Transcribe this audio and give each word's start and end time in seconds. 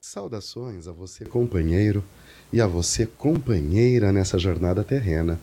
Saudações 0.00 0.88
a 0.88 0.92
você, 0.92 1.24
companheiro, 1.24 2.02
e 2.52 2.60
a 2.60 2.66
você, 2.66 3.06
companheira, 3.06 4.12
nessa 4.12 4.38
jornada 4.38 4.82
terrena. 4.82 5.38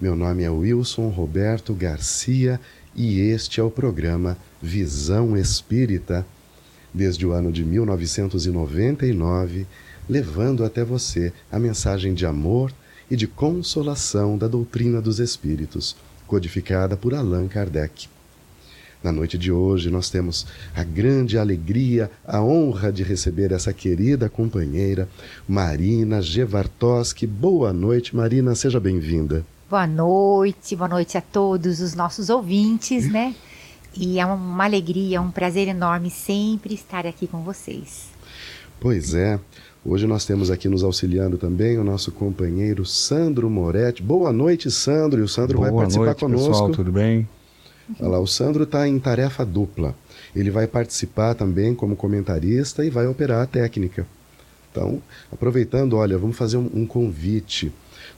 Meu 0.00 0.14
nome 0.14 0.42
é 0.42 0.50
Wilson 0.50 1.08
Roberto 1.08 1.72
Garcia 1.72 2.60
e 2.94 3.20
este 3.20 3.60
é 3.60 3.62
o 3.62 3.70
programa 3.70 4.36
Visão 4.60 5.36
Espírita, 5.36 6.26
desde 6.92 7.26
o 7.26 7.32
ano 7.32 7.50
de 7.50 7.64
1999, 7.64 9.66
levando 10.08 10.64
até 10.64 10.84
você 10.84 11.32
a 11.50 11.58
mensagem 11.58 12.12
de 12.12 12.26
amor 12.26 12.72
e 13.10 13.16
de 13.16 13.26
consolação 13.26 14.38
da 14.38 14.48
doutrina 14.48 15.00
dos 15.00 15.18
Espíritos, 15.18 15.96
codificada 16.26 16.96
por 16.96 17.14
Allan 17.14 17.48
Kardec. 17.48 18.08
Na 19.02 19.12
noite 19.12 19.36
de 19.36 19.52
hoje, 19.52 19.90
nós 19.90 20.08
temos 20.08 20.46
a 20.74 20.82
grande 20.82 21.36
alegria, 21.36 22.10
a 22.26 22.42
honra 22.42 22.90
de 22.90 23.02
receber 23.02 23.52
essa 23.52 23.70
querida 23.70 24.30
companheira, 24.30 25.06
Marina 25.46 26.22
Gevartoski. 26.22 27.26
Boa 27.26 27.70
noite, 27.70 28.16
Marina, 28.16 28.54
seja 28.54 28.80
bem-vinda. 28.80 29.44
Boa 29.68 29.86
noite, 29.86 30.74
boa 30.74 30.88
noite 30.88 31.18
a 31.18 31.20
todos 31.20 31.80
os 31.80 31.94
nossos 31.94 32.30
ouvintes, 32.30 33.10
né? 33.10 33.34
E 33.94 34.18
é 34.18 34.24
uma 34.24 34.64
alegria, 34.64 35.20
um 35.20 35.30
prazer 35.30 35.68
enorme 35.68 36.10
sempre 36.10 36.74
estar 36.74 37.06
aqui 37.06 37.26
com 37.26 37.42
vocês. 37.42 38.08
Pois 38.80 39.14
é. 39.14 39.38
Hoje 39.86 40.06
nós 40.06 40.24
temos 40.24 40.50
aqui 40.50 40.66
nos 40.66 40.82
auxiliando 40.82 41.36
também 41.36 41.76
o 41.76 41.84
nosso 41.84 42.10
companheiro 42.10 42.86
Sandro 42.86 43.50
Moretti. 43.50 44.02
Boa 44.02 44.32
noite, 44.32 44.70
Sandro. 44.70 45.20
E 45.20 45.22
o 45.22 45.28
Sandro 45.28 45.58
Boa 45.58 45.68
vai 45.68 45.78
participar 45.78 46.04
noite, 46.06 46.20
conosco. 46.20 46.48
Pessoal, 46.48 46.70
tudo 46.70 46.90
bem? 46.90 47.28
Olha 48.00 48.08
lá, 48.08 48.18
o 48.18 48.26
Sandro 48.26 48.64
está 48.64 48.88
em 48.88 48.98
tarefa 48.98 49.44
dupla. 49.44 49.94
Ele 50.34 50.50
vai 50.50 50.66
participar 50.66 51.34
também 51.34 51.74
como 51.74 51.96
comentarista 51.96 52.82
e 52.82 52.88
vai 52.88 53.06
operar 53.06 53.42
a 53.42 53.46
técnica. 53.46 54.06
Então, 54.72 55.02
aproveitando, 55.30 55.98
olha, 55.98 56.16
vamos 56.16 56.38
fazer 56.38 56.56
um, 56.56 56.70
um 56.72 56.86
convite. 56.86 57.70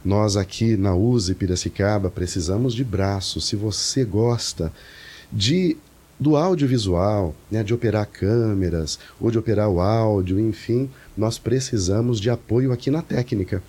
Nós 0.05 0.37
aqui 0.37 0.77
na 0.77 0.95
USE 0.95 1.35
Piracicaba 1.35 2.11
precisamos 2.11 2.75
de 2.75 2.85
braços. 2.85 3.45
Se 3.45 3.57
você 3.57 4.05
gosta 4.05 4.73
de 5.33 5.77
do 6.19 6.35
audiovisual, 6.35 7.35
né, 7.51 7.63
de 7.63 7.75
operar 7.75 8.07
câmeras 8.07 8.99
ou 9.21 9.31
de 9.31 9.39
operar 9.39 9.69
o 9.69 9.81
áudio, 9.81 10.41
enfim, 10.41 10.89
nós 11.17 11.39
precisamos 11.39 12.21
de 12.21 12.31
apoio 12.31 12.73
aqui 12.73 12.91
na 12.91 13.03
técnica. 13.03 13.63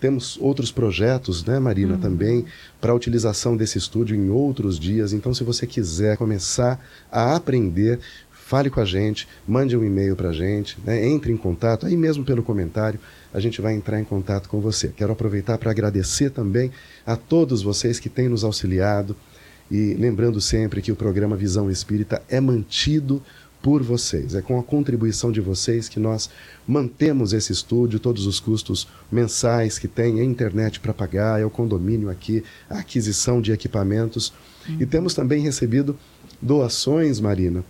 Temos 0.00 0.36
outros 0.40 0.72
projetos, 0.72 1.44
né, 1.44 1.58
Marina, 1.58 1.94
uhum. 1.94 2.00
também, 2.00 2.44
para 2.80 2.90
a 2.90 2.94
utilização 2.94 3.56
desse 3.56 3.78
estúdio 3.78 4.16
em 4.16 4.30
outros 4.30 4.78
dias. 4.78 5.12
Então, 5.12 5.32
se 5.32 5.44
você 5.44 5.66
quiser 5.66 6.16
começar 6.16 6.84
a 7.10 7.36
aprender, 7.36 8.00
fale 8.30 8.68
com 8.68 8.80
a 8.80 8.84
gente, 8.84 9.28
mande 9.46 9.76
um 9.76 9.84
e-mail 9.84 10.16
para 10.16 10.30
a 10.30 10.32
gente, 10.32 10.76
né, 10.84 11.06
entre 11.06 11.32
em 11.32 11.36
contato, 11.36 11.86
aí 11.86 11.96
mesmo 11.96 12.24
pelo 12.24 12.42
comentário, 12.42 12.98
a 13.32 13.40
gente 13.40 13.62
vai 13.62 13.74
entrar 13.74 14.00
em 14.00 14.04
contato 14.04 14.48
com 14.48 14.60
você. 14.60 14.88
Quero 14.88 15.12
aproveitar 15.12 15.56
para 15.56 15.70
agradecer 15.70 16.30
também 16.30 16.70
a 17.06 17.16
todos 17.16 17.62
vocês 17.62 17.98
que 17.98 18.08
têm 18.08 18.28
nos 18.28 18.44
auxiliado 18.44 19.16
e 19.70 19.94
lembrando 19.94 20.38
sempre 20.38 20.82
que 20.82 20.92
o 20.92 20.96
programa 20.96 21.34
Visão 21.34 21.70
Espírita 21.70 22.22
é 22.28 22.40
mantido 22.40 23.22
por 23.62 23.82
vocês. 23.82 24.34
É 24.34 24.42
com 24.42 24.58
a 24.58 24.62
contribuição 24.62 25.30
de 25.30 25.40
vocês 25.40 25.88
que 25.88 26.00
nós 26.00 26.28
mantemos 26.66 27.32
esse 27.32 27.52
estúdio, 27.52 28.00
todos 28.00 28.26
os 28.26 28.40
custos 28.40 28.88
mensais 29.10 29.78
que 29.78 29.86
tem, 29.86 30.20
a 30.20 30.24
internet 30.24 30.80
para 30.80 30.92
pagar, 30.92 31.40
é 31.40 31.44
o 31.44 31.50
condomínio 31.50 32.10
aqui, 32.10 32.42
a 32.68 32.78
aquisição 32.78 33.40
de 33.40 33.52
equipamentos. 33.52 34.32
Uhum. 34.68 34.78
E 34.80 34.86
temos 34.86 35.14
também 35.14 35.40
recebido 35.40 35.96
doações, 36.40 37.20
Marina. 37.20 37.64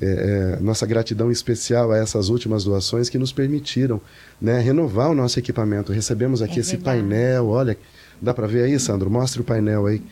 É, 0.00 0.56
é, 0.58 0.60
nossa 0.60 0.84
gratidão 0.84 1.30
especial 1.30 1.92
a 1.92 1.96
essas 1.96 2.28
últimas 2.28 2.64
doações 2.64 3.08
que 3.08 3.16
nos 3.16 3.30
permitiram 3.30 4.00
né, 4.40 4.58
renovar 4.58 5.08
o 5.10 5.14
nosso 5.14 5.38
equipamento. 5.38 5.92
Recebemos 5.92 6.42
aqui 6.42 6.56
é 6.56 6.60
esse 6.60 6.76
painel, 6.76 7.46
olha, 7.46 7.78
dá 8.20 8.34
para 8.34 8.48
ver 8.48 8.64
aí, 8.64 8.80
Sandro? 8.80 9.08
Mostre 9.08 9.40
o 9.40 9.44
painel 9.44 9.86
aí 9.86 10.02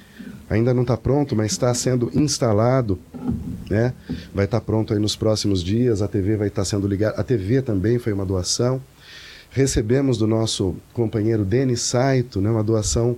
ainda 0.48 0.72
não 0.72 0.82
está 0.82 0.96
pronto, 0.96 1.36
mas 1.36 1.52
está 1.52 1.72
sendo 1.74 2.10
instalado, 2.14 2.98
né? 3.68 3.92
Vai 4.34 4.44
estar 4.46 4.60
tá 4.60 4.64
pronto 4.64 4.92
aí 4.92 4.98
nos 4.98 5.16
próximos 5.16 5.62
dias. 5.62 6.02
A 6.02 6.08
TV 6.08 6.36
vai 6.36 6.48
estar 6.48 6.62
tá 6.62 6.64
sendo 6.64 6.86
ligada. 6.86 7.20
A 7.20 7.22
TV 7.22 7.62
também 7.62 7.98
foi 7.98 8.12
uma 8.12 8.24
doação. 8.24 8.80
Recebemos 9.50 10.18
do 10.18 10.26
nosso 10.26 10.76
companheiro 10.92 11.44
Denis 11.44 11.80
Saito, 11.80 12.40
né, 12.40 12.50
uma 12.50 12.62
doação 12.62 13.16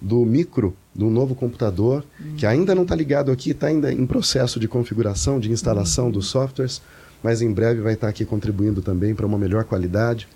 do 0.00 0.24
micro, 0.24 0.74
do 0.94 1.08
novo 1.08 1.34
computador, 1.34 2.04
uhum. 2.18 2.36
que 2.36 2.46
ainda 2.46 2.74
não 2.74 2.82
está 2.82 2.94
ligado 2.94 3.30
aqui, 3.30 3.50
está 3.50 3.66
ainda 3.66 3.92
em 3.92 4.06
processo 4.06 4.58
de 4.58 4.66
configuração, 4.66 5.38
de 5.38 5.50
instalação 5.50 6.06
uhum. 6.06 6.12
dos 6.12 6.26
softwares, 6.28 6.80
mas 7.22 7.42
em 7.42 7.52
breve 7.52 7.80
vai 7.80 7.94
estar 7.94 8.06
tá 8.06 8.10
aqui 8.10 8.24
contribuindo 8.24 8.82
também 8.82 9.14
para 9.14 9.26
uma 9.26 9.38
melhor 9.38 9.64
qualidade. 9.64 10.26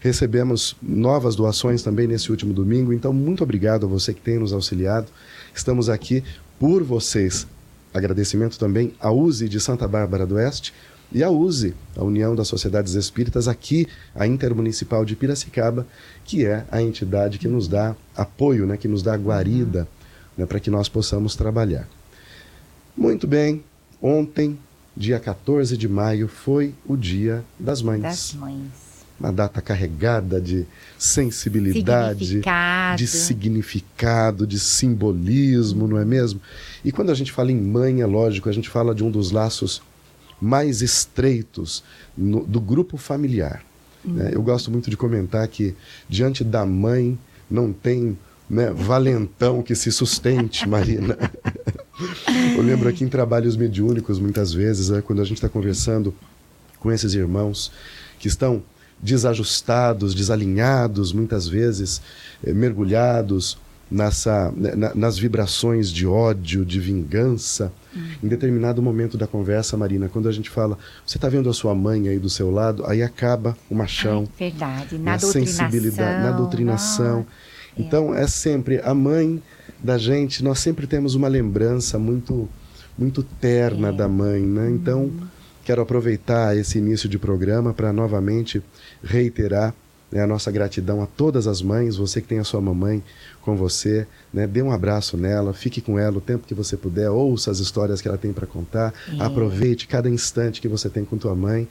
Recebemos 0.00 0.76
novas 0.80 1.34
doações 1.34 1.82
também 1.82 2.06
nesse 2.06 2.30
último 2.30 2.52
domingo, 2.52 2.92
então 2.92 3.12
muito 3.12 3.42
obrigado 3.42 3.86
a 3.86 3.88
você 3.88 4.14
que 4.14 4.20
tem 4.20 4.38
nos 4.38 4.52
auxiliado. 4.52 5.08
Estamos 5.56 5.88
aqui 5.88 6.22
por 6.60 6.82
vocês. 6.82 7.46
Agradecimento 7.94 8.58
também 8.58 8.92
à 9.00 9.10
USE 9.10 9.48
de 9.48 9.58
Santa 9.58 9.88
Bárbara 9.88 10.26
do 10.26 10.34
Oeste 10.34 10.74
e 11.10 11.24
à 11.24 11.30
USE, 11.30 11.74
a 11.96 12.04
União 12.04 12.36
das 12.36 12.46
Sociedades 12.46 12.92
Espíritas, 12.92 13.48
aqui, 13.48 13.86
a 14.14 14.26
Intermunicipal 14.26 15.02
de 15.02 15.16
Piracicaba, 15.16 15.86
que 16.26 16.44
é 16.44 16.66
a 16.70 16.82
entidade 16.82 17.38
que 17.38 17.48
nos 17.48 17.68
dá 17.68 17.96
apoio, 18.14 18.66
né, 18.66 18.76
que 18.76 18.86
nos 18.86 19.02
dá 19.02 19.16
guarida 19.16 19.88
né, 20.36 20.44
para 20.44 20.60
que 20.60 20.68
nós 20.68 20.90
possamos 20.90 21.34
trabalhar. 21.34 21.88
Muito 22.94 23.26
bem, 23.26 23.64
ontem, 24.02 24.58
dia 24.94 25.18
14 25.18 25.74
de 25.74 25.88
maio, 25.88 26.28
foi 26.28 26.74
o 26.86 26.98
Dia 26.98 27.42
das 27.58 27.80
Mães. 27.80 28.02
Das 28.02 28.34
Mães 28.34 28.85
uma 29.18 29.32
data 29.32 29.62
carregada 29.62 30.40
de 30.40 30.66
sensibilidade, 30.98 32.26
significado. 32.26 32.98
de 32.98 33.06
significado, 33.06 34.46
de 34.46 34.58
simbolismo, 34.58 35.88
não 35.88 35.98
é 35.98 36.04
mesmo? 36.04 36.40
E 36.84 36.92
quando 36.92 37.10
a 37.10 37.14
gente 37.14 37.32
fala 37.32 37.50
em 37.50 37.60
mãe, 37.60 38.02
é 38.02 38.06
lógico, 38.06 38.48
a 38.48 38.52
gente 38.52 38.68
fala 38.68 38.94
de 38.94 39.02
um 39.02 39.10
dos 39.10 39.30
laços 39.30 39.82
mais 40.40 40.82
estreitos 40.82 41.82
no, 42.16 42.44
do 42.44 42.60
grupo 42.60 42.96
familiar. 42.96 43.64
Hum. 44.04 44.12
Né? 44.12 44.30
Eu 44.32 44.42
gosto 44.42 44.70
muito 44.70 44.90
de 44.90 44.96
comentar 44.96 45.46
que 45.48 45.74
diante 46.08 46.44
da 46.44 46.66
mãe 46.66 47.18
não 47.50 47.72
tem 47.72 48.16
né, 48.48 48.70
valentão 48.70 49.62
que 49.62 49.74
se 49.74 49.90
sustente, 49.90 50.66
Marina. 50.68 51.16
Eu 52.54 52.62
lembro 52.62 52.88
aqui 52.88 53.02
em 53.02 53.08
trabalhos 53.08 53.56
mediúnicos, 53.56 54.18
muitas 54.18 54.52
vezes, 54.52 54.90
né, 54.90 55.00
quando 55.00 55.22
a 55.22 55.24
gente 55.24 55.38
está 55.38 55.48
conversando 55.48 56.14
com 56.78 56.92
esses 56.92 57.14
irmãos 57.14 57.72
que 58.18 58.28
estão 58.28 58.62
desajustados, 59.00 60.14
desalinhados, 60.14 61.12
muitas 61.12 61.46
vezes 61.46 62.00
eh, 62.44 62.52
mergulhados 62.52 63.58
nessa, 63.90 64.52
né, 64.56 64.74
na, 64.74 64.94
nas 64.94 65.18
vibrações 65.18 65.90
de 65.90 66.06
ódio, 66.06 66.64
de 66.64 66.80
vingança. 66.80 67.72
Uhum. 67.94 68.02
Em 68.24 68.28
determinado 68.28 68.82
momento 68.82 69.16
da 69.16 69.26
conversa, 69.26 69.76
Marina, 69.76 70.08
quando 70.08 70.28
a 70.28 70.32
gente 70.32 70.50
fala, 70.50 70.78
você 71.04 71.18
está 71.18 71.28
vendo 71.28 71.48
a 71.48 71.54
sua 71.54 71.74
mãe 71.74 72.08
aí 72.08 72.18
do 72.18 72.28
seu 72.28 72.50
lado, 72.50 72.84
aí 72.86 73.02
acaba 73.02 73.56
o 73.70 73.74
machão. 73.74 74.28
Ai, 74.38 74.50
verdade, 74.50 74.98
na, 74.98 75.12
na 75.12 75.18
sensibilidade, 75.18 76.22
na 76.22 76.32
doutrinação. 76.32 77.26
Ah, 77.28 77.72
então 77.78 78.14
é. 78.14 78.22
é 78.22 78.26
sempre 78.26 78.80
a 78.80 78.94
mãe 78.94 79.42
da 79.82 79.98
gente, 79.98 80.42
nós 80.42 80.58
sempre 80.58 80.86
temos 80.86 81.14
uma 81.14 81.28
lembrança 81.28 81.98
muito 81.98 82.48
muito 82.98 83.22
terna 83.22 83.88
é. 83.88 83.92
da 83.92 84.08
mãe, 84.08 84.40
né? 84.40 84.70
Então, 84.70 85.02
uhum. 85.02 85.26
Quero 85.66 85.82
aproveitar 85.82 86.56
esse 86.56 86.78
início 86.78 87.08
de 87.08 87.18
programa 87.18 87.74
para 87.74 87.92
novamente 87.92 88.62
reiterar 89.02 89.74
né, 90.12 90.22
a 90.22 90.26
nossa 90.26 90.48
gratidão 90.52 91.02
a 91.02 91.06
todas 91.06 91.48
as 91.48 91.60
mães, 91.60 91.96
você 91.96 92.20
que 92.20 92.28
tem 92.28 92.38
a 92.38 92.44
sua 92.44 92.60
mamãe 92.60 93.02
com 93.42 93.56
você, 93.56 94.06
né, 94.32 94.46
dê 94.46 94.62
um 94.62 94.70
abraço 94.70 95.16
nela, 95.16 95.52
fique 95.52 95.80
com 95.80 95.98
ela 95.98 96.18
o 96.18 96.20
tempo 96.20 96.46
que 96.46 96.54
você 96.54 96.76
puder, 96.76 97.10
ouça 97.10 97.50
as 97.50 97.58
histórias 97.58 98.00
que 98.00 98.06
ela 98.06 98.16
tem 98.16 98.32
para 98.32 98.46
contar, 98.46 98.94
é. 99.08 99.20
aproveite 99.20 99.88
cada 99.88 100.08
instante 100.08 100.60
que 100.60 100.68
você 100.68 100.88
tem 100.88 101.04
com 101.04 101.18
tua 101.18 101.34
mãe. 101.34 101.66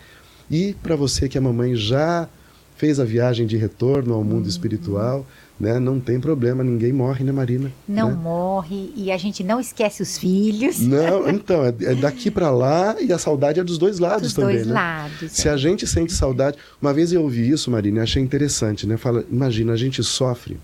E 0.52 0.76
para 0.84 0.98
você 0.98 1.30
que 1.30 1.38
a 1.38 1.42
mamãe 1.42 1.74
já 1.74 2.28
fez 2.76 3.00
a 3.00 3.06
viagem 3.06 3.48
de 3.48 3.56
retorno 3.56 4.14
ao 4.14 4.26
mundo 4.26 4.44
uhum. 4.44 4.50
espiritual, 4.50 5.26
né? 5.60 5.80
Não 5.80 6.00
tem 6.00 6.20
problema, 6.20 6.64
ninguém 6.64 6.92
morre, 6.92 7.24
né, 7.24 7.32
Marina? 7.32 7.72
Não 7.88 8.10
né? 8.10 8.16
morre 8.16 8.92
e 8.96 9.12
a 9.12 9.18
gente 9.18 9.44
não 9.44 9.60
esquece 9.60 10.02
os 10.02 10.18
filhos. 10.18 10.80
Não, 10.80 11.28
então, 11.30 11.66
é, 11.66 11.74
é 11.82 11.96
daqui 11.96 12.30
para 12.30 12.50
lá 12.50 12.96
e 13.02 13.12
a 13.12 13.18
saudade 13.18 13.60
é 13.60 13.64
dos 13.64 13.78
dois 13.78 14.00
lados 14.00 14.24
dos 14.24 14.34
também, 14.34 14.56
dois 14.56 14.68
né? 14.68 14.74
lados. 14.74 15.32
Se 15.32 15.48
é. 15.48 15.52
a 15.52 15.58
gente 15.58 15.88
sente 15.88 16.14
saudade, 16.14 16.58
uma 16.82 16.94
vez 16.94 17.14
eu 17.14 17.22
ouvi 17.22 17.50
isso, 17.50 17.72
Marina, 17.72 18.00
e 18.00 18.04
achei 18.04 18.22
interessante, 18.22 18.86
né? 18.86 18.98
Fala, 18.98 19.26
imagina, 19.32 19.74
a 19.74 19.78
gente 19.78 20.04
sofre 20.04 20.58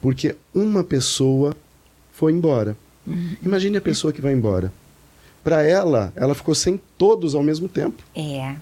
porque 0.00 0.34
uma 0.54 0.82
pessoa 0.82 1.54
foi 2.12 2.32
embora. 2.32 2.76
Uhum. 3.06 3.36
Imagine 3.44 3.76
a 3.76 3.80
pessoa 3.80 4.12
que 4.12 4.20
vai 4.20 4.32
embora. 4.32 4.72
Para 5.44 5.62
ela, 5.62 6.12
ela 6.16 6.34
ficou 6.34 6.54
sem 6.54 6.80
todos 6.98 7.34
ao 7.34 7.42
mesmo 7.42 7.68
tempo. 7.68 8.02
É. 8.14 8.54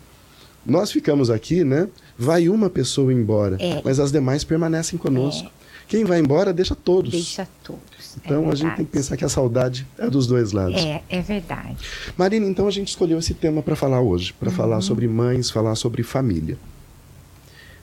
Nós 0.64 0.92
ficamos 0.92 1.30
aqui, 1.30 1.64
né? 1.64 1.88
Vai 2.16 2.48
uma 2.48 2.68
pessoa 2.68 3.12
embora, 3.12 3.56
é. 3.60 3.80
mas 3.84 3.98
as 3.98 4.12
demais 4.12 4.44
permanecem 4.44 4.98
conosco. 4.98 5.48
É. 5.48 5.57
Quem 5.88 6.04
vai 6.04 6.20
embora 6.20 6.52
deixa 6.52 6.74
todos. 6.74 7.10
Deixa 7.10 7.48
todos. 7.64 8.16
É 8.22 8.26
então 8.26 8.48
é 8.48 8.52
a 8.52 8.54
gente 8.54 8.76
tem 8.76 8.84
que 8.84 8.92
pensar 8.92 9.16
que 9.16 9.24
a 9.24 9.28
saudade 9.28 9.86
é 9.96 10.08
dos 10.10 10.26
dois 10.26 10.52
lados. 10.52 10.76
É, 10.76 11.02
é 11.08 11.22
verdade. 11.22 11.78
Marina, 12.16 12.46
então 12.46 12.68
a 12.68 12.70
gente 12.70 12.88
escolheu 12.88 13.18
esse 13.18 13.32
tema 13.32 13.62
para 13.62 13.74
falar 13.74 14.02
hoje, 14.02 14.34
para 14.34 14.50
uhum. 14.50 14.54
falar 14.54 14.80
sobre 14.82 15.08
mães, 15.08 15.50
falar 15.50 15.74
sobre 15.74 16.02
família. 16.02 16.58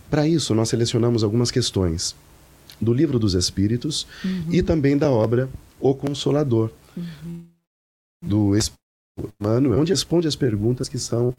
Para 0.09 0.27
isso, 0.27 0.53
nós 0.53 0.69
selecionamos 0.69 1.23
algumas 1.23 1.49
questões 1.49 2.15
do 2.79 2.93
Livro 2.93 3.17
dos 3.17 3.33
Espíritos 3.33 4.05
uhum. 4.23 4.45
e 4.51 4.61
também 4.61 4.95
da 4.95 5.09
obra 5.09 5.49
O 5.79 5.95
Consolador, 5.95 6.69
uhum. 6.95 7.43
do 8.21 8.55
Espírito 8.55 8.79
Emmanuel, 9.39 9.79
onde 9.79 9.91
responde 9.91 10.27
as 10.27 10.35
perguntas 10.35 10.87
que 10.87 10.99
são 10.99 11.33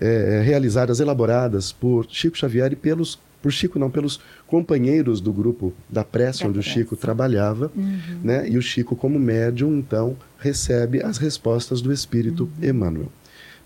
é, 0.00 0.40
realizadas, 0.42 1.00
elaboradas 1.00 1.70
por 1.70 2.06
Chico 2.08 2.38
Xavier 2.38 2.72
e 2.72 2.76
pelos 2.76 3.18
por 3.42 3.52
Chico 3.52 3.78
não, 3.78 3.90
pelos 3.90 4.20
companheiros 4.46 5.20
do 5.20 5.32
grupo 5.32 5.72
da 5.88 6.04
prece, 6.04 6.40
da 6.40 6.48
onde 6.48 6.58
prece. 6.58 6.70
o 6.70 6.72
Chico 6.72 6.96
trabalhava, 6.96 7.70
uhum. 7.74 8.20
né? 8.22 8.48
E 8.48 8.58
o 8.58 8.62
Chico, 8.62 8.96
como 8.96 9.18
médium, 9.18 9.78
então, 9.78 10.16
recebe 10.38 11.02
as 11.02 11.18
respostas 11.18 11.80
do 11.80 11.92
Espírito 11.92 12.50
uhum. 12.60 12.68
Emmanuel. 12.68 13.12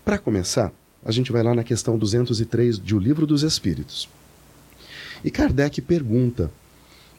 Para 0.05 0.17
começar, 0.17 0.71
a 1.03 1.11
gente 1.11 1.31
vai 1.31 1.43
lá 1.43 1.53
na 1.55 1.63
questão 1.63 1.97
203 1.97 2.79
de 2.79 2.95
O 2.95 2.99
Livro 2.99 3.25
dos 3.25 3.43
Espíritos. 3.43 4.07
E 5.23 5.31
Kardec 5.31 5.81
pergunta: 5.81 6.51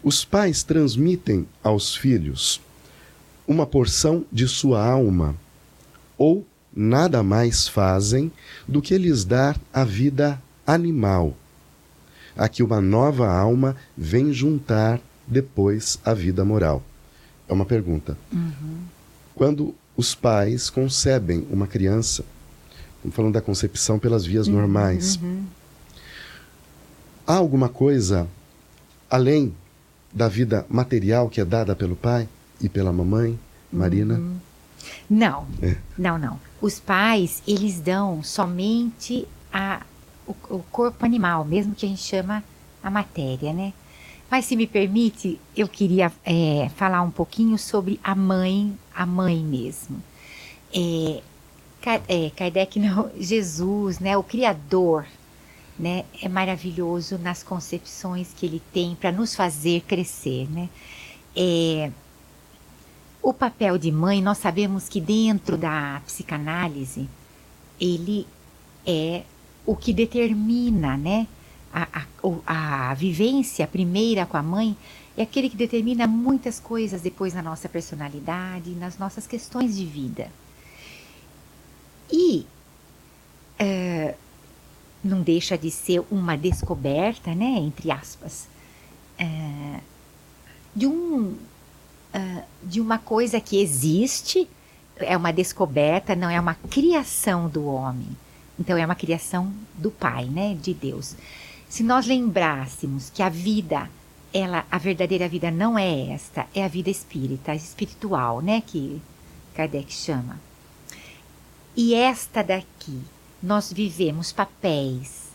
os 0.03 0.25
pais 0.25 0.62
transmitem 0.62 1.47
aos 1.62 1.97
filhos 1.97 2.61
uma 3.47 3.67
porção 3.67 4.25
de 4.33 4.49
sua 4.49 4.85
alma 4.85 5.37
ou 6.17 6.47
nada 6.75 7.23
mais 7.23 7.69
fazem 7.69 8.33
do 8.67 8.81
que 8.81 8.97
lhes 8.99 9.25
dar 9.25 9.59
a 9.73 9.85
vida 9.85 10.41
animal, 10.67 11.37
a 12.37 12.49
que 12.49 12.63
uma 12.63 12.81
nova 12.81 13.29
alma 13.29 13.77
vem 13.97 14.33
juntar 14.33 15.01
depois 15.27 15.99
a 16.05 16.13
vida 16.15 16.45
moral? 16.45 16.83
É 17.49 17.53
uma 17.53 17.65
pergunta. 17.65 18.17
Uhum. 18.33 18.79
Quando 19.35 19.75
os 19.97 20.15
pais 20.15 20.71
concebem 20.71 21.47
uma 21.51 21.67
criança, 21.67 22.25
estamos 22.97 23.15
falando 23.15 23.35
da 23.35 23.41
concepção 23.41 23.99
pelas 23.99 24.25
vias 24.25 24.47
uhum, 24.47 24.55
normais, 24.55 25.17
uhum. 25.17 25.45
há 27.27 27.35
alguma 27.35 27.69
coisa 27.69 28.27
além 29.11 29.55
da 30.13 30.29
vida 30.29 30.65
material 30.69 31.29
que 31.29 31.41
é 31.41 31.45
dada 31.45 31.75
pelo 31.75 31.97
pai 31.97 32.29
e 32.61 32.69
pela 32.69 32.93
mamãe, 32.93 33.39
Marina? 33.73 34.15
Uhum. 34.15 34.37
Não, 35.09 35.47
é. 35.63 35.77
não, 35.97 36.19
não. 36.19 36.41
Os 36.61 36.79
pais, 36.79 37.43
eles 37.47 37.81
dão 37.81 38.23
somente 38.23 39.27
a, 39.53 39.83
o, 40.26 40.35
o, 40.56 40.65
corpo 40.71 41.05
animal, 41.05 41.44
mesmo 41.44 41.75
que 41.75 41.87
a 41.87 41.88
gente 41.88 42.03
chama 42.03 42.43
a 42.82 42.91
matéria, 42.91 43.53
né? 43.53 43.73
Mas 44.31 44.47
se 44.47 44.56
me 44.56 44.67
permite, 44.67 45.38
eu 45.56 45.69
queria 45.69 46.11
é, 46.25 46.71
falar 46.76 47.03
um 47.03 47.11
pouquinho 47.11 47.59
sobre 47.59 48.00
a 48.03 48.15
mãe, 48.15 48.76
a 48.94 49.06
mãe 49.06 49.37
mesmo. 49.37 50.03
É, 50.75 51.23
é, 52.09 52.31
Kardec, 52.31 52.79
não, 52.79 53.11
Jesus, 53.19 53.99
né, 53.99 54.17
o 54.17 54.23
Criador, 54.23 55.06
né, 55.79 56.05
é 56.23 56.29
maravilhoso 56.29 57.19
nas 57.19 57.43
concepções 57.43 58.32
que 58.35 58.47
ele 58.47 58.62
tem 58.73 58.94
para 58.94 59.12
nos 59.12 59.35
fazer 59.35 59.82
crescer, 59.82 60.49
né? 60.50 60.69
É, 61.37 61.91
o 63.20 63.32
papel 63.32 63.79
de 63.79 63.91
mãe, 63.91 64.23
nós 64.23 64.38
sabemos 64.38 64.88
que 64.88 65.00
dentro 65.00 65.56
da 65.56 66.00
psicanálise, 66.05 67.09
ele 67.81 68.27
é 68.87 69.23
o 69.67 69.75
que 69.77 69.93
determina, 69.93 70.97
né? 70.97 71.27
A, 71.73 72.07
a, 72.47 72.91
a 72.91 72.95
vivência 72.95 73.67
primeira 73.67 74.25
com 74.27 74.37
a 74.37 74.43
mãe 74.43 74.77
é 75.17 75.23
aquele 75.23 75.49
que 75.49 75.57
determina 75.57 76.07
muitas 76.07 76.61
coisas 76.61 77.01
depois 77.01 77.35
na 77.35 77.43
nossa 77.43 77.69
personalidade, 77.69 78.71
nas 78.71 78.99
nossas 78.99 79.27
questões 79.27 79.77
de 79.77 79.85
vida. 79.85 80.29
E 82.13 82.47
uh, 83.61 84.15
não 85.03 85.23
deixa 85.23 85.59
de 85.59 85.71
ser 85.71 86.03
uma 86.11 86.37
descoberta, 86.37 87.35
né, 87.35 87.59
entre 87.59 87.91
aspas, 87.91 88.49
uh, 89.21 89.81
de 90.75 90.87
um 90.87 91.37
uh, 92.15 92.43
de 92.63 92.81
uma 92.81 92.99
coisa 92.99 93.41
que 93.41 93.61
existe, 93.61 94.49
é 94.97 95.17
uma 95.17 95.33
descoberta, 95.33 96.15
não 96.15 96.31
é 96.31 96.41
uma 96.41 96.55
criação 96.55 97.49
do 97.49 97.67
homem. 97.67 98.17
Então 98.59 98.77
é 98.77 98.85
uma 98.85 98.95
criação 98.95 99.53
do 99.75 99.91
Pai, 99.91 100.27
né, 100.27 100.55
de 100.55 100.73
Deus. 100.73 101.17
Se 101.69 101.83
nós 101.83 102.06
lembrássemos 102.06 103.11
que 103.11 103.23
a 103.23 103.29
vida, 103.29 103.91
ela, 104.33 104.65
a 104.71 104.79
verdadeira 104.79 105.29
vida 105.29 105.51
não 105.51 105.79
é 105.79 106.11
esta, 106.11 106.47
é 106.55 106.65
a 106.65 106.69
vida 106.69 106.91
espírita, 106.91 107.55
espiritual, 107.55 108.41
né, 108.41 108.62
que 108.65 109.03
Kardec 109.55 109.93
chama. 109.93 110.39
E 111.77 111.95
esta 111.95 112.43
daqui, 112.43 113.01
nós 113.43 113.73
vivemos 113.73 114.33
papéis, 114.33 115.31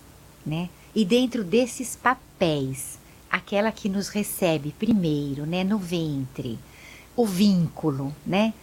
né? 0.46 0.70
E 0.96 1.04
dentro 1.04 1.44
desses 1.44 1.96
papéis, 1.96 2.98
aquela 3.30 3.72
que 3.72 3.90
nos 3.90 4.08
recebe 4.08 4.74
primeiro, 4.80 5.46
né, 5.46 5.64
no 5.64 5.78
ventre, 5.78 6.58
o 7.16 7.26
vínculo, 7.26 8.16
né? 8.26 8.54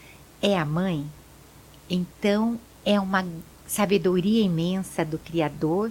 É 0.41 0.59
a 0.59 0.65
mãe. 0.65 1.07
Então, 1.89 2.59
é 2.85 2.99
uma 2.99 3.25
sabedoria 3.67 4.43
imensa 4.43 5.05
do 5.05 5.19
Criador 5.19 5.91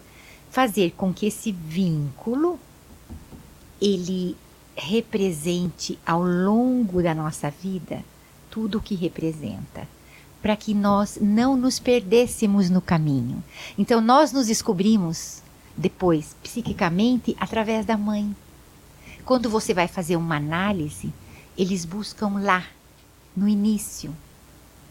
fazer 0.49 0.91
com 0.91 1.13
que 1.13 1.25
esse 1.25 1.51
vínculo 1.51 2.59
ele 3.81 4.37
represente 4.75 5.97
ao 6.05 6.23
longo 6.23 7.01
da 7.01 7.13
nossa 7.13 7.49
vida 7.49 8.03
tudo 8.49 8.77
o 8.77 8.81
que 8.81 8.95
representa, 8.95 9.87
para 10.41 10.55
que 10.55 10.73
nós 10.73 11.17
não 11.21 11.57
nos 11.57 11.77
perdêssemos 11.79 12.69
no 12.69 12.81
caminho. 12.81 13.43
Então 13.77 13.99
nós 13.99 14.31
nos 14.31 14.47
descobrimos 14.47 15.41
depois 15.75 16.35
psiquicamente 16.41 17.35
através 17.39 17.85
da 17.85 17.97
mãe. 17.97 18.33
Quando 19.25 19.49
você 19.49 19.73
vai 19.73 19.87
fazer 19.87 20.15
uma 20.15 20.37
análise, 20.37 21.11
eles 21.57 21.83
buscam 21.83 22.39
lá, 22.41 22.65
no 23.35 23.49
início, 23.49 24.15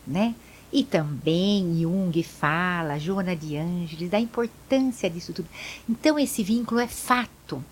né? 0.07 0.35
E 0.75 0.83
também 0.83 1.81
Jung 1.81 2.21
fala, 2.25 2.99
Joana 2.99 3.37
de 3.37 3.57
Ângeles, 3.57 4.11
da 4.11 4.19
importância 4.19 5.09
disso 5.09 5.33
tudo. 5.33 5.47
Então 5.89 6.19
esse 6.19 6.43
vínculo 6.43 6.81
é 6.81 6.89
fato. 6.89 7.63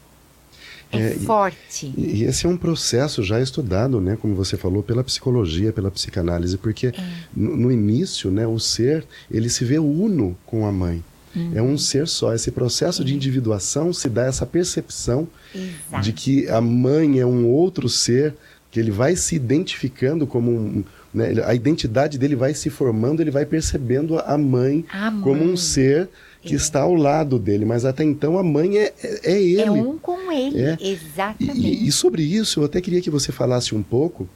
É, 0.93 1.09
é 1.09 1.11
forte. 1.17 1.93
E, 1.97 2.19
e, 2.19 2.25
esse 2.25 2.47
é 2.47 2.49
um 2.49 2.57
processo 2.57 3.21
já 3.21 3.41
estudado, 3.41 4.01
né, 4.01 4.17
como 4.21 4.37
você 4.37 4.57
falou, 4.57 4.85
pela 4.85 5.03
psicologia, 5.03 5.73
pela 5.73 5.91
psicanálise, 5.91 6.57
porque 6.57 6.89
é. 6.89 6.95
no, 7.35 7.57
no, 7.57 7.73
início, 7.73 8.31
né, 8.31 8.47
o 8.47 8.61
ser, 8.61 9.05
ele 9.29 9.49
se 9.49 9.65
vê 9.65 9.81
uno 9.81 10.39
com 10.47 10.65
a 10.65 10.71
mãe. 10.71 11.03
Uhum. 11.35 11.53
É 11.57 11.63
um 11.63 11.77
ser 11.77 12.07
só. 12.07 12.33
Esse 12.33 12.53
processo 12.53 13.05
de 13.05 13.17
individuação 13.17 13.93
se 13.93 14.09
dá 14.09 14.27
essa 14.27 14.47
percepção 14.47 15.27
Exato. 15.53 16.05
de 16.05 16.13
que 16.13 16.49
a 16.49 16.61
mãe 16.61 17.19
é 17.19 17.27
um 17.27 17.49
outro 17.49 17.89
ser 17.89 18.37
que 18.71 18.79
ele 18.79 18.91
vai 18.91 19.17
se 19.17 19.35
identificando 19.35 20.27
como 20.27 20.51
um, 20.51 20.85
né, 21.13 21.35
a 21.45 21.55
identidade 21.55 22.19
dele 22.19 22.35
vai 22.35 22.55
se 22.55 22.71
formando, 22.71 23.21
ele 23.21 23.31
vai 23.31 23.45
percebendo 23.45 24.19
a 24.19 24.37
mãe, 24.39 24.85
a 24.91 25.11
mãe. 25.11 25.23
como 25.23 25.45
um 25.45 25.57
ser 25.57 26.09
que 26.41 26.55
é. 26.55 26.57
está 26.57 26.81
ao 26.81 26.95
lado 26.95 27.39
dele, 27.39 27.65
mas 27.65 27.85
até 27.85 28.03
então 28.03 28.39
a 28.39 28.43
mãe 28.43 28.79
é, 28.79 28.95
é, 29.03 29.33
é 29.33 29.43
ele. 29.43 29.61
É 29.61 29.71
um 29.71 29.99
com 29.99 30.33
ele, 30.33 30.61
é. 30.61 30.79
exatamente. 30.81 31.61
E, 31.61 31.87
e, 31.87 31.93
sobre 31.93 32.23
isso, 32.23 32.61
eu 32.61 32.65
até 32.65 32.81
queria 32.81 33.01
que 33.01 33.11
você 33.11 33.31
falasse 33.31 33.75
um 33.75 33.83
pouco 33.83 34.29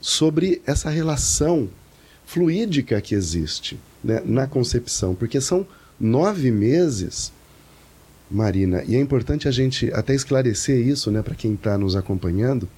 sobre 0.00 0.60
essa 0.66 0.90
relação 0.90 1.68
fluídica 2.24 3.00
que 3.00 3.14
existe 3.14 3.78
né, 4.02 4.22
na 4.24 4.46
concepção, 4.46 5.14
porque 5.14 5.40
são 5.40 5.66
nove 6.00 6.50
meses 6.50 7.32
Marina. 8.30 8.82
E 8.86 8.96
é 8.96 9.00
importante 9.00 9.48
a 9.48 9.50
gente 9.50 9.92
até 9.92 10.14
esclarecer 10.14 10.86
isso, 10.86 11.10
né, 11.10 11.22
para 11.22 11.34
quem 11.34 11.54
está 11.54 11.78
nos 11.78 11.94
acompanhando. 11.94 12.68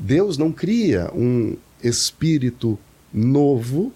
Deus 0.00 0.38
não 0.38 0.50
cria 0.50 1.10
um 1.14 1.56
espírito 1.82 2.78
novo 3.12 3.92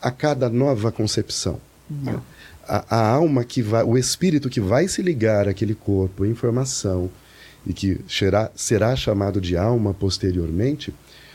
a 0.00 0.10
cada 0.10 0.48
nova 0.48 0.92
concepção. 0.92 1.60
Né? 1.90 2.20
A, 2.68 2.96
a, 2.96 3.10
alma 3.10 3.44
que 3.44 3.62
vai, 3.62 3.82
o 3.84 3.96
espírito 3.96 4.50
que 4.50 4.60
vai 4.60 4.86
se 4.88 5.02
ligar 5.02 5.48
àquele 5.48 5.74
corpo 5.74 6.24
em 6.24 6.34
formação 6.34 7.10
e 7.66 7.72
que 7.72 8.00
será, 8.08 8.50
será 8.54 8.94
chamado 8.94 9.40
de 9.40 9.56
alma 9.56 9.94
posteriormente, 9.94 10.92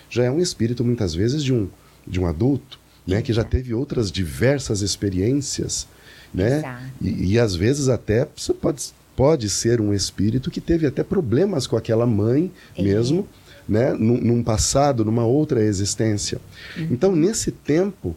já 0.09 0.23
é 0.23 0.31
um 0.31 0.39
espírito 0.39 0.83
muitas 0.83 1.13
vezes 1.13 1.43
de 1.43 1.53
um, 1.53 1.67
de 2.07 2.19
um 2.19 2.25
adulto, 2.25 2.79
né, 3.07 3.21
que 3.21 3.33
já 3.33 3.43
teve 3.43 3.73
outras 3.73 4.11
diversas 4.11 4.81
experiências 4.81 5.87
né? 6.33 6.81
E, 7.01 7.33
e, 7.33 7.39
às 7.39 7.55
vezes 7.55 7.89
até 7.89 8.27
pode, 8.61 8.93
pode 9.15 9.49
ser 9.49 9.81
um 9.81 9.93
espírito 9.93 10.49
que 10.49 10.61
teve 10.61 10.87
até 10.87 11.03
problemas 11.03 11.67
com 11.67 11.75
aquela 11.75 12.05
mãe 12.05 12.51
é. 12.77 12.81
mesmo, 12.81 13.27
né? 13.71 13.93
Num, 13.93 14.19
num, 14.19 14.43
passado, 14.43 15.05
numa 15.05 15.25
outra 15.25 15.63
existência. 15.63 16.41
Uhum. 16.77 16.87
Então, 16.91 17.15
nesse 17.15 17.51
tempo 17.51 18.13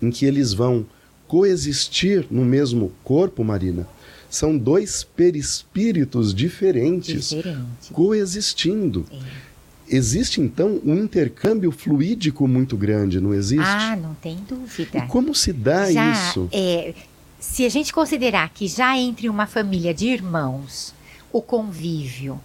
em 0.00 0.10
que 0.10 0.26
eles 0.26 0.52
vão 0.52 0.84
coexistir 1.26 2.26
no 2.30 2.44
mesmo 2.44 2.92
corpo, 3.02 3.42
Marina, 3.42 3.88
São 4.28 4.58
dois 4.58 5.02
perispíritos 5.16 6.34
diferentes 6.34 7.30
Diferente. 7.30 7.92
coexistindo. 7.94 9.06
É. 9.10 9.48
Existe 9.96 10.38
então 10.38 10.78
um 10.84 10.96
intercâmbio 10.96 11.72
fluídico 11.72 12.46
muito 12.46 12.76
grande, 12.76 13.22
não 13.22 13.32
existe? 13.32 13.64
Ah, 13.64 13.96
não 13.96 14.12
tem 14.16 14.36
dúvida. 14.46 14.98
E 14.98 15.02
como 15.06 15.34
se 15.34 15.50
dá 15.50 15.90
já, 15.90 16.12
isso? 16.12 16.46
É, 16.52 16.92
se 17.40 17.64
a 17.64 17.70
gente 17.70 17.90
considerar 17.90 18.50
que 18.50 18.68
já 18.68 18.98
entre 18.98 19.30
uma 19.30 19.46
família 19.46 19.94
de 19.94 20.08
irmãos 20.08 20.92
o 21.32 21.40
convívio 21.40 22.38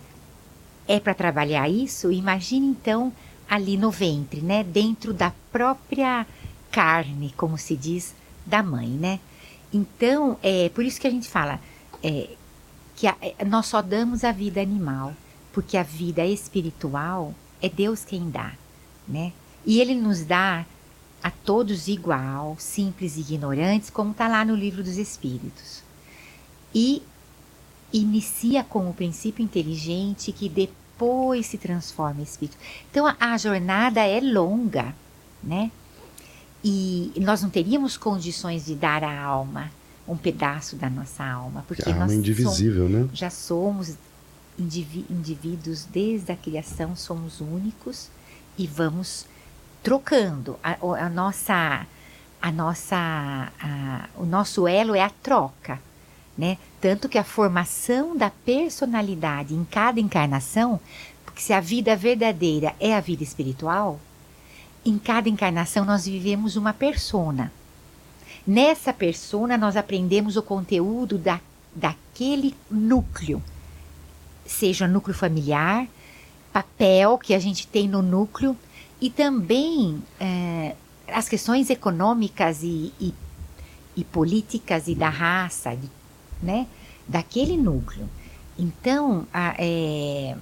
é 0.87 0.99
para 0.99 1.13
trabalhar 1.13 1.69
isso, 1.69 2.11
imagine 2.11 2.67
então 2.67 3.11
ali 3.49 3.77
no 3.77 3.91
ventre, 3.91 4.41
né, 4.41 4.63
dentro 4.63 5.13
da 5.13 5.31
própria 5.51 6.25
carne, 6.71 7.33
como 7.37 7.57
se 7.57 7.75
diz, 7.75 8.15
da 8.45 8.63
mãe, 8.63 8.87
né? 8.87 9.19
Então, 9.71 10.37
é 10.41 10.69
por 10.69 10.83
isso 10.83 10.99
que 10.99 11.07
a 11.07 11.11
gente 11.11 11.29
fala 11.29 11.59
é, 12.01 12.29
que 12.95 13.07
a, 13.07 13.15
é, 13.21 13.45
nós 13.45 13.67
só 13.67 13.81
damos 13.81 14.23
a 14.23 14.31
vida 14.31 14.61
animal, 14.61 15.13
porque 15.51 15.77
a 15.77 15.83
vida 15.83 16.25
espiritual 16.25 17.33
é 17.61 17.69
Deus 17.69 18.03
quem 18.03 18.29
dá, 18.29 18.53
né? 19.07 19.31
E 19.65 19.79
Ele 19.79 19.95
nos 19.95 20.25
dá 20.25 20.65
a 21.21 21.31
todos 21.31 21.87
igual, 21.87 22.55
simples 22.59 23.15
e 23.15 23.21
ignorantes, 23.21 23.89
como 23.89 24.11
está 24.11 24.27
lá 24.27 24.43
no 24.43 24.55
livro 24.55 24.83
dos 24.83 24.97
Espíritos. 24.97 25.81
E 26.75 27.01
inicia 27.93 28.63
com 28.63 28.89
o 28.89 28.93
princípio 28.93 29.43
inteligente 29.43 30.31
que 30.31 30.49
depois 30.49 31.45
se 31.45 31.57
transforma 31.57 32.21
em 32.21 32.23
espírito. 32.23 32.57
Então 32.89 33.05
a, 33.05 33.15
a 33.19 33.37
jornada 33.37 34.01
é 34.01 34.19
longa, 34.19 34.95
né? 35.43 35.71
E 36.63 37.11
nós 37.17 37.41
não 37.41 37.49
teríamos 37.49 37.97
condições 37.97 38.65
de 38.65 38.75
dar 38.75 39.03
à 39.03 39.21
alma 39.21 39.69
um 40.07 40.17
pedaço 40.17 40.75
da 40.75 40.89
nossa 40.89 41.23
alma, 41.23 41.63
porque 41.67 41.89
a 41.89 41.93
alma 41.93 42.05
nós 42.05 42.11
é 42.11 42.15
indivisível, 42.15 42.87
somos, 42.89 43.07
né? 43.07 43.09
já 43.13 43.29
somos 43.29 43.95
indiví 44.57 45.05
indivíduos 45.09 45.85
desde 45.85 46.31
a 46.31 46.35
criação, 46.35 46.95
somos 46.95 47.41
únicos 47.41 48.09
e 48.57 48.67
vamos 48.67 49.25
trocando 49.81 50.57
a, 50.63 50.77
a 51.05 51.09
nossa 51.09 51.85
a 52.41 52.51
nossa 52.51 53.51
a, 53.59 54.09
o 54.15 54.25
nosso 54.25 54.67
elo 54.67 54.95
é 54.95 55.01
a 55.01 55.09
troca, 55.09 55.79
né? 56.37 56.57
Tanto 56.81 57.07
que 57.07 57.17
a 57.17 57.23
formação 57.23 58.15
da 58.15 58.29
personalidade 58.29 59.53
em 59.53 59.63
cada 59.63 59.99
encarnação, 59.99 60.79
porque 61.25 61.41
se 61.41 61.53
a 61.53 61.59
vida 61.59 61.95
verdadeira 61.95 62.75
é 62.79 62.95
a 62.95 62.99
vida 62.99 63.23
espiritual, 63.23 63.99
em 64.85 64.97
cada 64.97 65.29
encarnação 65.29 65.85
nós 65.85 66.05
vivemos 66.05 66.55
uma 66.55 66.73
persona. 66.73 67.51
Nessa 68.45 68.91
persona 68.91 69.57
nós 69.57 69.77
aprendemos 69.77 70.35
o 70.35 70.43
conteúdo 70.43 71.17
da, 71.17 71.39
daquele 71.73 72.53
núcleo, 72.69 73.41
seja 74.45 74.87
núcleo 74.87 75.15
familiar, 75.15 75.87
papel 76.51 77.17
que 77.17 77.33
a 77.33 77.39
gente 77.39 77.65
tem 77.67 77.87
no 77.87 78.01
núcleo 78.01 78.57
e 78.99 79.09
também 79.09 80.01
é, 80.19 80.75
as 81.07 81.27
questões 81.27 81.69
econômicas 81.69 82.61
e, 82.63 82.93
e, 82.99 83.13
e, 83.95 84.03
políticas 84.03 84.87
e 84.87 84.95
da 84.95 85.09
raça, 85.09 85.75
de, 85.75 85.89
né, 86.43 86.67
daquele 87.07 87.57
núcleo. 87.57 88.07
Então, 88.57 89.25
a, 89.33 89.55
é, 89.57 90.35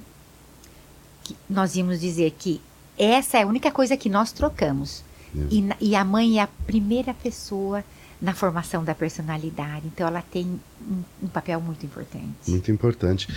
nós 1.50 1.76
íamos 1.76 2.00
dizer 2.00 2.36
que 2.38 2.60
essa 2.98 3.38
é 3.38 3.44
a 3.44 3.48
única 3.48 3.72
coisa 3.72 3.96
que 3.96 4.10
nós 4.10 4.32
trocamos. 4.32 5.04
E, 5.50 5.64
e, 5.80 5.96
a 5.96 6.04
mãe 6.04 6.40
é 6.40 6.42
a 6.42 6.48
primeira 6.48 7.14
pessoa 7.14 7.86
na 8.22 8.34
formação 8.34 8.84
da 8.84 8.94
personalidade. 8.94 9.88
Então, 9.88 10.06
ela 10.06 10.22
tem 10.22 10.60
um, 10.82 11.04
um 11.24 11.28
papel 11.28 11.62
muito 11.62 11.86
importante. 11.86 12.50
Muito 12.50 12.70
importante. 12.70 13.30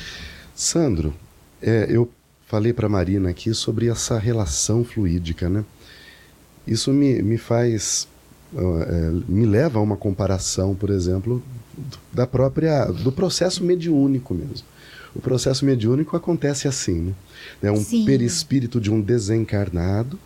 Sandro, 0.56 1.14
é, 1.62 1.87
eu 1.88 2.11
falei 2.47 2.73
para 2.73 2.88
Marina 2.88 3.30
aqui 3.30 3.54
sobre 3.54 3.88
essa 3.88 4.18
relação 4.18 4.85
fluídica, 4.85 5.49
né? 5.49 5.64
Isso 6.66 6.92
me, 6.92 7.23
me 7.23 7.38
faz, 7.38 8.09
é, 8.56 9.11
me 9.28 9.47
leva 9.47 9.78
a 9.78 9.83
uma 9.83 9.97
comparação, 9.97 10.75
por 10.75 10.90
exemplo, 10.90 11.42
da 12.12 12.26
própria, 12.26 12.87
do 12.87 13.12
processo 13.12 13.64
mediúnico 13.64 14.35
mesmo. 14.35 14.66
O 15.14 15.21
processo 15.21 15.64
mediúnico 15.64 16.16
acontece 16.16 16.66
assim, 16.66 17.00
né? 17.00 17.14
É 17.62 17.71
um 17.71 17.83
Sim. 17.83 18.04
perispírito 18.04 18.81
de 18.81 18.90
um 18.90 19.00
desencarnado 19.00 20.19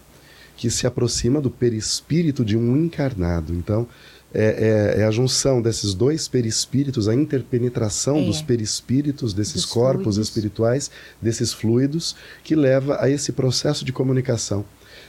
que 0.56 0.70
se 0.70 0.86
aproxima 0.86 1.40
do 1.40 1.50
perispírito 1.50 2.44
de 2.44 2.56
um 2.56 2.76
encarnado. 2.76 3.54
Então, 3.54 3.86
é, 4.34 4.94
é, 4.96 5.00
é, 5.00 5.04
a 5.04 5.10
junção 5.10 5.62
desses 5.62 5.94
dois 5.94 6.28
perispíritos, 6.28 7.08
a 7.08 7.14
interpenetração 7.14 8.18
é. 8.18 8.24
dos 8.24 8.42
perispíritos, 8.42 9.32
desses 9.32 9.62
dos 9.62 9.66
corpos 9.66 10.02
fluidos. 10.02 10.18
espirituais, 10.18 10.90
desses 11.20 11.52
fluidos, 11.52 12.14
que 12.44 12.54
leva 12.54 12.98
a 13.00 13.08
esse 13.08 13.32
processo 13.32 13.84
de 13.84 13.92
comunicação. 13.92 14.64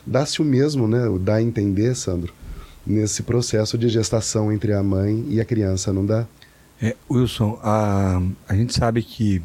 Dá-se 0.05 0.41
o 0.41 0.45
mesmo, 0.45 0.87
né? 0.87 1.01
Dá 1.21 1.35
a 1.35 1.41
entender, 1.41 1.95
Sandro, 1.95 2.33
nesse 2.89 3.21
processo 3.21 3.77
de 3.77 3.87
gestação 3.87 4.51
entre 4.51 4.73
a 4.73 4.81
mãe 4.81 5.23
e 5.29 5.39
a 5.39 5.45
criança, 5.45 5.93
não 5.93 6.03
dá? 6.03 6.25
É, 6.81 6.95
Wilson, 7.09 7.59
a, 7.61 8.19
a 8.47 8.55
gente 8.55 8.73
sabe 8.73 9.03
que 9.03 9.41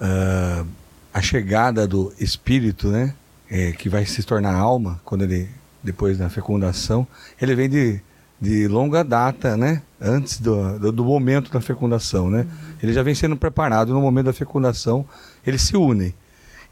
uh, 0.00 0.66
a 1.12 1.20
chegada 1.20 1.86
do 1.86 2.12
espírito, 2.20 2.88
né, 2.88 3.14
é, 3.50 3.72
que 3.72 3.88
vai 3.88 4.06
se 4.06 4.22
tornar 4.22 4.54
alma 4.54 5.00
quando 5.04 5.24
ele 5.24 5.48
depois 5.82 6.18
da 6.18 6.28
fecundação, 6.28 7.06
ele 7.40 7.54
vem 7.54 7.68
de, 7.68 8.00
de 8.40 8.68
longa 8.68 9.02
data, 9.02 9.56
né, 9.56 9.82
antes 10.00 10.40
do, 10.40 10.78
do, 10.78 10.92
do 10.92 11.04
momento 11.04 11.50
da 11.50 11.60
fecundação, 11.60 12.30
né. 12.30 12.42
Uhum. 12.42 12.74
Ele 12.82 12.92
já 12.92 13.02
vem 13.02 13.14
sendo 13.14 13.36
preparado 13.36 13.92
no 13.92 14.00
momento 14.00 14.26
da 14.26 14.32
fecundação, 14.32 15.04
eles 15.46 15.62
se 15.62 15.76
unem. 15.76 16.14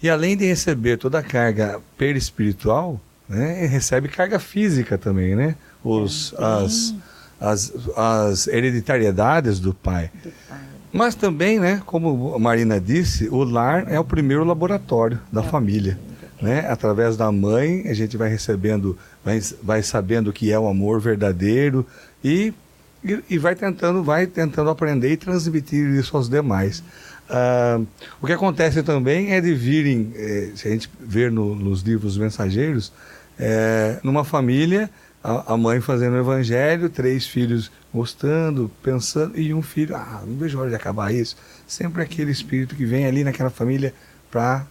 E 0.02 0.10
além 0.10 0.36
de 0.36 0.44
receber 0.44 0.98
toda 0.98 1.18
a 1.18 1.22
carga 1.22 1.80
perispiritual, 1.96 3.00
né, 3.28 3.66
recebe 3.66 4.08
carga 4.08 4.38
física 4.38 4.96
também, 4.96 5.34
né, 5.34 5.56
os 5.82 6.34
as, 6.38 6.94
as, 7.40 7.72
as 7.96 8.46
hereditariedades 8.46 9.60
do 9.60 9.74
pai. 9.74 10.10
Do 10.22 10.32
pai. 10.48 10.58
Mas 10.92 11.14
também, 11.14 11.60
né, 11.60 11.82
como 11.84 12.34
a 12.34 12.38
Marina 12.38 12.80
disse, 12.80 13.28
o 13.28 13.44
lar 13.44 13.84
é 13.88 14.00
o 14.00 14.04
primeiro 14.04 14.44
laboratório 14.44 15.20
da 15.30 15.42
é. 15.42 15.44
família. 15.44 15.98
Né? 16.40 16.66
Através 16.68 17.16
da 17.16 17.30
mãe, 17.32 17.86
a 17.88 17.94
gente 17.94 18.16
vai 18.16 18.28
recebendo, 18.28 18.96
vai, 19.24 19.40
vai 19.62 19.82
sabendo 19.82 20.32
que 20.32 20.52
é 20.52 20.58
o 20.58 20.66
amor 20.66 21.00
verdadeiro 21.00 21.86
e, 22.22 22.52
e, 23.04 23.22
e 23.30 23.38
vai 23.38 23.54
tentando, 23.54 24.02
vai 24.02 24.26
tentando 24.26 24.70
aprender 24.70 25.12
e 25.12 25.16
transmitir 25.16 25.86
isso 25.98 26.16
aos 26.16 26.28
demais. 26.28 26.82
Uh, 27.28 27.86
o 28.20 28.26
que 28.26 28.32
acontece 28.32 28.82
também 28.82 29.32
é 29.32 29.40
de 29.40 29.52
virem, 29.52 30.12
eh, 30.14 30.50
se 30.54 30.68
a 30.68 30.70
gente 30.70 30.88
ver 31.00 31.32
no, 31.32 31.56
nos 31.56 31.82
livros 31.82 32.16
mensageiros, 32.16 32.92
eh, 33.38 33.98
numa 34.02 34.24
família 34.24 34.88
a, 35.26 35.54
a 35.54 35.56
mãe 35.56 35.80
fazendo 35.80 36.14
o 36.14 36.18
evangelho, 36.18 36.88
três 36.88 37.26
filhos 37.26 37.70
gostando, 37.92 38.70
pensando, 38.80 39.38
e 39.38 39.52
um 39.52 39.60
filho, 39.60 39.96
ah, 39.96 40.22
não 40.24 40.36
vejo 40.36 40.58
hora 40.58 40.70
de 40.70 40.76
acabar 40.76 41.12
isso. 41.12 41.36
Sempre 41.66 42.02
aquele 42.02 42.30
espírito 42.30 42.76
que 42.76 42.84
vem 42.84 43.06
ali 43.06 43.24
naquela 43.24 43.50
família 43.50 43.92
para, 44.30 44.64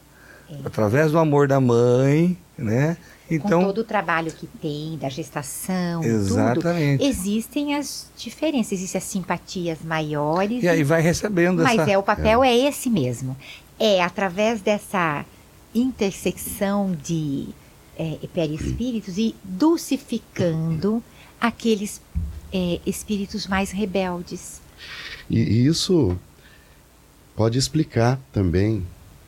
através 0.63 1.11
do 1.11 1.19
amor 1.19 1.47
da 1.47 1.59
mãe, 1.59 2.37
né? 2.57 2.95
Então, 3.29 3.61
Com 3.61 3.65
todo 3.67 3.79
o 3.79 3.83
trabalho 3.83 4.31
que 4.31 4.45
tem, 4.45 4.97
da 4.97 5.09
gestação, 5.09 6.03
exatamente. 6.03 6.99
tudo, 6.99 7.09
existem 7.09 7.75
as 7.75 8.07
diferenças, 8.15 8.73
existem 8.73 8.99
as 8.99 9.03
simpatias 9.03 9.79
maiores. 9.83 10.63
E 10.63 10.67
aí 10.67 10.83
vai 10.83 11.01
recebendo 11.01 11.63
mas 11.63 11.79
essa... 11.79 11.91
é 11.91 11.97
o 11.97 12.03
papel 12.03 12.43
é. 12.43 12.49
é 12.49 12.67
esse 12.67 12.89
mesmo. 12.89 13.35
É 13.79 14.01
através 14.03 14.61
dessa 14.61 15.25
intersecção 15.73 16.95
de 17.03 17.47
é, 17.97 18.19
perispíritos 18.33 19.17
e 19.17 19.35
dulcificando 19.43 21.03
aqueles 21.39 22.01
é, 22.53 22.79
espíritos 22.85 23.47
mais 23.47 23.71
rebeldes. 23.71 24.61
E, 25.29 25.39
e 25.39 25.67
isso 25.67 26.17
pode 27.35 27.57
explicar 27.57 28.19
também 28.31 28.85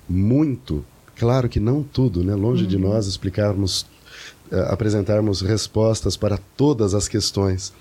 muito, 0.08 0.86
claro 1.18 1.50
que 1.50 1.60
não 1.60 1.84
tudo, 1.84 2.24
né? 2.24 2.36
longe 2.36 2.64
uhum. 2.64 2.70
de 2.70 2.78
nós 2.78 3.08
explicarmos, 3.08 3.82
uh, 4.52 4.70
apresentarmos 4.70 5.42
respostas 5.42 6.16
para 6.16 6.38
todas 6.56 6.94
as 6.94 7.08
questões. 7.08 7.74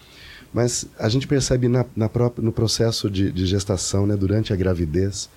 Mas 0.53 0.87
a 0.99 1.09
gente 1.09 1.27
percebe 1.27 1.69
na, 1.69 1.85
na 1.95 2.09
própria, 2.09 2.45
no 2.45 2.53
processo 2.53 3.11
de, 3.11 3.31
de 3.31 3.47
gestação, 3.47 4.07
né, 4.07 4.17
durante 4.17 4.53
a 4.53 4.57
gravidez, 4.57 5.29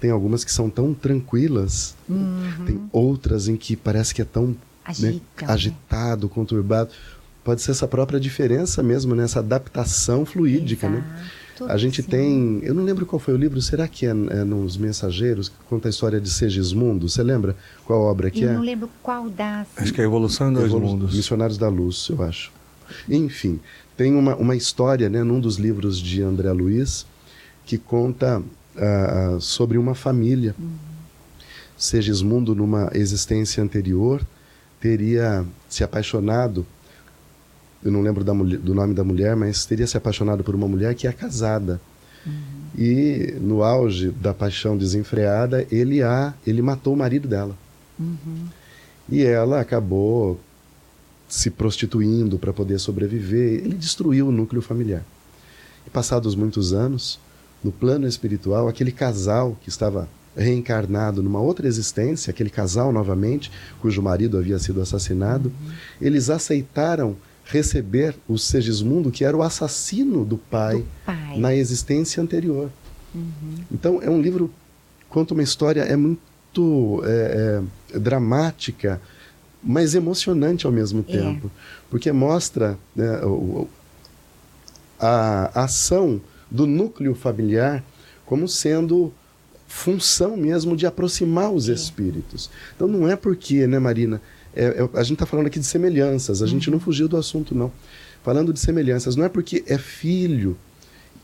tem 0.00 0.10
algumas 0.10 0.44
que 0.44 0.50
são 0.50 0.70
tão 0.70 0.94
tranquilas, 0.94 1.94
uhum. 2.08 2.64
tem 2.66 2.80
outras 2.90 3.48
em 3.48 3.56
que 3.56 3.76
parece 3.76 4.14
que 4.14 4.22
é 4.22 4.24
tão 4.24 4.56
Agita, 4.84 5.12
né, 5.12 5.20
agitado, 5.42 6.28
conturbado. 6.28 6.90
Pode 7.44 7.60
ser 7.62 7.72
essa 7.72 7.86
própria 7.86 8.18
diferença 8.18 8.82
mesmo, 8.82 9.14
nessa 9.14 9.40
né, 9.40 9.46
adaptação 9.46 10.24
fluídica, 10.24 10.88
né? 10.88 10.98
Exato, 10.98 11.14
né? 11.14 11.30
A 11.68 11.76
gente 11.76 12.02
sim. 12.02 12.08
tem, 12.08 12.60
eu 12.62 12.74
não 12.74 12.84
lembro 12.84 13.06
qual 13.06 13.18
foi 13.20 13.34
o 13.34 13.36
livro, 13.36 13.60
será 13.60 13.86
que 13.86 14.06
é, 14.06 14.10
é 14.10 14.44
nos 14.44 14.76
Mensageiros, 14.76 15.48
que 15.48 15.54
conta 15.68 15.88
a 15.88 15.90
história 15.90 16.20
de 16.20 16.30
Segismundo? 16.30 17.08
Você 17.08 17.22
lembra 17.22 17.56
qual 17.84 18.00
obra 18.02 18.30
que 18.30 18.42
eu 18.42 18.48
é? 18.48 18.52
Eu 18.52 18.56
não 18.56 18.62
lembro 18.62 18.88
qual 19.02 19.28
das. 19.28 19.68
Acho 19.76 19.92
que 19.92 20.00
é 20.00 20.04
a 20.04 20.06
Evolução 20.06 20.52
dos 20.52 20.64
Evolu 20.64 20.86
Mundos. 20.86 21.14
Missionários 21.14 21.58
da 21.58 21.68
Luz, 21.68 22.08
eu 22.08 22.22
acho. 22.22 22.52
Enfim, 23.08 23.60
tem 23.96 24.14
uma, 24.14 24.34
uma 24.36 24.56
história, 24.56 25.08
né, 25.08 25.22
num 25.22 25.40
dos 25.40 25.56
livros 25.56 25.98
de 25.98 26.22
André 26.22 26.52
Luiz, 26.52 27.06
que 27.64 27.78
conta 27.78 28.40
uh, 28.40 29.40
sobre 29.40 29.78
uma 29.78 29.94
família. 29.94 30.54
Uhum. 30.58 30.70
Segismundo, 31.76 32.54
numa 32.54 32.90
existência 32.94 33.62
anterior, 33.62 34.24
teria 34.80 35.44
se 35.68 35.82
apaixonado, 35.82 36.66
eu 37.84 37.90
não 37.90 38.00
lembro 38.00 38.24
mulher, 38.34 38.58
do 38.58 38.74
nome 38.74 38.94
da 38.94 39.02
mulher, 39.02 39.34
mas 39.34 39.66
teria 39.66 39.86
se 39.86 39.96
apaixonado 39.96 40.44
por 40.44 40.54
uma 40.54 40.68
mulher 40.68 40.94
que 40.94 41.06
é 41.06 41.12
casada. 41.12 41.80
Uhum. 42.24 42.32
E 42.78 43.34
no 43.40 43.62
auge 43.62 44.10
da 44.10 44.32
paixão 44.32 44.76
desenfreada, 44.76 45.66
ele 45.70 46.02
a, 46.02 46.32
ele 46.46 46.62
matou 46.62 46.94
o 46.94 46.96
marido 46.96 47.26
dela. 47.26 47.56
Uhum. 47.98 48.46
E 49.08 49.22
ela 49.22 49.60
acabou 49.60 50.40
se 51.28 51.50
prostituindo 51.50 52.38
para 52.38 52.52
poder 52.52 52.78
sobreviver. 52.78 53.64
Ele 53.64 53.74
destruiu 53.74 54.28
o 54.28 54.32
núcleo 54.32 54.62
familiar. 54.62 55.04
E 55.86 55.90
passados 55.90 56.34
muitos 56.34 56.72
anos, 56.72 57.18
no 57.64 57.72
plano 57.72 58.06
espiritual, 58.06 58.68
aquele 58.68 58.92
casal 58.92 59.56
que 59.60 59.68
estava 59.68 60.08
reencarnado 60.36 61.22
numa 61.22 61.40
outra 61.40 61.66
existência, 61.66 62.30
aquele 62.30 62.48
casal 62.48 62.92
novamente, 62.92 63.50
cujo 63.80 64.00
marido 64.00 64.38
havia 64.38 64.58
sido 64.58 64.80
assassinado, 64.80 65.48
uhum. 65.48 65.72
eles 66.00 66.30
aceitaram 66.30 67.16
receber 67.44 68.14
o 68.28 68.38
Segismundo, 68.38 69.10
que 69.10 69.24
era 69.24 69.36
o 69.36 69.42
assassino 69.42 70.24
do 70.24 70.38
pai, 70.38 70.78
do 70.78 70.86
pai. 71.04 71.38
na 71.38 71.54
existência 71.54 72.22
anterior. 72.22 72.70
Uhum. 73.14 73.54
Então, 73.70 74.00
é 74.02 74.08
um 74.08 74.20
livro 74.20 74.52
conta 75.12 75.34
uma 75.34 75.42
história 75.42 75.82
é 75.82 75.94
muito 75.94 77.02
é, 77.04 77.62
é, 77.94 77.98
dramática, 77.98 79.00
mas 79.62 79.94
emocionante 79.94 80.66
ao 80.66 80.72
mesmo 80.72 81.04
é. 81.06 81.12
tempo, 81.12 81.50
porque 81.90 82.10
mostra 82.10 82.78
né, 82.96 83.20
a 84.98 85.64
ação 85.64 86.20
do 86.50 86.66
núcleo 86.66 87.14
familiar 87.14 87.84
como 88.24 88.48
sendo 88.48 89.12
função 89.68 90.36
mesmo 90.36 90.76
de 90.76 90.86
aproximar 90.86 91.52
os 91.52 91.68
é. 91.68 91.72
espíritos. 91.72 92.50
Então 92.74 92.88
não 92.88 93.06
é 93.06 93.14
porque, 93.14 93.66
né, 93.66 93.78
Marina? 93.78 94.20
É, 94.54 94.64
é, 94.64 94.98
a 94.98 95.02
gente 95.02 95.14
está 95.14 95.26
falando 95.26 95.46
aqui 95.46 95.58
de 95.58 95.66
semelhanças, 95.66 96.40
a 96.40 96.44
uhum. 96.44 96.50
gente 96.50 96.70
não 96.70 96.78
fugiu 96.78 97.08
do 97.08 97.16
assunto, 97.16 97.54
não. 97.54 97.72
Falando 98.22 98.52
de 98.52 98.60
semelhanças, 98.60 99.16
não 99.16 99.24
é 99.24 99.28
porque 99.28 99.64
é 99.66 99.78
filho 99.78 100.56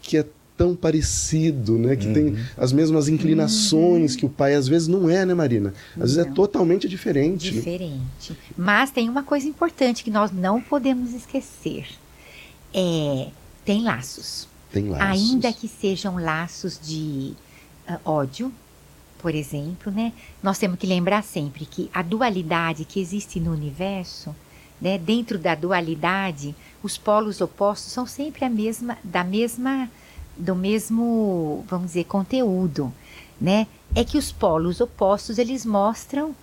que 0.02 0.16
é 0.16 0.26
tão 0.56 0.75
parecido, 0.75 1.78
né? 1.78 1.94
Que 1.94 2.08
uhum. 2.08 2.12
tem 2.12 2.37
as 2.56 2.73
mesmas 2.73 3.08
inclinações 3.08 4.12
uhum. 4.12 4.18
que 4.18 4.26
o 4.26 4.28
pai. 4.28 4.54
Às 4.54 4.66
vezes 4.66 4.88
não 4.88 5.08
é, 5.08 5.25
né, 5.25 5.32
Marina? 5.32 5.73
Às 5.94 6.14
vezes 6.14 6.18
é 6.18 6.25
totalmente 6.25 6.88
diferente. 6.88 7.52
Diferente. 7.52 8.37
Mas 8.56 8.90
tem 8.90 9.08
uma 9.08 9.23
coisa 9.23 9.47
importante 9.47 10.02
que 10.02 10.11
nós 10.11 10.32
não 10.32 10.61
podemos 10.61 11.14
esquecer. 11.14 11.87
É, 12.75 13.28
tem 13.64 13.85
laços. 13.85 14.49
Tem 14.73 14.88
laços. 14.88 15.06
Ainda 15.06 15.52
que 15.52 15.68
sejam 15.68 16.16
laços 16.16 16.78
de 16.82 17.35
uh, 17.88 17.99
ódio, 18.04 18.52
por 19.18 19.34
exemplo, 19.34 19.92
né? 19.92 20.12
Nós 20.42 20.58
temos 20.58 20.78
que 20.78 20.87
lembrar 20.87 21.22
sempre 21.22 21.66
que 21.66 21.90
a 21.92 22.02
dualidade 22.02 22.84
que 22.84 23.00
existe 23.00 23.40
no 23.40 23.52
universo, 23.52 24.34
né? 24.80 24.96
Dentro 24.98 25.38
da 25.38 25.54
dualidade, 25.54 26.54
os 26.82 26.96
polos 26.96 27.40
opostos 27.40 27.92
são 27.92 28.06
sempre 28.06 28.44
a 28.44 28.50
mesma, 28.50 28.96
da 29.02 29.25
mesma, 29.25 29.90
do 30.37 30.54
mesmo, 30.54 31.64
vamos 31.68 31.88
dizer, 31.88 32.04
conteúdo, 32.04 32.92
né? 33.40 33.66
É 33.94 34.04
que 34.04 34.18
os 34.18 34.30
polos 34.30 34.80
opostos 34.80 35.38
eles 35.38 35.66
mostram, 35.66 36.34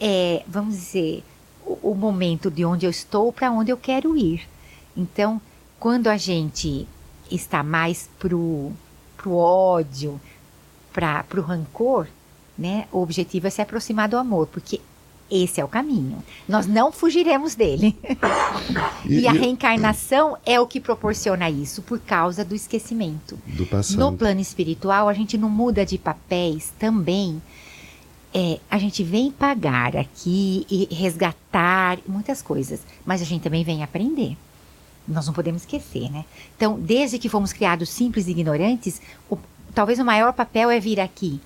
é, 0.00 0.42
vamos 0.46 0.74
dizer, 0.74 1.22
o, 1.66 1.90
o 1.90 1.94
momento 1.94 2.50
de 2.50 2.64
onde 2.64 2.86
eu 2.86 2.90
estou 2.90 3.32
para 3.32 3.50
onde 3.50 3.70
eu 3.70 3.76
quero 3.76 4.16
ir. 4.16 4.48
Então, 4.96 5.40
quando 5.78 6.08
a 6.08 6.16
gente 6.16 6.86
está 7.30 7.62
mais 7.62 8.08
pro, 8.18 8.72
pro 9.16 9.34
ódio, 9.34 10.20
para 10.92 11.24
o 11.36 11.40
rancor, 11.40 12.06
né? 12.56 12.86
O 12.92 13.00
objetivo 13.00 13.46
é 13.46 13.50
se 13.50 13.62
aproximar 13.62 14.08
do 14.08 14.16
amor, 14.16 14.46
porque 14.46 14.80
esse 15.32 15.58
é 15.60 15.64
o 15.64 15.68
caminho. 15.68 16.22
Nós 16.46 16.66
não 16.66 16.92
fugiremos 16.92 17.54
dele. 17.54 17.96
E, 19.04 19.22
e 19.22 19.26
a 19.26 19.32
reencarnação 19.32 20.36
é 20.46 20.60
o 20.60 20.66
que 20.66 20.80
proporciona 20.80 21.50
isso, 21.50 21.82
por 21.82 21.98
causa 21.98 22.44
do 22.44 22.54
esquecimento. 22.54 23.36
Do 23.46 23.66
passado. 23.66 23.98
No 23.98 24.16
plano 24.16 24.40
espiritual, 24.40 25.08
a 25.08 25.12
gente 25.12 25.36
não 25.36 25.50
muda 25.50 25.84
de 25.84 25.98
papéis 25.98 26.72
também. 26.78 27.42
É, 28.32 28.60
a 28.70 28.78
gente 28.78 29.02
vem 29.02 29.32
pagar 29.32 29.96
aqui 29.96 30.64
e 30.70 30.94
resgatar 30.94 31.98
muitas 32.06 32.40
coisas, 32.40 32.80
mas 33.04 33.20
a 33.20 33.24
gente 33.24 33.42
também 33.42 33.64
vem 33.64 33.82
aprender. 33.82 34.36
Nós 35.06 35.26
não 35.26 35.34
podemos 35.34 35.62
esquecer, 35.62 36.08
né? 36.12 36.24
Então, 36.56 36.78
desde 36.78 37.18
que 37.18 37.28
fomos 37.28 37.52
criados 37.52 37.88
simples 37.88 38.28
e 38.28 38.30
ignorantes, 38.30 39.02
o, 39.28 39.36
talvez 39.74 39.98
o 39.98 40.04
maior 40.04 40.32
papel 40.32 40.70
é 40.70 40.78
vir 40.78 41.00
aqui 41.00 41.40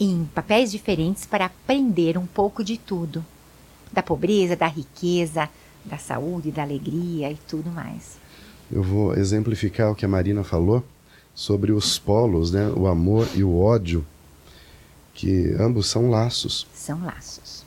em 0.00 0.24
papéis 0.34 0.72
diferentes 0.72 1.26
para 1.26 1.44
aprender 1.44 2.16
um 2.16 2.26
pouco 2.26 2.64
de 2.64 2.78
tudo. 2.78 3.22
Da 3.92 4.02
pobreza, 4.02 4.56
da 4.56 4.66
riqueza, 4.66 5.48
da 5.84 5.98
saúde, 5.98 6.50
da 6.50 6.62
alegria 6.62 7.30
e 7.30 7.36
tudo 7.46 7.70
mais. 7.70 8.18
Eu 8.72 8.82
vou 8.82 9.14
exemplificar 9.14 9.90
o 9.90 9.94
que 9.94 10.04
a 10.04 10.08
Marina 10.08 10.42
falou 10.42 10.82
sobre 11.34 11.70
os 11.70 11.98
polos, 11.98 12.50
né? 12.50 12.68
o 12.68 12.86
amor 12.86 13.28
e 13.34 13.44
o 13.44 13.58
ódio, 13.58 14.06
que 15.12 15.54
ambos 15.58 15.86
são 15.86 16.08
laços. 16.08 16.66
São 16.72 17.04
laços. 17.04 17.64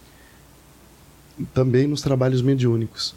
Também 1.53 1.87
nos 1.87 2.01
trabalhos 2.01 2.41
mediúnicos. 2.41 3.13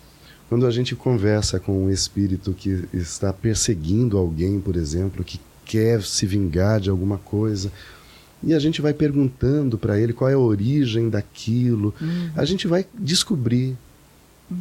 Quando 0.48 0.66
a 0.66 0.70
gente 0.70 0.94
conversa 0.94 1.58
com 1.58 1.86
um 1.86 1.90
espírito 1.90 2.52
que 2.52 2.88
está 2.92 3.32
perseguindo 3.32 4.18
alguém, 4.18 4.60
por 4.60 4.76
exemplo, 4.76 5.24
que 5.24 5.40
quer 5.64 6.02
se 6.02 6.26
vingar 6.26 6.80
de 6.80 6.88
alguma 6.88 7.18
coisa, 7.18 7.72
e 8.42 8.54
a 8.54 8.58
gente 8.58 8.80
vai 8.80 8.92
perguntando 8.92 9.78
para 9.78 9.98
ele 9.98 10.12
qual 10.12 10.30
é 10.30 10.34
a 10.34 10.38
origem 10.38 11.08
daquilo. 11.08 11.94
Uhum. 12.00 12.30
A 12.36 12.44
gente 12.44 12.66
vai 12.66 12.86
descobrir 12.94 13.76
uhum. 14.50 14.58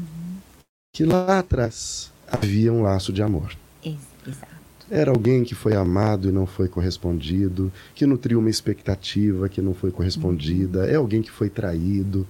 que 0.94 1.04
lá 1.04 1.40
atrás 1.40 2.12
havia 2.28 2.72
um 2.72 2.82
laço 2.82 3.12
de 3.14 3.22
amor. 3.22 3.56
Exato. 3.84 4.56
Era 4.90 5.12
alguém 5.12 5.44
que 5.44 5.56
foi 5.56 5.76
amado 5.76 6.30
e 6.30 6.32
não 6.32 6.46
foi 6.46 6.68
correspondido, 6.68 7.72
que 7.96 8.06
nutriu 8.06 8.40
uma 8.40 8.50
expectativa 8.50 9.50
que 9.50 9.62
não 9.62 9.74
foi 9.74 9.92
correspondida, 9.92 10.80
uhum. 10.80 10.86
é 10.86 10.96
alguém 10.96 11.22
que 11.22 11.32
foi 11.32 11.50
traído. 11.50 12.28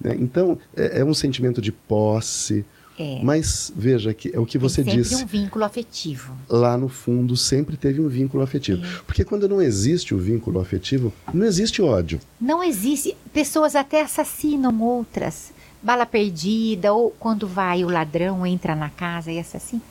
Né? 0.00 0.16
Então, 0.18 0.58
é, 0.76 1.00
é 1.00 1.04
um 1.04 1.14
sentimento 1.14 1.62
de 1.62 1.72
posse, 1.72 2.64
é. 2.98 3.20
Mas 3.22 3.72
veja 3.74 4.14
que 4.14 4.34
é 4.34 4.38
o 4.38 4.46
que 4.46 4.56
você 4.56 4.76
sempre 4.76 4.96
disse. 4.96 5.16
Sempre 5.16 5.24
um 5.24 5.42
vínculo 5.42 5.64
afetivo. 5.64 6.32
Lá 6.48 6.76
no 6.76 6.88
fundo 6.88 7.36
sempre 7.36 7.76
teve 7.76 8.00
um 8.00 8.08
vínculo 8.08 8.42
afetivo. 8.42 8.84
É. 8.84 8.88
Porque 9.06 9.24
quando 9.24 9.48
não 9.48 9.60
existe 9.60 10.14
o 10.14 10.18
vínculo 10.18 10.60
afetivo, 10.60 11.12
não 11.32 11.44
existe 11.44 11.82
ódio. 11.82 12.20
Não 12.40 12.62
existe. 12.62 13.16
Pessoas 13.32 13.74
até 13.74 14.02
assassinam 14.02 14.80
outras. 14.80 15.52
Bala 15.82 16.06
perdida, 16.06 16.92
ou 16.92 17.10
quando 17.18 17.46
vai 17.46 17.84
o 17.84 17.90
ladrão, 17.90 18.46
entra 18.46 18.74
na 18.74 18.88
casa 18.88 19.30
e 19.30 19.38
assassina. 19.38 19.82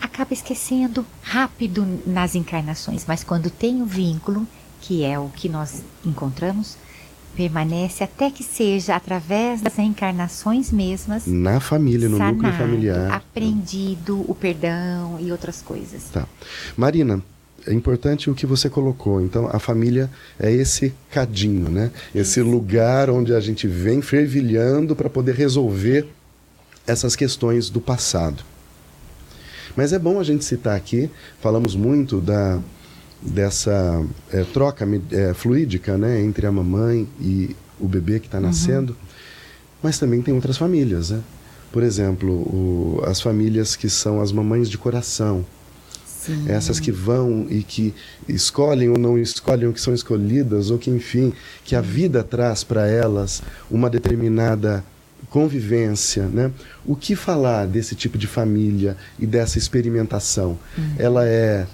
Acaba 0.00 0.34
esquecendo 0.34 1.06
rápido 1.22 1.86
nas 2.04 2.34
encarnações. 2.34 3.04
Mas 3.06 3.22
quando 3.22 3.48
tem 3.48 3.80
o 3.80 3.86
vínculo, 3.86 4.46
que 4.80 5.04
é 5.04 5.18
o 5.18 5.28
que 5.30 5.48
nós 5.48 5.82
encontramos, 6.04 6.76
permanece 7.36 8.04
até 8.04 8.30
que 8.30 8.42
seja 8.42 8.96
através 8.96 9.60
das 9.60 9.74
reencarnações 9.76 10.70
mesmas. 10.70 11.26
Na 11.26 11.60
família, 11.60 12.08
no 12.08 12.16
sanado, 12.16 12.36
núcleo 12.36 12.52
familiar. 12.54 13.12
Aprendido 13.12 14.24
o 14.28 14.34
perdão 14.34 15.18
e 15.20 15.30
outras 15.30 15.60
coisas. 15.60 16.04
Tá. 16.12 16.26
Marina, 16.76 17.22
é 17.66 17.72
importante 17.72 18.30
o 18.30 18.34
que 18.34 18.46
você 18.46 18.68
colocou. 18.68 19.20
Então, 19.20 19.48
a 19.52 19.58
família 19.58 20.10
é 20.38 20.52
esse 20.52 20.92
cadinho, 21.10 21.68
né? 21.68 21.90
Esse 22.14 22.40
Isso. 22.40 22.48
lugar 22.48 23.10
onde 23.10 23.34
a 23.34 23.40
gente 23.40 23.66
vem 23.66 24.02
fervilhando 24.02 24.94
para 24.94 25.08
poder 25.08 25.34
resolver 25.34 26.06
essas 26.86 27.16
questões 27.16 27.70
do 27.70 27.80
passado. 27.80 28.44
Mas 29.76 29.92
é 29.92 29.98
bom 29.98 30.20
a 30.20 30.22
gente 30.22 30.44
citar 30.44 30.76
aqui, 30.76 31.10
falamos 31.40 31.74
muito 31.74 32.20
da 32.20 32.60
dessa 33.24 34.04
é, 34.30 34.44
troca 34.44 34.86
é, 35.10 35.32
fluídica 35.32 35.96
né, 35.96 36.20
entre 36.20 36.46
a 36.46 36.52
mamãe 36.52 37.08
e 37.20 37.56
o 37.80 37.88
bebê 37.88 38.20
que 38.20 38.26
está 38.26 38.38
uhum. 38.38 38.44
nascendo, 38.44 38.92
uhum. 38.92 39.08
mas 39.82 39.98
também 39.98 40.20
tem 40.20 40.34
outras 40.34 40.58
famílias. 40.58 41.10
Né? 41.10 41.20
Por 41.72 41.82
exemplo, 41.82 42.30
o, 42.30 43.02
as 43.06 43.20
famílias 43.20 43.74
que 43.74 43.88
são 43.88 44.20
as 44.20 44.30
mamães 44.30 44.68
de 44.68 44.76
coração. 44.76 45.44
Sim. 46.06 46.44
Essas 46.48 46.80
que 46.80 46.90
vão 46.90 47.46
e 47.50 47.62
que 47.62 47.92
escolhem 48.26 48.88
ou 48.88 48.98
não 48.98 49.18
escolhem, 49.18 49.66
ou 49.66 49.74
que 49.74 49.80
são 49.80 49.92
escolhidas, 49.92 50.70
ou 50.70 50.78
que, 50.78 50.88
enfim, 50.88 51.34
que 51.64 51.76
a 51.76 51.82
vida 51.82 52.22
traz 52.22 52.64
para 52.64 52.86
elas 52.86 53.42
uma 53.70 53.90
determinada 53.90 54.82
convivência, 55.28 56.22
né? 56.28 56.50
O 56.86 56.96
que 56.96 57.14
falar 57.14 57.66
desse 57.66 57.94
tipo 57.94 58.16
de 58.16 58.26
família 58.26 58.96
e 59.18 59.26
dessa 59.26 59.58
experimentação? 59.58 60.58
Uhum. 60.78 60.94
Ela 60.98 61.26
é 61.26 61.66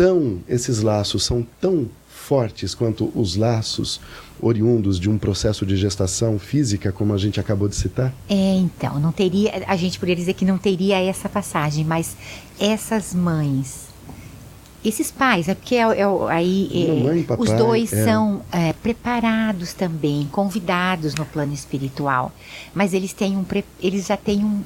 tão 0.00 0.38
esses 0.48 0.80
laços 0.80 1.24
são 1.24 1.46
tão 1.60 1.86
fortes 2.08 2.74
quanto 2.74 3.12
os 3.14 3.36
laços 3.36 4.00
oriundos 4.40 4.98
de 4.98 5.10
um 5.10 5.18
processo 5.18 5.66
de 5.66 5.76
gestação 5.76 6.38
física, 6.38 6.90
como 6.90 7.12
a 7.12 7.18
gente 7.18 7.38
acabou 7.38 7.68
de 7.68 7.76
citar? 7.76 8.10
É, 8.26 8.54
então, 8.54 8.98
não 8.98 9.12
teria, 9.12 9.62
a 9.66 9.76
gente 9.76 9.98
poderia 9.98 10.16
dizer 10.16 10.32
que 10.32 10.46
não 10.46 10.56
teria 10.56 10.98
essa 10.98 11.28
passagem, 11.28 11.84
mas 11.84 12.16
essas 12.58 13.12
mães 13.12 13.90
esses 14.82 15.10
pais, 15.10 15.46
é 15.46 15.54
porque 15.54 15.74
é, 15.74 15.80
é, 15.82 16.04
aí 16.30 16.70
é, 16.72 16.94
Mamãe, 16.94 17.22
papai, 17.22 17.44
os 17.44 17.52
dois 17.52 17.92
é. 17.92 18.02
são 18.02 18.40
é, 18.50 18.72
preparados 18.72 19.74
também, 19.74 20.26
convidados 20.32 21.14
no 21.14 21.26
plano 21.26 21.52
espiritual, 21.52 22.32
mas 22.74 22.94
eles 22.94 23.12
têm 23.12 23.36
um, 23.36 23.44
eles 23.78 24.06
já 24.06 24.16
têm 24.16 24.42
um, 24.42 24.62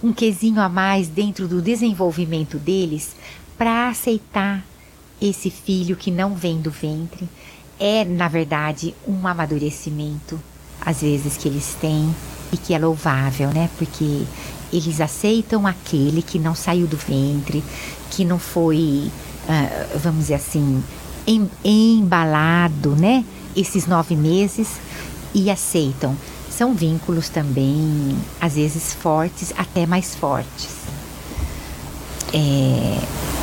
um 0.00 0.12
quesinho 0.12 0.60
a 0.60 0.68
mais 0.68 1.08
dentro 1.08 1.48
do 1.48 1.60
desenvolvimento 1.60 2.56
deles 2.56 3.16
para 3.60 3.90
aceitar 3.90 4.64
esse 5.20 5.50
filho 5.50 5.94
que 5.94 6.10
não 6.10 6.34
vem 6.34 6.62
do 6.62 6.70
ventre. 6.70 7.28
É, 7.78 8.06
na 8.06 8.26
verdade, 8.26 8.94
um 9.06 9.26
amadurecimento, 9.26 10.40
às 10.80 11.02
vezes, 11.02 11.36
que 11.36 11.46
eles 11.46 11.76
têm 11.78 12.14
e 12.50 12.56
que 12.56 12.72
é 12.72 12.78
louvável, 12.78 13.50
né? 13.50 13.68
Porque 13.76 14.22
eles 14.72 14.98
aceitam 14.98 15.66
aquele 15.66 16.22
que 16.22 16.38
não 16.38 16.54
saiu 16.54 16.86
do 16.86 16.96
ventre, 16.96 17.62
que 18.10 18.24
não 18.24 18.38
foi, 18.38 19.10
ah, 19.46 19.86
vamos 20.02 20.20
dizer 20.20 20.36
assim, 20.36 20.82
em- 21.26 21.50
embalado, 21.62 22.96
né? 22.96 23.22
Esses 23.54 23.86
nove 23.86 24.16
meses 24.16 24.68
e 25.34 25.50
aceitam. 25.50 26.16
São 26.50 26.72
vínculos 26.72 27.28
também, 27.28 28.16
às 28.40 28.54
vezes 28.54 28.94
fortes, 28.94 29.52
até 29.54 29.84
mais 29.84 30.14
fortes. 30.14 30.70
É 32.32 33.39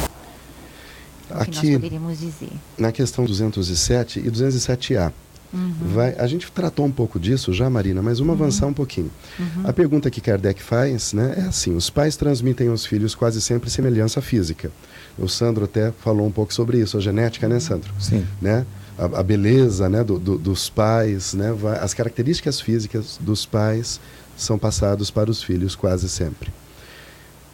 o 1.29 1.39
que 1.45 1.47
nós 1.51 1.57
Aqui, 1.59 1.73
poderíamos 1.73 2.19
dizer. 2.19 2.49
na 2.77 2.91
questão 2.91 3.25
207 3.25 4.19
e 4.19 4.29
207A, 4.31 5.11
Uhum. 5.53 5.73
vai, 5.93 6.13
a 6.19 6.27
gente 6.27 6.51
tratou 6.51 6.85
um 6.85 6.91
pouco 6.91 7.17
disso 7.17 7.53
já, 7.53 7.69
Marina, 7.69 8.01
mas 8.01 8.19
vamos 8.19 8.33
avançar 8.33 8.67
um 8.67 8.73
pouquinho. 8.73 9.09
Uhum. 9.39 9.63
A 9.63 9.71
pergunta 9.71 10.09
que 10.11 10.19
Kardec 10.19 10.61
faz 10.61 11.13
né, 11.13 11.35
é 11.37 11.41
assim: 11.43 11.73
os 11.73 11.89
pais 11.89 12.17
transmitem 12.17 12.67
aos 12.67 12.85
filhos 12.85 13.15
quase 13.15 13.41
sempre 13.41 13.69
semelhança 13.69 14.21
física. 14.21 14.69
O 15.17 15.27
Sandro 15.29 15.63
até 15.63 15.93
falou 16.03 16.27
um 16.27 16.31
pouco 16.31 16.53
sobre 16.53 16.79
isso, 16.79 16.97
a 16.97 16.99
genética, 16.99 17.47
né, 17.47 17.61
Sandro? 17.61 17.93
Sim. 17.97 18.25
né? 18.41 18.65
A, 18.97 19.05
a 19.19 19.23
beleza 19.23 19.87
né? 19.87 20.03
do- 20.03 20.19
do- 20.19 20.37
dos 20.37 20.69
pais, 20.69 21.33
né? 21.33 21.53
vai- 21.53 21.79
as 21.79 21.93
características 21.93 22.59
físicas 22.59 23.17
dos 23.21 23.45
pais 23.45 24.01
são 24.35 24.59
passados 24.59 25.09
para 25.09 25.31
os 25.31 25.41
filhos 25.41 25.75
quase 25.75 26.09
sempre. 26.09 26.51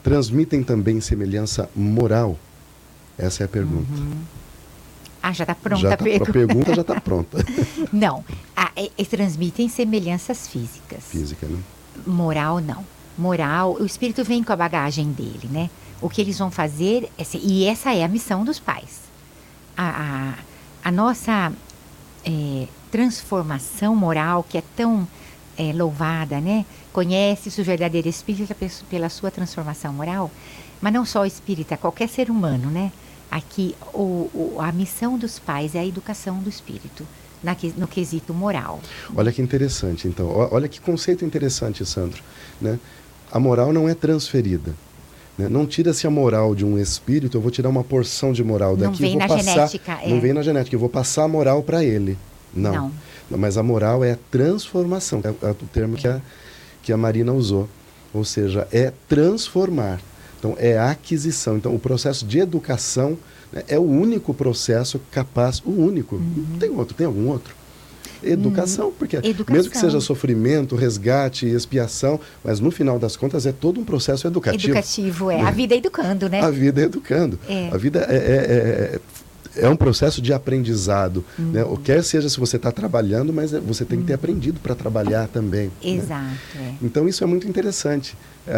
Transmitem 0.01 0.63
também 0.63 0.99
semelhança 0.99 1.69
moral? 1.75 2.38
Essa 3.17 3.43
é 3.43 3.45
a 3.45 3.49
pergunta. 3.49 3.88
Ah, 5.21 5.32
já 5.32 5.43
está 5.43 5.56
pronta 5.56 5.82
já 5.82 5.93
a 5.93 5.97
tá- 5.97 6.04
pergunta. 6.04 6.30
a 6.30 6.34
pergunta 6.34 6.76
já 6.76 6.82
está 6.82 6.99
pronta. 7.02 7.38
Não, 7.93 8.26
ah, 8.56 8.71
e- 8.76 8.91
e 8.97 9.06
transmitem 9.06 9.69
semelhanças 9.69 10.47
físicas. 10.47 11.04
Física, 11.06 11.45
né? 11.47 11.60
Moral, 12.06 12.60
não. 12.60 12.86
Moral, 13.17 13.73
o 13.80 13.86
espírito 13.86 14.23
vem 14.23 14.43
com 14.43 14.52
a 14.52 14.56
bagagem 14.56 15.12
dele, 15.12 15.47
né? 15.49 15.69
O 16.02 16.10
que 16.10 16.19
eles 16.19 16.38
vão 16.38 16.52
fazer, 16.52 17.10
é 17.17 17.23
se- 17.23 17.38
e 17.38 17.65
essa 17.65 17.93
é 17.93 18.04
a 18.04 18.08
missão 18.08 18.43
dos 18.43 18.60
pais. 18.60 19.02
A, 19.78 20.34
a, 20.84 20.89
a 20.89 20.91
nossa 20.91 21.54
é, 22.26 22.67
transformação 22.91 23.95
moral, 23.95 24.43
que 24.43 24.58
é 24.58 24.63
tão 24.76 25.08
é, 25.58 25.71
louvada, 25.71 26.41
né? 26.41 26.65
Conhece-se 26.91 27.62
o 27.62 27.63
verdadeiro 27.63 28.08
espírita 28.10 28.54
pe- 28.54 28.69
pela 28.89 29.08
sua 29.10 29.32
transformação 29.32 29.93
moral, 29.93 30.30
mas 30.82 30.91
não 30.91 31.06
só 31.06 31.21
o 31.21 31.26
espírita, 31.26 31.78
qualquer 31.78 32.10
ser 32.10 32.30
humano, 32.30 32.69
né? 32.69 32.91
Aqui, 33.38 33.76
o, 33.93 34.30
o- 34.32 34.58
a 34.60 34.72
missão 34.72 35.17
dos 35.17 35.39
pais 35.39 35.74
é 35.74 35.80
a 35.80 35.86
educação 35.86 36.38
do 36.38 36.48
espírito, 36.50 37.04
na 37.43 37.56
no 37.76 37.88
quesito 37.88 38.32
moral. 38.32 38.80
Olha 39.15 39.32
que 39.32 39.41
interessante, 39.41 40.08
então. 40.08 40.28
Olha 40.52 40.67
que 40.67 40.80
conceito 40.80 41.26
interessante, 41.26 41.84
Sandro. 41.84 42.22
Né? 42.62 42.78
A 43.32 43.39
moral 43.39 43.74
não 43.74 43.89
é 43.89 43.96
transferida. 43.96 44.76
né? 45.36 45.50
Não 45.50 45.65
tira-se 45.65 46.06
a 46.06 46.12
moral 46.12 46.54
de 46.54 46.63
um 46.63 46.78
espírito, 46.78 47.36
eu 47.38 47.41
vou 47.41 47.50
tirar 47.50 47.69
uma 47.69 47.84
porção 47.84 48.32
de 48.32 48.43
moral 48.43 48.78
Não 48.78 48.91
daqui 48.91 49.02
vem 49.02 49.15
e 49.15 49.17
vou 49.17 49.22
na 49.22 49.28
passar. 49.28 49.52
genética, 49.56 50.00
Não 50.08 50.17
é. 50.17 50.19
vem 50.19 50.34
na 50.34 50.43
genética, 50.43 50.76
eu 50.76 50.80
vou 50.80 50.89
passar 50.89 51.24
a 51.24 51.28
moral 51.28 51.63
para 51.63 51.84
ele. 51.84 52.15
Não. 52.54 52.91
Não. 53.32 53.38
Mas 53.39 53.58
a 53.58 53.63
moral 53.63 54.04
é 54.04 54.12
a 54.12 54.17
transformação, 54.30 55.22
é, 55.24 55.30
é 55.48 55.50
o 55.52 55.56
termo 55.74 55.96
que 55.96 56.08
a, 56.08 56.22
que 56.84 56.93
a 56.93 56.98
Marina 56.98 57.34
usou. 57.34 57.67
Ou 58.13 58.24
seja, 58.24 58.67
é 58.72 58.93
transformar. 59.10 60.00
Então, 60.43 60.58
é 60.60 60.77
a 60.77 60.91
aquisição. 60.91 61.56
Então, 61.56 61.73
o 61.73 61.79
processo 61.79 62.25
de 62.25 62.39
educação 62.39 63.17
né, 63.51 63.63
é 63.65 63.79
o 63.79 63.84
único 63.84 64.34
processo 64.34 64.99
capaz, 65.10 65.62
o 65.65 65.71
único. 65.71 66.17
Não 66.17 66.60
tem 66.60 66.69
outro, 66.69 66.93
tem 66.93 67.08
algum 67.08 67.29
outro? 67.29 67.56
Educação, 68.21 68.91
porque 68.97 69.17
mesmo 69.17 69.45
que 69.45 69.51
Uhum. 69.51 69.58
Educação. 69.58 69.82
seja 69.89 70.01
sofrimento, 70.01 70.75
resgate, 70.75 71.45
expiação, 71.45 72.19
mas 72.43 72.60
no 72.60 72.71
final 72.71 72.99
das 72.99 73.15
contas 73.15 73.45
é 73.45 73.51
todo 73.53 73.79
um 73.79 73.86
processo 73.86 74.27
educativo. 74.27 74.65
Educativo, 74.65 75.32
é. 75.32 75.41
A 75.41 75.51
vida 75.51 75.75
é 75.75 75.77
educando, 75.77 76.29
né? 76.29 76.41
A 76.41 76.49
vida 76.49 76.82
é 76.82 76.86
educando. 76.86 77.39
É. 77.47 77.69
A 77.71 77.77
vida 77.77 78.06
é, 78.10 78.15
é, 78.15 78.99
é, 79.56 79.68
um 79.70 79.76
processo 79.76 80.22
de 80.22 80.34
aprendizado. 80.34 81.24
Uhum. 81.38 81.52
Né? 81.52 81.63
O 81.63 81.78
quer 81.78 82.04
seja 82.04 82.28
se 82.30 82.39
você 82.39 82.58
está 82.58 82.72
trabalhando, 82.72 83.32
mas 83.34 83.54
é- 83.54 83.60
você 83.60 83.86
tem 83.86 84.00
que 84.00 84.06
ter 84.06 84.13
aprendido 84.13 84.60
para 84.60 84.74
trabalhar 84.76 85.28
também. 85.28 85.68
né? 85.84 85.89
Exato, 85.92 86.36
é. 86.58 86.74
Então 86.82 87.08
isso 87.08 87.24
é 87.24 87.28
muito 87.28 87.48
interessante. 87.48 88.16
Ah, 88.48 88.52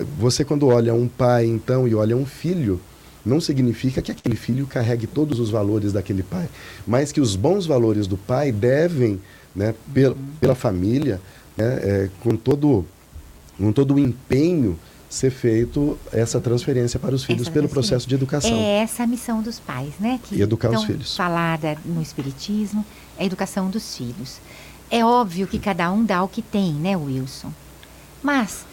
ah, 0.00 0.04
você 0.18 0.44
quando 0.44 0.66
olha 0.66 0.92
um 0.94 1.08
pai 1.08 1.46
então 1.46 1.86
e 1.88 1.94
olha 1.94 2.16
um 2.16 2.26
filho, 2.26 2.80
não 3.24 3.40
significa 3.40 4.02
que 4.02 4.10
aquele 4.12 4.36
filho 4.36 4.66
carregue 4.66 5.06
todos 5.06 5.38
os 5.40 5.48
valores 5.50 5.92
daquele 5.92 6.22
pai, 6.22 6.46
mas 6.86 7.10
que 7.10 7.20
os 7.20 7.36
bons 7.36 7.64
valores 7.64 8.06
do 8.06 8.16
pai 8.18 8.52
devem, 8.52 9.18
né, 9.56 9.74
pel- 9.94 10.16
pela 10.40 10.54
família, 10.54 11.20
né, 11.56 11.64
é, 11.82 12.08
com 12.20 12.36
todo 12.36 12.84
com 13.56 13.72
todo 13.72 13.94
o 13.94 13.98
empenho 14.00 14.76
ser 15.14 15.30
feito 15.30 15.96
essa 16.12 16.40
transferência 16.40 16.98
para 16.98 17.14
os 17.14 17.24
filhos 17.24 17.42
Essa 17.42 17.50
pelo 17.52 17.68
processo 17.68 18.08
de 18.08 18.14
educação. 18.14 18.50
É 18.50 18.78
essa 18.82 19.04
a 19.04 19.06
missão 19.06 19.40
dos 19.40 19.60
pais, 19.60 19.94
né? 19.98 20.18
Que 20.22 20.36
E 20.36 20.42
educar 20.42 20.68
os 20.70 20.76
tão 20.76 20.86
filhos. 20.86 21.16
falada 21.16 21.78
no 21.84 22.02
Espiritismo, 22.02 22.84
é 23.16 23.22
a 23.22 23.26
educação 23.26 23.70
dos 23.70 23.96
filhos. 23.96 24.38
É 24.90 25.04
óbvio 25.04 25.46
que 25.46 25.58
cada 25.58 25.90
um 25.92 26.04
dá 26.04 26.22
o 26.22 26.28
que 26.28 26.42
tem, 26.42 26.72
né, 26.72 26.96
Wilson? 26.96 27.52
Mas, 28.22 28.64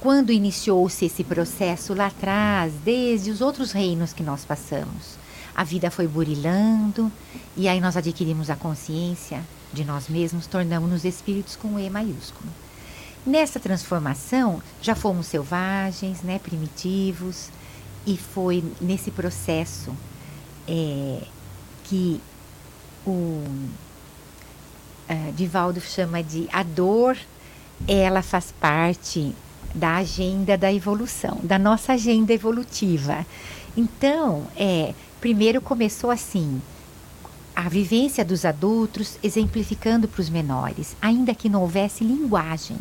quando 0.00 0.32
iniciou-se 0.32 1.04
esse 1.04 1.22
processo 1.22 1.94
lá 1.94 2.06
atrás, 2.06 2.72
desde 2.84 3.30
os 3.30 3.40
outros 3.40 3.72
reinos 3.72 4.12
que 4.12 4.22
nós 4.22 4.44
passamos, 4.44 5.16
a 5.54 5.62
vida 5.64 5.90
foi 5.90 6.06
burilando 6.06 7.10
e 7.56 7.68
aí 7.68 7.80
nós 7.80 7.96
adquirimos 7.96 8.50
a 8.50 8.56
consciência 8.56 9.40
de 9.72 9.84
nós 9.84 10.08
mesmos, 10.08 10.46
tornamos-nos 10.46 11.04
espíritos 11.04 11.56
com 11.56 11.78
E 11.78 11.88
maiúsculo. 11.90 12.48
Nessa 13.26 13.58
transformação, 13.58 14.62
já 14.80 14.94
fomos 14.94 15.26
selvagens, 15.26 16.22
né, 16.22 16.38
primitivos, 16.38 17.50
e 18.06 18.16
foi 18.16 18.62
nesse 18.80 19.10
processo 19.10 19.92
é, 20.68 21.22
que 21.82 22.20
o 23.04 23.42
ah, 25.08 25.32
Divaldo 25.34 25.80
chama 25.80 26.22
de 26.22 26.48
a 26.52 26.62
dor, 26.62 27.16
ela 27.88 28.22
faz 28.22 28.52
parte 28.60 29.34
da 29.74 29.96
agenda 29.96 30.56
da 30.56 30.72
evolução, 30.72 31.38
da 31.42 31.58
nossa 31.58 31.94
agenda 31.94 32.32
evolutiva. 32.32 33.26
Então, 33.76 34.46
é, 34.56 34.94
primeiro 35.20 35.60
começou 35.60 36.10
assim, 36.10 36.62
a 37.54 37.68
vivência 37.68 38.24
dos 38.24 38.44
adultos 38.44 39.18
exemplificando 39.22 40.06
para 40.06 40.20
os 40.20 40.30
menores, 40.30 40.96
ainda 41.02 41.34
que 41.34 41.48
não 41.48 41.62
houvesse 41.62 42.04
linguagem, 42.04 42.78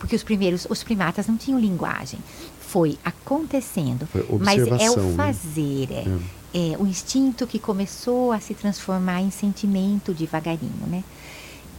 porque 0.00 0.16
os 0.16 0.24
primeiros, 0.24 0.66
os 0.68 0.82
primatas 0.82 1.28
não 1.28 1.36
tinham 1.36 1.60
linguagem. 1.60 2.18
Foi 2.58 2.98
acontecendo, 3.04 4.06
Foi 4.06 4.26
mas 4.40 4.66
é 4.66 4.90
o 4.90 4.96
né? 4.96 5.14
fazer, 5.14 5.88
é, 5.92 6.72
é 6.72 6.76
o 6.78 6.86
instinto 6.86 7.46
que 7.46 7.58
começou 7.58 8.32
a 8.32 8.40
se 8.40 8.54
transformar 8.54 9.20
em 9.20 9.30
sentimento 9.30 10.14
devagarinho, 10.14 10.86
né? 10.86 11.04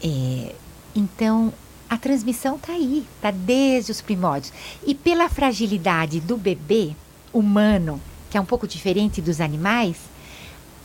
É, 0.04 0.54
então, 0.96 1.52
a 1.90 1.98
transmissão 1.98 2.56
está 2.56 2.74
aí, 2.74 3.06
está 3.16 3.32
desde 3.32 3.92
os 3.92 4.02
primórdios. 4.02 4.54
E 4.86 4.94
pela 4.94 5.28
fragilidade 5.28 6.20
do 6.20 6.38
bebê 6.38 6.96
humano, 7.34 8.00
que 8.30 8.38
é 8.38 8.42
um 8.42 8.46
pouco 8.46 8.68
diferente 8.68 9.22
dos 9.22 9.42
animais, 9.42 9.98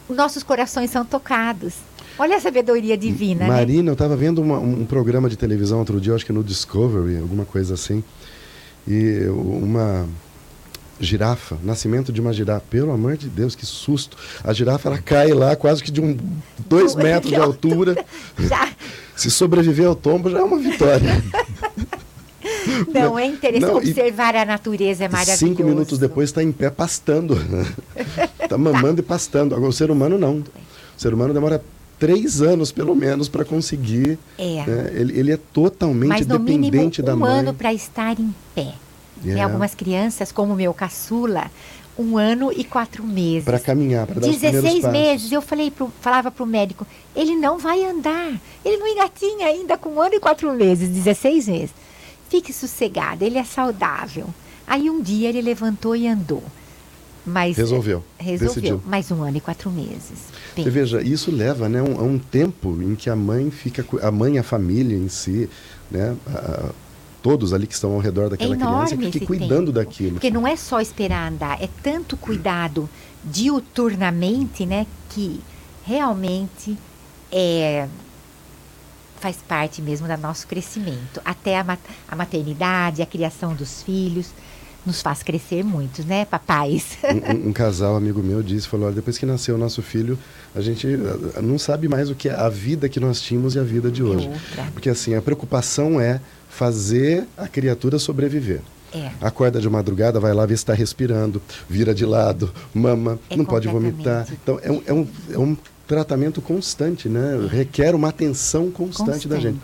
nossos 0.09 0.42
corações 0.42 0.90
são 0.90 1.05
tocados. 1.05 1.75
Olha 2.18 2.37
a 2.37 2.40
sabedoria 2.40 2.96
divina, 2.96 3.40
né? 3.40 3.48
Marina, 3.48 3.90
eu 3.90 3.92
estava 3.94 4.16
vendo 4.16 4.40
uma- 4.40 4.59
um 4.59 4.85
programa 4.87 5.29
de 5.29 5.37
televisão 5.37 5.79
outro 5.79 6.00
dia, 6.00 6.14
acho 6.14 6.24
que 6.24 6.33
no 6.33 6.42
Discovery, 6.42 7.18
alguma 7.18 7.44
coisa 7.44 7.74
assim, 7.74 8.02
e 8.88 9.26
uma 9.29 10.07
girafa, 10.98 11.59
nascimento 11.62 12.11
de 12.11 12.20
uma 12.22 12.33
girafa, 12.33 12.64
pelo 12.70 12.90
amor 12.90 13.16
de 13.18 13.29
Deus, 13.29 13.55
que 13.55 13.66
susto! 13.66 14.16
A 14.42 14.52
girafa 14.55 14.88
ela 14.88 14.98
cai 14.98 15.33
lá 15.35 15.55
quase 15.55 15.83
que 15.85 15.90
de 15.90 16.00
um 16.00 16.16
dois 16.66 16.94
metros 16.94 17.31
de 17.31 17.37
altura. 17.40 18.02
Já, 18.38 18.70
Se 19.14 19.31
sobreviver 19.31 19.87
ao 19.87 19.94
tombo 19.94 20.31
já 20.31 20.38
é 20.38 20.42
uma 20.42 20.59
vitória. 20.59 21.22
não, 22.92 23.18
é 23.18 23.26
interessante 23.26 23.70
Não, 23.70 23.76
observar 23.79 24.35
a 24.37 24.44
natureza, 24.44 25.05
é 25.05 25.09
maravilhoso. 25.09 25.38
Cinco 25.38 25.62
minutos 25.64 25.98
depois 25.98 26.31
está 26.31 26.42
em 26.42 26.52
pé 26.52 26.70
pastando. 26.70 27.37
Está 28.42 28.57
mamando 28.57 29.00
e 29.00 29.02
pastando. 29.02 29.55
Agora 29.55 29.70
o 29.70 29.72
ser 29.72 29.90
humano 29.90 30.16
não. 30.18 30.37
O 30.38 30.44
ser 31.00 31.12
humano 31.12 31.33
demora 31.35 31.62
três 31.99 32.41
anos 32.41 32.73
pelo 32.73 32.95
menos 32.95 33.29
para 33.29 33.45
conseguir. 33.45 34.19
É. 34.39 34.65
né? 34.67 34.93
Ele, 34.95 35.19
ele 35.19 35.33
é 35.33 35.37
totalmente 35.37 36.09
Mas 36.09 36.27
no 36.27 36.39
mínimo 36.39 36.71
dependente 36.71 37.03
da 37.03 37.15
um 37.15 37.19
mãe. 37.19 37.39
ano 37.41 37.55
para 37.55 37.73
estar 37.73 38.19
em 38.19 38.35
pé. 38.55 38.75
É. 39.25 39.33
Tem 39.35 39.43
algumas 39.43 39.75
crianças, 39.75 40.31
como 40.31 40.53
o 40.53 40.57
meu 40.57 40.75
caçula, 40.75 41.51
um 41.99 42.19
ano 42.19 42.53
e 42.53 42.65
quatro 42.65 43.03
meses. 43.05 43.45
Para 43.45 43.59
caminhar, 43.59 44.07
para 44.07 44.21
dar 44.21 44.29
os 44.29 44.37
primeiros 44.37 44.63
16 44.63 44.83
passos. 44.83 45.01
meses, 45.01 45.33
eu 45.33 45.41
falei 45.43 45.71
pro, 45.71 45.91
falava 46.01 46.31
para 46.31 46.45
o 46.45 46.47
médico, 46.47 46.87
ele 47.15 47.35
não 47.35 47.59
vai 47.59 47.83
andar, 47.85 48.39
ele 48.65 48.77
não 48.77 48.87
engatinha 48.87 49.47
ainda 49.47 49.79
com 49.79 49.91
um 49.91 50.01
ano 50.01 50.15
e 50.15 50.21
quatro 50.21 50.53
meses, 50.53 50.89
16 50.89 51.49
meses. 51.49 51.75
Fique 52.29 52.53
sossegada, 52.53 53.25
ele 53.25 53.39
é 53.39 53.45
saudável. 53.45 54.27
Aí 54.67 54.91
um 54.91 55.01
dia 55.01 55.29
ele 55.29 55.41
levantou 55.41 55.95
e 55.95 56.07
andou. 56.07 56.43
Mas, 57.27 57.57
Resolveu, 57.57 58.05
Resolveu, 58.19 58.55
decidiu. 58.55 58.83
mais 58.87 59.11
um 59.11 59.23
ano 59.23 59.37
e 59.39 59.41
quatro 59.41 59.69
meses. 59.71 60.29
Bem, 60.55 60.65
Você 60.65 60.71
veja, 60.71 61.03
isso 61.03 61.31
leva 61.33 61.69
né, 61.69 61.83
um, 61.83 61.99
a 61.99 62.03
um 62.05 62.19
tempo 62.19 62.79
em 62.81 62.95
que 62.95 63.11
a 63.11 63.17
mãe 63.17 63.51
fica, 63.51 63.85
a 64.07 64.11
mãe, 64.12 64.39
a 64.39 64.43
família 64.45 64.97
em 64.97 65.09
si, 65.09 65.51
né, 65.91 66.15
a- 66.33 66.71
todos 67.23 67.53
ali 67.53 67.67
que 67.67 67.75
estão 67.75 67.95
ao 67.95 67.99
redor 67.99 68.27
é 68.27 68.29
daquela 68.31 68.55
criança, 68.55 68.73
enorme 68.95 69.07
fiquem 69.07 69.09
esse 69.09 69.27
cuidando 69.27 69.73
tempo. 69.73 69.73
daquilo. 69.73 70.12
Porque 70.12 70.31
não 70.31 70.47
é 70.47 70.55
só 70.55 70.81
esperar 70.81 71.33
andar, 71.33 71.61
é 71.61 71.69
tanto 71.83 72.17
cuidado 72.17 72.89
diuturnamente, 73.25 74.65
né, 74.65 74.87
que 75.11 75.41
realmente 75.85 76.77
é, 77.33 77.89
faz 79.21 79.37
parte 79.39 79.83
mesmo 79.83 80.07
do 80.07 80.17
nosso 80.17 80.47
crescimento. 80.47 81.21
Até 81.25 81.59
a, 81.59 81.79
a 82.09 82.15
maternidade, 82.17 83.03
a 83.03 83.07
criação 83.07 83.55
dos 83.55 83.83
filhos, 83.83 84.29
nos 84.87 85.03
faz 85.03 85.22
crescer 85.22 85.64
muito, 85.64 86.05
né, 86.07 86.25
papais? 86.25 86.96
Um, 87.07 87.46
um- 87.46 87.49
um 87.49 87.53
casal 87.53 87.96
amigo 87.96 88.22
meu 88.22 88.42
disse, 88.42 88.68
falou, 88.68 88.87
olha, 88.87 88.94
depois 88.94 89.18
que 89.18 89.27
nasceu 89.27 89.55
o 89.55 89.59
nosso 89.59 89.83
filho, 89.83 90.18
a 90.55 90.61
gente 90.61 90.87
ah, 91.37 91.42
não 91.42 91.59
sabe 91.59 91.88
mais 91.88 92.09
o 92.11 92.14
que 92.14 92.29
é 92.29 92.35
a 92.35 92.49
vida 92.49 92.88
que 92.88 93.01
nós 93.01 93.20
tínhamos 93.20 93.55
e 93.55 93.59
a 93.59 93.62
vida 93.62 93.90
de 93.90 94.03
hoje. 94.03 94.29
outra. 94.29 94.64
Porque 94.72 94.88
assim, 94.88 95.14
a 95.14 95.20
preocupação 95.22 96.01
é 96.01 96.20
fazer 96.49 97.27
a 97.37 97.46
criatura 97.49 97.99
sobreviver. 97.99 98.61
É. 98.94 99.11
Acorda 99.20 99.61
de 99.61 99.68
madrugada, 99.68 100.18
vai 100.20 100.33
lá 100.33 100.46
ver 100.46 100.57
se 100.57 100.62
está 100.62 100.72
respirando, 100.72 101.42
vira 101.68 101.94
de 101.94 102.07
lado, 102.07 102.51
mama, 102.72 103.18
É 103.29 103.37
não 103.37 103.44
pode 103.44 103.68
vomitar. 103.68 104.27
Então 104.42 104.59
é 104.62 104.70
um, 104.72 104.83
é 104.87 104.92
um, 104.92 105.07
é 105.33 105.38
um 105.38 105.57
tratamento 105.87 106.40
constante, 106.40 107.09
né? 107.09 107.46
Requer 107.51 107.94
uma 107.94 108.09
atenção 108.09 108.70
constante, 108.70 109.29
da 109.29 109.38
gente. 109.38 109.59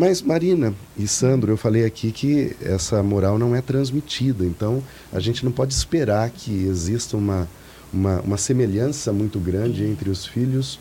Mas 0.00 0.22
Marina 0.22 0.72
e 0.96 1.06
Sandro, 1.06 1.52
eu 1.52 1.58
falei 1.58 1.84
aqui 1.84 2.10
que 2.10 2.56
essa 2.62 3.02
moral 3.02 3.38
não 3.38 3.54
é 3.54 3.60
transmitida, 3.60 4.46
então 4.46 4.82
a 5.12 5.20
gente 5.20 5.44
não 5.44 5.52
pode 5.52 5.74
esperar 5.74 6.30
que 6.30 6.64
exista 6.64 7.18
uma, 7.18 7.46
uma, 7.92 8.18
uma 8.22 8.36
semelhança 8.38 9.12
muito 9.12 9.38
grande 9.38 9.84
entre 9.84 10.08
os 10.08 10.24
filhos 10.24 10.80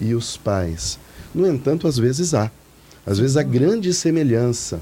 e 0.00 0.16
os 0.16 0.36
pais. 0.36 0.98
No 1.32 1.46
entanto, 1.46 1.86
às 1.86 1.96
vezes 1.96 2.34
há. 2.34 2.50
Às 3.06 3.20
vezes 3.20 3.36
há 3.36 3.42
grande 3.44 3.94
semelhança. 3.94 4.80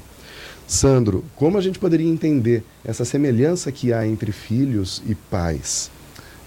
Sandro, 0.67 1.23
como 1.37 1.59
a 1.59 1.61
gente 1.61 1.79
poderia 1.79 2.09
entender 2.09 2.65
essa 2.83 3.05
semelhança 3.05 3.71
que 3.71 3.93
há 3.93 4.07
entre 4.07 4.33
filhos 4.33 5.03
e 5.07 5.15
pais? 5.15 5.91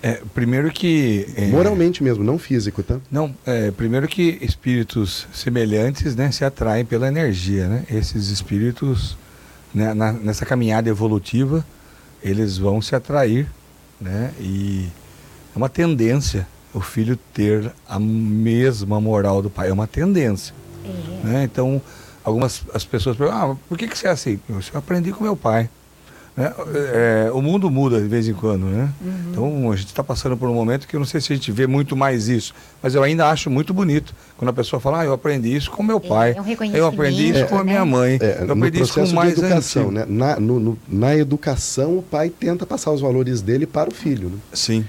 É, 0.01 0.21
primeiro 0.33 0.69
que. 0.71 1.27
é, 1.35 1.47
Moralmente 1.47 2.03
mesmo, 2.03 2.23
não 2.23 2.37
físico, 2.37 2.83
tá? 2.83 2.99
Não, 3.11 3.33
é, 3.45 3.71
primeiro 3.71 4.07
que 4.07 4.37
espíritos 4.41 5.27
semelhantes 5.33 6.15
né, 6.15 6.31
se 6.31 6.45
atraem 6.45 6.85
pela 6.85 7.07
energia. 7.07 7.67
Né? 7.67 7.83
Esses 7.89 8.29
espíritos, 8.29 9.17
né, 9.73 9.93
na- 9.93 10.13
nessa 10.13 10.45
caminhada 10.45 10.87
evolutiva, 10.89 11.65
eles 12.23 12.57
vão 12.57 12.81
se 12.81 12.95
atrair. 12.95 13.47
Né? 13.99 14.31
E 14.39 14.87
é 15.55 15.57
uma 15.57 15.69
tendência 15.69 16.47
o 16.73 16.79
filho 16.81 17.17
ter 17.33 17.71
a 17.89 17.99
mesma 17.99 19.01
moral 19.01 19.41
do 19.41 19.49
pai. 19.49 19.69
É 19.69 19.73
uma 19.73 19.87
tendência. 19.87 20.53
É. 20.85 21.27
né? 21.27 21.43
Então, 21.43 21.81
algumas 22.23 22.61
as 22.73 22.85
pessoas 22.85 23.17
perguntam, 23.17 23.51
ah, 23.53 23.55
por 23.67 23.77
que, 23.77 23.87
que 23.87 23.97
você 23.97 24.07
é 24.07 24.11
assim? 24.11 24.39
Eu 24.47 24.59
aprendi 24.75 25.11
com 25.11 25.23
meu 25.23 25.35
pai. 25.35 25.69
Né? 26.37 26.53
É, 26.93 27.31
o 27.33 27.41
mundo 27.41 27.67
muda 27.71 27.99
de 27.99 28.07
vez 28.07 28.27
em 28.27 28.33
quando, 28.33 28.67
né? 28.67 28.89
Uhum. 29.01 29.11
Então 29.31 29.71
a 29.71 29.75
gente 29.75 29.87
está 29.87 30.03
passando 30.03 30.37
por 30.37 30.47
um 30.47 30.53
momento 30.53 30.87
que 30.87 30.95
eu 30.95 30.99
não 30.99 31.07
sei 31.07 31.19
se 31.19 31.33
a 31.33 31.35
gente 31.35 31.51
vê 31.51 31.65
muito 31.65 31.95
mais 31.97 32.27
isso, 32.29 32.53
mas 32.81 32.93
eu 32.93 33.01
ainda 33.01 33.27
acho 33.27 33.49
muito 33.49 33.73
bonito 33.73 34.13
quando 34.37 34.49
a 34.49 34.53
pessoa 34.53 34.79
fala, 34.79 35.01
ah, 35.01 35.05
eu 35.05 35.13
aprendi 35.13 35.55
isso 35.55 35.71
com 35.71 35.81
meu 35.81 35.99
pai, 35.99 36.35
é 36.37 36.41
um 36.41 36.75
eu 36.75 36.85
aprendi 36.85 37.29
isso 37.31 37.47
com 37.47 37.57
a 37.57 37.63
minha 37.63 37.83
né? 37.83 37.91
mãe, 37.91 38.19
É, 38.21 38.37
eu 38.41 38.45
no 38.47 38.53
aprendi 38.53 38.81
isso 38.83 38.93
com 38.93 39.07
mais 39.15 39.33
de 39.33 39.39
educação, 39.43 39.91
né? 39.91 40.05
Na, 40.07 40.39
no- 40.39 40.59
no- 40.59 40.79
na 40.87 41.15
educação, 41.15 41.97
o 41.97 42.03
pai 42.03 42.29
tenta 42.29 42.67
passar 42.67 42.91
os 42.91 43.01
valores 43.01 43.41
dele 43.41 43.65
para 43.65 43.89
o 43.89 43.93
filho. 43.93 44.29
Né? 44.29 44.37
Sim, 44.53 44.85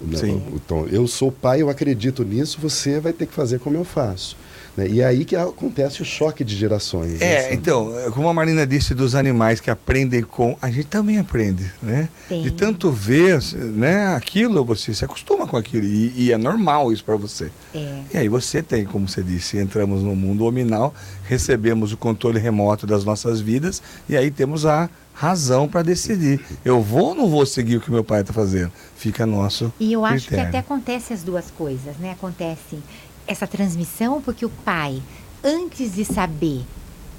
Não, 0.00 0.18
Sim. 0.18 0.42
Então, 0.52 0.84
eu 0.90 1.06
sou 1.06 1.30
pai, 1.30 1.62
eu 1.62 1.70
acredito 1.70 2.24
nisso, 2.24 2.58
você 2.60 2.98
vai 2.98 3.12
ter 3.12 3.24
que 3.26 3.32
fazer 3.32 3.60
como 3.60 3.76
eu 3.76 3.84
faço. 3.84 4.36
Né? 4.76 4.88
E 4.88 5.00
é 5.00 5.06
aí 5.06 5.24
que 5.24 5.34
acontece 5.34 6.02
o 6.02 6.04
choque 6.04 6.44
de 6.44 6.54
gerações. 6.54 7.20
É, 7.20 7.42
Sandra? 7.42 7.54
então, 7.54 7.98
é, 7.98 8.10
como 8.10 8.28
a 8.28 8.34
Marina 8.34 8.66
disse 8.66 8.94
dos 8.94 9.14
animais 9.14 9.60
que 9.60 9.70
aprendem 9.70 10.22
com, 10.22 10.56
a 10.60 10.70
gente 10.70 10.86
também 10.86 11.18
aprende, 11.18 11.72
né? 11.82 12.08
Tem. 12.28 12.42
De 12.42 12.50
tanto 12.50 12.90
ver, 12.90 13.40
né, 13.54 14.14
aquilo, 14.14 14.64
você 14.64 14.92
se 14.92 15.04
acostuma 15.04 15.46
com 15.46 15.56
aquilo 15.56 15.84
e, 15.84 16.12
e 16.16 16.32
é 16.32 16.36
normal 16.36 16.92
isso 16.92 17.04
para 17.04 17.16
você. 17.16 17.50
É. 17.74 18.00
E 18.12 18.18
aí 18.18 18.28
você 18.28 18.62
tem, 18.62 18.84
como 18.84 19.08
você 19.08 19.22
disse, 19.22 19.58
entramos 19.58 20.02
no 20.02 20.14
mundo 20.14 20.44
hominal, 20.44 20.94
recebemos 21.24 21.92
o 21.92 21.96
controle 21.96 22.38
remoto 22.38 22.86
das 22.86 23.04
nossas 23.04 23.40
vidas 23.40 23.82
e 24.08 24.16
aí 24.16 24.30
temos 24.30 24.66
a 24.66 24.90
razão 25.16 25.66
para 25.66 25.82
decidir. 25.82 26.40
Eu 26.62 26.82
vou 26.82 27.08
ou 27.08 27.14
não 27.14 27.28
vou 27.28 27.46
seguir 27.46 27.78
o 27.78 27.80
que 27.80 27.90
meu 27.90 28.04
pai 28.04 28.20
está 28.20 28.34
fazendo? 28.34 28.70
Fica 28.96 29.24
nosso 29.24 29.72
E 29.80 29.92
eu 29.94 30.04
acho 30.04 30.24
que 30.24 30.28
critério. 30.28 30.48
até 30.50 30.58
acontece 30.58 31.12
as 31.14 31.22
duas 31.22 31.50
coisas, 31.50 31.96
né? 31.96 32.12
Acontece 32.12 32.78
essa 33.26 33.46
transmissão 33.46 34.20
porque 34.20 34.44
o 34.44 34.50
pai, 34.50 35.02
antes 35.42 35.94
de 35.94 36.04
saber 36.04 36.62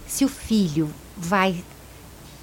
se 0.08 0.24
o 0.26 0.28
filho 0.28 0.90
vai 1.16 1.64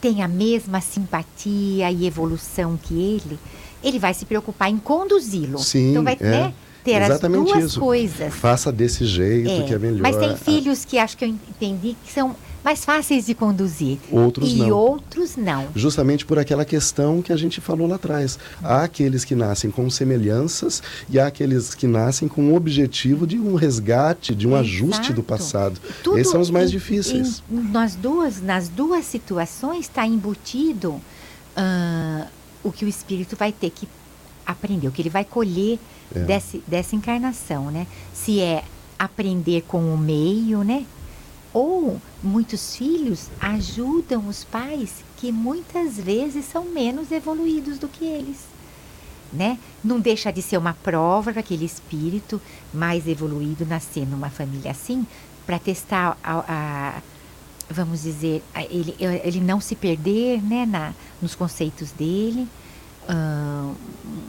tem 0.01 0.23
a 0.23 0.29
mesma 0.29 0.83
simpatia 0.83 1.91
e 1.91 2.07
evolução 2.07 2.79
que 2.81 2.93
ele, 2.95 3.39
ele 3.83 3.99
vai 3.99 4.13
se 4.13 4.27
preocupar 4.27 4.69
em 4.69 4.77
conduzi-lo. 4.77 5.59
Sim, 5.59 5.93
então 5.93 6.05
vai 6.05 6.19
é. 6.21 6.31
né, 6.31 6.55
ter 6.85 7.01
Exatamente 7.03 7.51
as 7.53 7.59
duas 7.59 7.71
isso. 7.71 7.81
coisas. 7.81 8.35
Faça 8.35 8.71
desse 8.71 9.07
jeito 9.07 9.49
É, 9.49 9.63
que 9.63 9.73
é 9.73 9.79
melhor. 9.79 10.03
Mas 10.03 10.17
tem 10.17 10.37
filhos 10.37 10.85
que 10.85 10.99
acho 10.99 11.17
que 11.17 11.25
eu 11.25 11.29
entendi 11.29 11.97
que 12.05 12.13
são 12.13 12.37
mais 12.65 12.85
fáceis 12.85 13.27
de 13.27 13.35
conduzir. 13.35 13.99
Outros 14.11 14.51
e 14.53 14.57
não. 14.57 14.71
outros 14.71 15.37
não. 15.37 15.69
Justamente 15.77 16.25
por 16.25 16.39
aquela 16.39 16.65
questão 16.65 17.21
que 17.21 17.33
a 17.33 17.37
gente 17.37 17.61
falou 17.61 17.87
lá 17.87 17.97
atrás. 17.97 18.39
Há 18.63 18.83
aqueles 18.85 19.25
que 19.25 19.35
nascem 19.35 19.71
com 19.71 19.89
semelhanças 19.91 20.83
e 21.11 21.21
há 21.21 21.27
aqueles 21.27 21.75
que 21.75 21.87
nascem 21.87 22.27
com 22.27 22.53
o 22.53 22.57
objetivo 22.57 23.27
de 23.27 23.39
um 23.39 23.55
resgate, 23.55 24.35
de 24.35 24.49
um 24.49 24.57
ajuste 24.57 25.13
do 25.13 25.21
Exato. 25.21 25.23
passado. 25.23 25.81
Tudo 26.03 26.19
Esses 26.19 26.33
são 26.33 26.41
os 26.41 26.51
mais 26.51 26.71
em- 26.71 26.73
difíceis. 26.73 27.43
em- 27.51 27.61
nas, 27.71 27.95
duas, 27.95 28.41
nas 28.41 28.69
duas 28.69 29.05
situações 29.05 29.81
está 29.81 30.07
embutido 30.07 31.01
ah, 31.57 32.27
o 32.63 32.73
que 32.73 32.85
o 32.85 32.89
espírito 32.89 33.37
vai 33.37 33.53
ter 33.53 33.71
que 33.71 33.87
aprender, 34.47 34.89
o 34.89 34.91
que 34.91 35.03
ele 35.03 35.11
vai 35.11 35.25
colher 35.25 35.79
É. 36.15 36.21
desse, 36.21 36.63
dessa 36.67 36.97
encarnação, 36.97 37.71
né? 37.71 37.87
Se 38.13 38.41
é 38.41 38.63
aprender 38.99 39.63
com 39.69 39.93
o 39.93 39.99
meio, 39.99 40.63
né? 40.63 40.85
Ou 41.55 42.01
muitos 42.23 42.77
filhos 42.77 43.29
ajudam 43.41 44.27
os 44.29 44.43
pais 44.45 44.91
que 45.17 45.31
muitas 45.33 45.97
vezes 45.97 46.45
são 46.45 46.65
menos 46.65 47.11
evoluídos 47.13 47.79
do 47.79 47.89
que 47.89 48.05
eles. 48.05 48.39
Né? 49.33 49.59
Não 49.83 49.99
deixa 50.01 50.33
de 50.33 50.43
ser 50.43 50.59
uma 50.59 50.75
prova 50.75 51.31
para 51.33 51.41
aquele 51.41 51.65
espírito 51.65 52.41
mais 52.73 53.07
evoluído 53.09 53.65
nascer 53.65 54.07
numa 54.07 54.31
família 54.31 54.71
assim, 54.73 55.07
para 55.47 55.59
testar 55.59 56.19
a, 56.23 56.45
a- 56.47 57.03
vamos 57.71 58.03
dizer, 58.03 58.43
a- 58.55 58.65
ele, 58.65 58.95
ele 58.99 59.41
não 59.41 59.61
se 59.61 59.75
perder 59.75 60.43
né, 60.43 60.67
na, 60.67 60.93
nos 61.23 61.35
conceitos 61.35 61.91
dele. 61.93 62.47
Ah, 63.09 63.73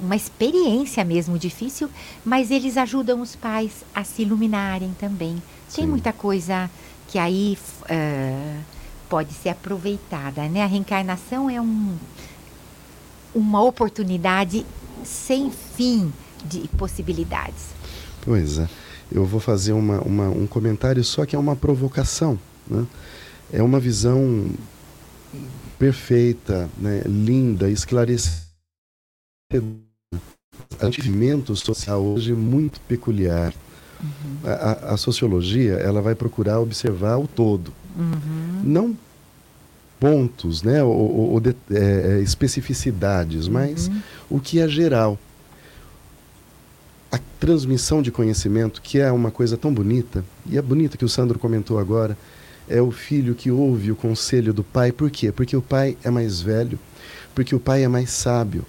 uma 0.01 0.15
experiência 0.15 1.03
mesmo 1.03 1.37
difícil, 1.39 1.89
mas 2.23 2.51
eles 2.51 2.75
ajudam 2.77 3.21
os 3.21 3.35
pais 3.35 3.71
a 3.93 4.03
se 4.03 4.21
iluminarem 4.23 4.93
também. 4.99 5.41
Tem 5.73 5.85
Sim. 5.85 5.87
muita 5.89 6.11
coisa 6.13 6.69
que 7.07 7.17
aí 7.19 7.57
ah, 7.89 8.59
pode 9.09 9.33
ser 9.33 9.49
aproveitada, 9.49 10.47
né? 10.49 10.63
A 10.63 10.67
reencarnação 10.67 11.49
é 11.49 11.61
um, 11.61 11.95
uma 13.33 13.61
oportunidade 13.63 14.65
sem 15.03 15.51
fim 15.51 16.11
de 16.45 16.67
possibilidades. 16.77 17.69
Pois 18.21 18.57
é. 18.59 18.67
Eu 19.11 19.23
vou 19.25 19.39
fazer 19.39 19.73
uma, 19.73 19.99
uma- 20.01 20.29
um 20.29 20.47
comentário 20.47 21.03
só 21.03 21.25
que 21.25 21.35
é 21.35 21.39
uma 21.39 21.55
provocação. 21.55 22.39
Né? 22.67 22.85
É 23.53 23.61
uma 23.61 23.79
visão 23.79 24.49
perfeita, 25.77 26.69
né? 26.77 27.01
linda, 27.05 27.69
esclarecedora. 27.69 28.43
Atendimento 30.79 31.55
social 31.55 32.01
hoje 32.03 32.31
é 32.31 32.35
muito 32.35 32.79
peculiar. 32.81 33.53
A, 34.43 34.49
a- 34.89 34.93
a 34.93 34.97
sociologia 34.97 35.73
ela 35.73 36.01
vai 36.01 36.15
procurar 36.15 36.59
observar 36.59 37.17
o 37.17 37.27
todo, 37.27 37.71
Uhum. 37.97 38.61
não 38.63 38.97
pontos, 39.99 40.61
né, 40.61 40.83
ou, 40.83 40.91
ou- 40.93 41.31
ou 41.33 41.39
de- 41.39 41.55
é, 41.71 42.17
é, 42.17 42.21
especificidades, 42.21 43.47
mas 43.47 43.87
Uhum. 43.87 44.01
o 44.31 44.39
que 44.39 44.59
é 44.59 44.67
geral. 44.67 45.17
A 47.11 47.19
transmissão 47.39 48.01
de 48.01 48.11
conhecimento, 48.11 48.81
que 48.81 48.99
é 48.99 49.11
uma 49.11 49.31
coisa 49.31 49.55
tão 49.55 49.73
bonita, 49.73 50.23
e 50.45 50.57
é 50.57 50.61
bonita 50.61 50.97
que 50.97 51.05
o 51.05 51.09
Sandro 51.09 51.39
comentou 51.39 51.79
agora, 51.79 52.17
é 52.67 52.81
o 52.81 52.91
filho 52.91 53.35
que 53.35 53.49
ouve 53.51 53.91
o 53.91 53.95
conselho 53.95 54.51
do 54.53 54.63
pai. 54.63 54.91
Por 54.91 55.09
quê? 55.09 55.31
Porque 55.31 55.55
o 55.55 55.61
pai 55.61 55.95
é 56.03 56.09
mais 56.09 56.41
velho, 56.41 56.77
porque 57.33 57.55
o 57.55 57.59
pai 57.59 57.83
é 57.83 57.87
mais 57.87 58.09
sábio, 58.09 58.65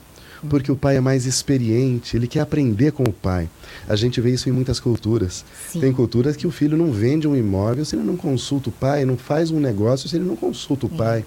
porque 0.48 0.70
o 0.70 0.76
pai 0.76 0.96
é 0.96 1.00
mais 1.00 1.26
experiente, 1.26 2.16
ele 2.16 2.26
quer 2.26 2.40
aprender 2.40 2.92
com 2.92 3.02
o 3.04 3.12
pai. 3.12 3.48
A 3.88 3.96
gente 3.96 4.20
vê 4.20 4.30
isso 4.32 4.48
em 4.48 4.52
muitas 4.52 4.78
culturas. 4.80 5.44
Sim. 5.72 5.80
Tem 5.80 5.92
culturas 5.92 6.36
que 6.36 6.46
o 6.46 6.50
filho 6.50 6.76
não 6.76 6.90
vende 6.92 7.26
um 7.26 7.36
imóvel 7.36 7.84
se 7.84 7.96
ele 7.96 8.04
não 8.04 8.16
consulta 8.16 8.68
o 8.68 8.72
pai, 8.72 9.04
não 9.04 9.16
faz 9.16 9.50
um 9.50 9.60
negócio 9.60 10.08
se 10.08 10.16
ele 10.16 10.24
não 10.24 10.36
consulta 10.36 10.86
o 10.86 10.90
É. 10.94 10.96
pai. 10.96 11.24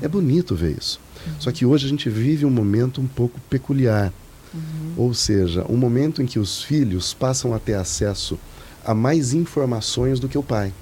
É 0.00 0.08
bonito 0.08 0.54
ver 0.56 0.76
isso. 0.78 1.00
Só 1.38 1.52
que 1.52 1.64
hoje 1.64 1.86
a 1.86 1.88
gente 1.88 2.10
vive 2.10 2.44
um 2.44 2.50
momento 2.50 3.00
um 3.00 3.06
pouco 3.06 3.38
peculiar. 3.48 4.12
Ou 4.96 5.14
seja, 5.14 5.64
um 5.68 5.76
momento 5.76 6.20
em 6.20 6.26
que 6.26 6.38
os 6.38 6.62
filhos 6.62 7.14
passam 7.14 7.54
a 7.54 7.58
ter 7.58 7.74
acesso 7.74 8.38
a 8.84 8.92
mais 8.92 9.32
informações 9.32 10.18
do 10.20 10.28
que 10.28 10.36
o 10.36 10.42
pai. 10.42 10.72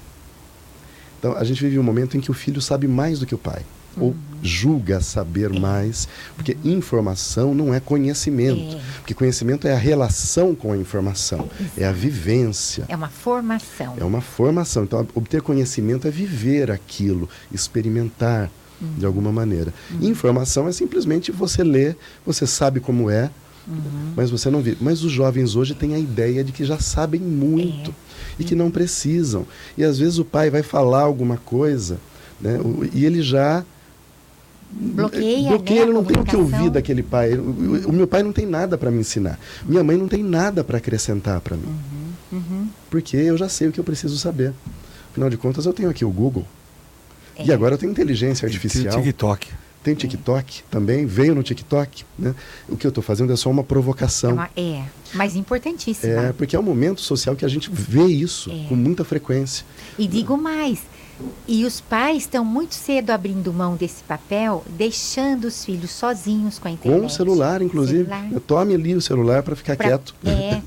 Então, 1.19 1.37
a 1.37 1.43
gente 1.43 1.61
vive 1.61 1.77
um 1.77 1.83
momento 1.83 2.17
em 2.17 2.19
que 2.19 2.31
o 2.31 2.33
filho 2.33 2.59
sabe 2.59 2.87
mais 2.87 3.19
do 3.19 3.25
que 3.27 3.35
o 3.35 3.37
pai. 3.37 3.61
Ou 3.97 4.15
julga 4.43 5.01
saber 5.01 5.49
mais, 5.49 6.07
porque 6.35 6.57
informação 6.63 7.53
não 7.53 7.73
é 7.73 7.79
conhecimento. 7.79 8.75
É. 8.77 8.81
Porque 8.97 9.13
conhecimento 9.13 9.67
é 9.67 9.73
a 9.73 9.77
relação 9.77 10.55
com 10.55 10.71
a 10.71 10.77
informação, 10.77 11.47
é 11.77 11.85
a 11.85 11.91
vivência. 11.91 12.85
É 12.87 12.95
uma 12.95 13.09
formação. 13.09 13.95
É 13.99 14.03
uma 14.03 14.21
formação. 14.21 14.83
Então, 14.83 15.07
obter 15.13 15.41
conhecimento 15.41 16.07
é 16.07 16.11
viver 16.11 16.71
aquilo, 16.71 17.29
experimentar 17.51 18.49
de 18.97 19.05
alguma 19.05 19.31
maneira. 19.31 19.71
Informação 20.01 20.67
é 20.67 20.71
simplesmente 20.71 21.31
você 21.31 21.63
lê, 21.63 21.95
você 22.25 22.47
sabe 22.47 22.79
como 22.79 23.11
é, 23.11 23.29
mas 24.15 24.31
você 24.31 24.49
não 24.49 24.59
vive. 24.61 24.77
Mas 24.81 25.03
os 25.03 25.11
jovens 25.11 25.55
hoje 25.55 25.75
têm 25.75 25.93
a 25.93 25.99
ideia 25.99 26.43
de 26.43 26.51
que 26.51 26.65
já 26.65 26.79
sabem 26.79 27.21
muito 27.21 27.93
e 28.39 28.43
que 28.43 28.55
não 28.55 28.71
precisam. 28.71 29.45
E 29.77 29.83
às 29.83 29.99
vezes 29.99 30.17
o 30.17 30.25
pai 30.25 30.49
vai 30.49 30.63
falar 30.63 31.01
alguma 31.01 31.37
coisa 31.37 31.99
né, 32.39 32.59
o- 32.59 32.83
e 32.91 33.05
ele 33.05 33.21
já. 33.21 33.63
Bloqueia, 34.71 35.49
Bloqueia, 35.49 35.79
né, 35.81 35.85
ele 35.85 35.93
não 35.93 36.03
tem 36.03 36.17
o 36.19 36.23
que 36.23 36.35
ouvir 36.35 36.69
daquele 36.69 37.03
pai. 37.03 37.33
O, 37.33 37.89
o- 37.89 37.93
meu 37.93 38.07
pai 38.07 38.23
não 38.23 38.31
tem 38.31 38.45
nada 38.45 38.77
para 38.77 38.89
me 38.89 38.99
ensinar. 38.99 39.37
Minha 39.65 39.83
mãe 39.83 39.97
não 39.97 40.07
tem 40.07 40.23
nada 40.23 40.63
para 40.63 40.77
acrescentar 40.77 41.41
para 41.41 41.57
mim. 41.57 41.75
Uhum. 42.31 42.67
Porque 42.89 43.17
eu 43.17 43.37
já 43.37 43.49
sei 43.49 43.67
o 43.67 43.71
que 43.71 43.79
eu 43.79 43.83
preciso 43.83 44.17
saber. 44.17 44.53
Afinal 45.11 45.29
de 45.29 45.37
contas, 45.37 45.65
eu 45.65 45.73
tenho 45.73 45.89
aqui 45.89 46.05
o 46.05 46.09
Google. 46.09 46.45
E 47.37 47.51
É. 47.51 47.53
agora 47.53 47.73
eu 47.75 47.77
tenho 47.77 47.91
inteligência 47.91 48.47
Tem 48.47 48.55
artificial. 48.55 48.95
TikTok. 49.01 49.47
Tem 49.83 49.95
TikTok 49.95 50.61
também, 50.69 51.07
veio 51.07 51.33
no 51.33 51.41
TikTok. 51.41 52.05
Né? 52.17 52.35
O 52.69 52.77
que 52.77 52.85
eu 52.85 52.89
estou 52.89 53.03
fazendo 53.03 53.33
é 53.33 53.35
só 53.35 53.49
uma 53.49 53.63
É, 53.63 53.65
provocação. 53.65 54.33
uma- 54.33 54.49
é, 54.55 54.83
mas 55.13 55.35
importantíssima. 55.35 56.13
É, 56.13 56.33
porque 56.33 56.55
é 56.55 56.59
um 56.59 56.63
momento 56.63 57.01
social 57.01 57.35
que 57.35 57.43
a 57.43 57.47
gente 57.47 57.67
vê 57.73 58.05
isso 58.05 58.51
É. 58.51 58.67
com 58.69 58.75
muita 58.75 59.03
frequência. 59.03 59.65
E 59.97 60.07
digo 60.07 60.37
mais, 60.37 60.79
e 61.47 61.65
os 61.65 61.79
pais 61.81 62.19
estão 62.23 62.43
muito 62.45 62.75
cedo 62.75 63.09
abrindo 63.11 63.51
mão 63.53 63.75
desse 63.75 64.03
papel, 64.03 64.63
deixando 64.77 65.45
os 65.45 65.63
filhos 65.65 65.91
sozinhos 65.91 66.57
com 66.59 66.67
a 66.67 66.71
internet. 66.71 66.99
Com 67.01 67.05
o 67.07 67.09
celular, 67.09 67.61
inclusive. 67.61 68.05
Celular. 68.05 68.39
Tome 68.47 68.73
ali 68.75 68.95
o 68.95 69.01
celular 69.01 69.43
para 69.43 69.55
ficar 69.55 69.75
Pra- 69.75 69.87
quieto. 69.87 70.15
É, 70.25 70.61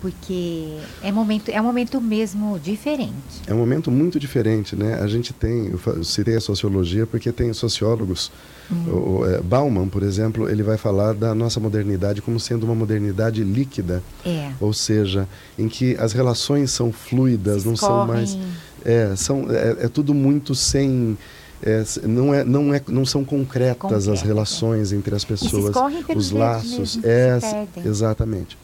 porque 0.00 0.76
é 1.02 1.10
momento, 1.10 1.48
é 1.50 1.60
um 1.60 1.64
momento 1.64 2.00
mesmo 2.00 2.58
diferente. 2.58 3.12
É 3.46 3.54
um 3.54 3.58
momento 3.58 3.90
muito 3.90 4.18
diferente, 4.20 4.76
né? 4.76 4.94
A 5.00 5.06
gente 5.06 5.32
tem, 5.32 5.68
eu 5.68 6.04
citei 6.04 6.36
a 6.36 6.40
sociologia 6.40 7.06
porque 7.06 7.32
tem 7.32 7.52
sociólogos. 7.52 8.30
Uhum. 8.70 9.18
O, 9.20 9.26
é, 9.26 9.40
Bauman, 9.42 9.88
por 9.88 10.02
exemplo, 10.02 10.48
ele 10.48 10.62
vai 10.62 10.76
falar 10.78 11.12
da 11.14 11.34
nossa 11.34 11.60
modernidade 11.60 12.22
como 12.22 12.40
sendo 12.40 12.64
uma 12.64 12.74
modernidade 12.74 13.44
líquida, 13.44 14.02
É. 14.24 14.52
ou 14.60 14.72
seja, 14.72 15.28
em 15.58 15.68
que 15.68 15.94
as 15.98 16.12
relações 16.12 16.70
são 16.70 16.90
fluidas, 16.92 17.62
Se 17.62 17.68
não 17.68 17.76
são 17.76 18.06
mais. 18.06 18.36
É, 18.84 19.14
são, 19.16 19.50
é, 19.50 19.84
é 19.84 19.88
tudo 19.88 20.12
muito 20.12 20.54
sem, 20.54 21.16
é, 21.62 21.82
não 22.02 22.34
é, 22.34 22.44
não 22.44 22.74
é, 22.74 22.80
não 22.88 23.06
são 23.06 23.24
concretas 23.24 23.92
as 23.92 24.04
Concretas, 24.04 24.22
é. 24.22 24.26
relações 24.26 24.92
entre 24.92 25.14
as 25.14 25.24
pessoas, 25.24 25.74
os 26.14 26.30
laços, 26.30 26.96
mesmo, 26.96 27.02
é, 27.04 27.38
exatamente. 27.84 28.58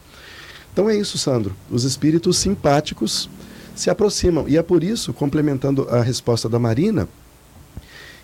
Então 0.71 0.89
é 0.89 0.95
isso, 0.95 1.17
Sandro. 1.17 1.55
Os 1.69 1.83
espíritos 1.83 2.37
simpáticos 2.37 3.29
se 3.75 3.89
aproximam. 3.89 4.47
E 4.47 4.57
é 4.57 4.63
por 4.63 4.83
isso, 4.83 5.13
complementando 5.13 5.87
a 5.89 6.01
resposta 6.01 6.47
da 6.47 6.59
Marina, 6.59 7.07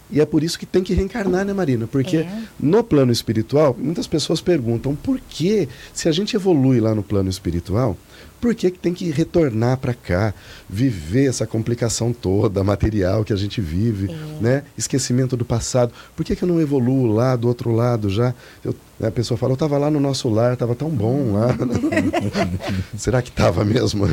e 0.09 0.21
é 0.21 0.25
por 0.25 0.43
isso 0.43 0.57
que 0.57 0.65
tem 0.65 0.83
que 0.83 0.93
reencarnar, 0.93 1.43
né, 1.43 1.51
Marina? 1.51 1.85
Porque 1.87 2.17
É. 2.17 2.41
no 2.59 2.83
plano 2.83 3.11
espiritual, 3.11 3.75
muitas 3.77 4.07
pessoas 4.07 4.39
perguntam 4.39 4.95
por 4.95 5.19
que, 5.19 5.67
se 5.93 6.07
a 6.07 6.11
gente 6.11 6.35
evolui 6.35 6.79
lá 6.79 6.95
no 6.95 7.03
plano 7.03 7.29
espiritual, 7.29 7.97
por 8.39 8.53
que, 8.53 8.69
que 8.69 8.77
tem 8.77 8.93
que 8.93 9.09
retornar 9.09 9.77
para 9.77 9.93
cá, 9.95 10.31
viver 10.69 11.27
essa 11.27 11.47
complicação 11.47 12.13
toda 12.13 12.63
material 12.63 13.23
que 13.23 13.33
a 13.33 13.35
gente 13.35 13.59
vive, 13.59 14.11
É. 14.11 14.15
né? 14.43 14.63
Esquecimento 14.77 15.35
do 15.35 15.43
passado. 15.43 15.91
Por 16.15 16.23
que, 16.23 16.35
que 16.35 16.43
eu 16.43 16.47
não 16.47 16.61
evoluo 16.61 17.07
lá 17.11 17.35
do 17.35 17.47
outro 17.47 17.71
lado 17.73 18.09
já? 18.09 18.35
Eu- 18.63 18.75
né, 18.99 19.07
a 19.07 19.11
pessoa 19.11 19.37
fala, 19.37 19.51
eu 19.51 19.55
estava 19.55 19.77
lá 19.77 19.89
no 19.89 19.99
nosso 19.99 20.29
lar, 20.29 20.53
estava 20.53 20.75
tão 20.75 20.89
bom 20.89 21.33
lá. 21.33 21.47
Será 22.97 23.21
que 23.21 23.29
estava 23.29 23.63
mesmo? 23.65 24.05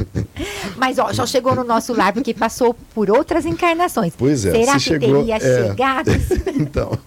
Mas 0.76 0.98
ó, 0.98 1.12
já 1.12 1.26
chegou 1.26 1.54
no 1.54 1.64
nosso 1.64 1.92
lar 1.94 2.12
porque 2.12 2.32
passou 2.34 2.74
por 2.94 3.10
outras 3.10 3.44
encarnações. 3.46 4.14
Pois 4.16 4.44
é, 4.46 4.52
Será 4.52 4.72
se 4.78 4.78
que 4.78 5.00
chegou- 5.00 5.18
teria 5.18 5.36
é. 5.36 5.40
chegado? 5.68 6.10
então. 6.56 6.98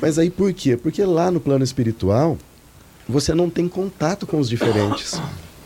Mas 0.00 0.18
aí 0.18 0.30
por 0.30 0.52
quê? 0.52 0.76
Porque 0.76 1.02
lá 1.04 1.30
no 1.30 1.40
plano 1.40 1.64
espiritual, 1.64 2.36
você 3.08 3.34
não 3.34 3.48
tem 3.50 3.68
contato 3.68 4.26
com 4.26 4.38
os 4.38 4.48
diferentes. 4.48 5.20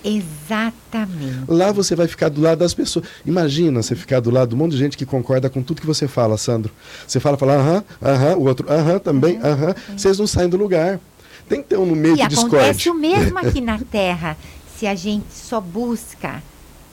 Exatamente. 0.07 1.45
Lá 1.49 1.73
você 1.73 1.97
vai 1.97 2.07
ficar 2.07 2.29
do 2.29 2.41
lado 2.41 2.59
das 2.59 2.73
pessoas. 2.73 3.05
Imagina 3.25 3.83
você 3.83 3.97
ficar 3.97 4.21
do 4.21 4.31
lado 4.31 4.51
de 4.51 4.55
um 4.55 4.59
monte 4.59 4.73
de 4.73 4.79
gente 4.79 4.97
que 4.97 5.05
concorda 5.05 5.51
com 5.51 5.63
tudo 5.63 5.81
que 5.81 5.87
você 5.87 6.07
fala, 6.07 6.39
Sandro. 6.39 6.73
Você 7.07 7.19
fala, 7.19 7.37
fala, 7.37 7.55
aham, 7.55 7.85
aham, 8.01 8.37
o 8.37 8.45
outro, 8.45 8.73
aham, 8.73 8.99
também, 9.01 9.39
aham. 9.43 9.75
Vocês 9.97 10.19
não 10.19 10.27
saem 10.27 10.49
do 10.49 10.57
lugar. 10.57 11.01
Tem 11.49 11.63
que 11.63 11.69
ter 11.69 11.77
um 11.77 11.87
no 11.87 11.97
meio 11.97 12.15
E 12.15 12.19
que 12.19 12.23
acontece 12.23 12.89
o 12.89 12.95
mesmo 12.95 13.39
aqui 13.39 13.61
na 13.61 13.79
Terra, 13.91 14.37
se 14.79 14.87
a 14.87 14.95
gente 14.95 15.33
só 15.33 15.61
busca 15.61 16.43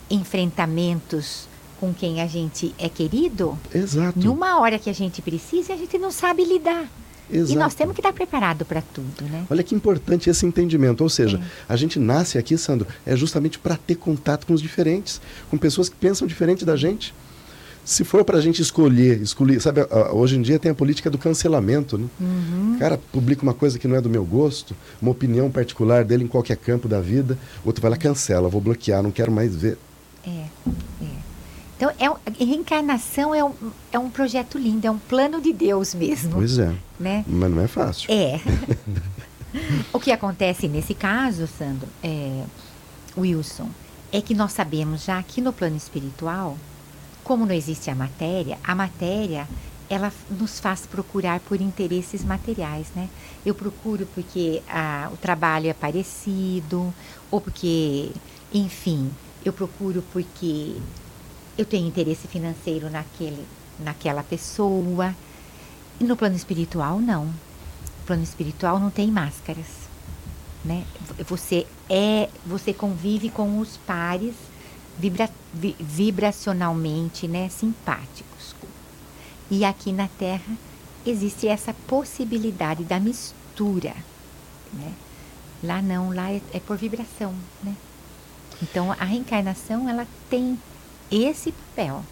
enfrentamentos 0.09 1.47
com 1.79 1.93
quem 1.93 2.21
a 2.21 2.27
gente 2.27 2.73
é 2.79 2.87
querido, 2.87 3.57
Exato. 3.73 4.19
numa 4.19 4.59
hora 4.59 4.79
que 4.79 4.89
a 4.89 4.93
gente 4.93 5.21
precisa, 5.21 5.73
a 5.73 5.77
gente 5.77 5.97
não 5.97 6.11
sabe 6.11 6.45
lidar. 6.45 6.87
Exato. 7.37 7.53
E 7.53 7.55
nós 7.55 7.73
temos 7.75 7.93
que 7.93 7.99
estar 8.01 8.13
preparado 8.13 8.65
para 8.65 8.81
tudo, 8.81 9.23
né? 9.29 9.45
Olha 9.49 9.63
que 9.63 9.73
importante 9.75 10.29
esse 10.29 10.45
entendimento. 10.45 11.01
Ou 11.01 11.09
seja, 11.09 11.37
É. 11.37 11.73
a 11.73 11.75
gente 11.75 11.99
nasce 11.99 12.37
aqui, 12.37 12.57
Sandro, 12.57 12.87
é 13.05 13.15
justamente 13.15 13.59
para 13.59 13.75
ter 13.75 13.95
contato 13.95 14.45
com 14.47 14.53
os 14.53 14.61
diferentes, 14.61 15.21
com 15.49 15.57
pessoas 15.57 15.89
que 15.89 15.95
pensam 15.95 16.27
diferente 16.27 16.63
da 16.65 16.75
gente. 16.75 17.13
Se 17.85 18.05
for 18.05 18.23
para 18.23 18.37
a 18.37 18.41
gente 18.41 18.61
escolher, 18.61 19.21
escolher, 19.21 19.59
sabe, 19.59 19.81
hoje 20.13 20.37
em 20.37 20.41
dia 20.41 20.57
tem 20.57 20.71
a 20.71 20.75
política 20.75 21.09
do 21.09 21.17
cancelamento, 21.17 21.97
né? 21.97 22.07
Uhum. 22.19 22.75
O 22.75 22.79
cara 22.79 22.97
publica 23.11 23.43
uma 23.43 23.53
coisa 23.53 23.77
que 23.77 23.89
não 23.89 23.95
é 23.97 23.99
do 24.01 24.09
meu 24.09 24.23
gosto, 24.23 24.73
uma 25.01 25.11
opinião 25.11 25.51
particular 25.51 26.05
dele 26.05 26.23
em 26.23 26.27
qualquer 26.27 26.55
campo 26.55 26.87
da 26.87 27.01
vida, 27.01 27.37
o 27.61 27.67
outro 27.67 27.81
vai 27.81 27.91
lá 27.91 27.97
cancela, 27.97 28.47
vou 28.47 28.61
bloquear, 28.61 29.03
não 29.03 29.11
quero 29.11 29.33
mais 29.33 29.53
ver. 29.53 29.77
É, 30.25 30.29
é. 31.01 31.22
Então, 31.83 32.17
é, 32.25 32.45
reencarnação 32.45 33.35
é 33.35 33.43
um, 33.43 33.51
é 33.91 33.99
um 33.99 34.09
projeto 34.09 34.57
lindo, 34.57 34.87
é 34.87 34.91
um 34.91 34.97
plano 34.97 35.41
de 35.41 35.51
Deus 35.51 35.93
mesmo, 35.93 36.35
Pois 36.35 36.57
é, 36.57 36.73
né? 36.97 37.25
mas 37.27 37.51
não 37.51 37.61
é 37.61 37.67
fácil. 37.67 38.09
É. 38.09 38.39
o 39.91 39.99
que 39.99 40.09
acontece 40.09 40.69
nesse 40.69 40.93
caso, 40.93 41.45
Sandro, 41.45 41.89
é, 42.01 42.43
Wilson, 43.17 43.69
é 44.13 44.21
que 44.21 44.33
nós 44.33 44.53
sabemos 44.53 45.03
já 45.03 45.21
que 45.21 45.41
no 45.41 45.51
plano 45.51 45.75
espiritual, 45.75 46.57
como 47.21 47.45
não 47.45 47.53
existe 47.53 47.89
a 47.89 47.95
matéria, 47.95 48.57
a 48.63 48.73
matéria 48.73 49.45
ela 49.89 50.11
nos 50.29 50.61
faz 50.61 50.85
procurar 50.85 51.41
por 51.41 51.59
interesses 51.59 52.23
materiais, 52.23 52.87
né? 52.95 53.09
Eu 53.45 53.53
procuro 53.53 54.07
porque 54.15 54.63
ah, 54.69 55.09
o 55.11 55.17
trabalho 55.17 55.69
é 55.69 55.73
parecido, 55.73 56.93
ou 57.29 57.41
porque, 57.41 58.09
enfim, 58.53 59.11
eu 59.43 59.51
procuro 59.51 60.01
porque 60.13 60.77
eu 61.57 61.65
tenho 61.65 61.87
interesse 61.87 62.27
financeiro 62.27 62.89
naquele, 62.89 63.45
naquela 63.79 64.23
pessoa. 64.23 65.15
E 65.99 66.03
no 66.03 66.15
plano 66.17 66.35
espiritual, 66.35 66.99
não. 66.99 67.25
No 67.25 68.05
plano 68.05 68.23
espiritual 68.23 68.79
não 68.79 68.89
tem 68.89 69.09
máscaras, 69.11 69.67
né? 70.65 70.83
Você 71.27 71.65
é, 71.89 72.29
você 72.45 72.73
convive 72.73 73.29
com 73.29 73.59
os 73.59 73.77
pares 73.77 74.35
vibra, 74.97 75.29
vi- 75.53 75.75
vibracionalmente, 75.79 77.27
né, 77.27 77.49
simpáticos. 77.49 78.55
E 79.49 79.63
aqui 79.63 79.91
na 79.91 80.07
Terra 80.07 80.57
existe 81.05 81.47
essa 81.47 81.73
possibilidade 81.87 82.83
da 82.83 82.99
mistura, 82.99 83.93
né? 84.73 84.93
Lá 85.63 85.81
não, 85.81 86.13
lá 86.13 86.31
é, 86.31 86.41
é 86.53 86.59
por 86.59 86.77
vibração, 86.77 87.33
né? 87.63 87.75
Então 88.61 88.91
a 88.91 89.05
reencarnação 89.05 89.87
ela 89.89 90.07
tem 90.29 90.57
esse 91.13 91.51
papel 91.51 92.03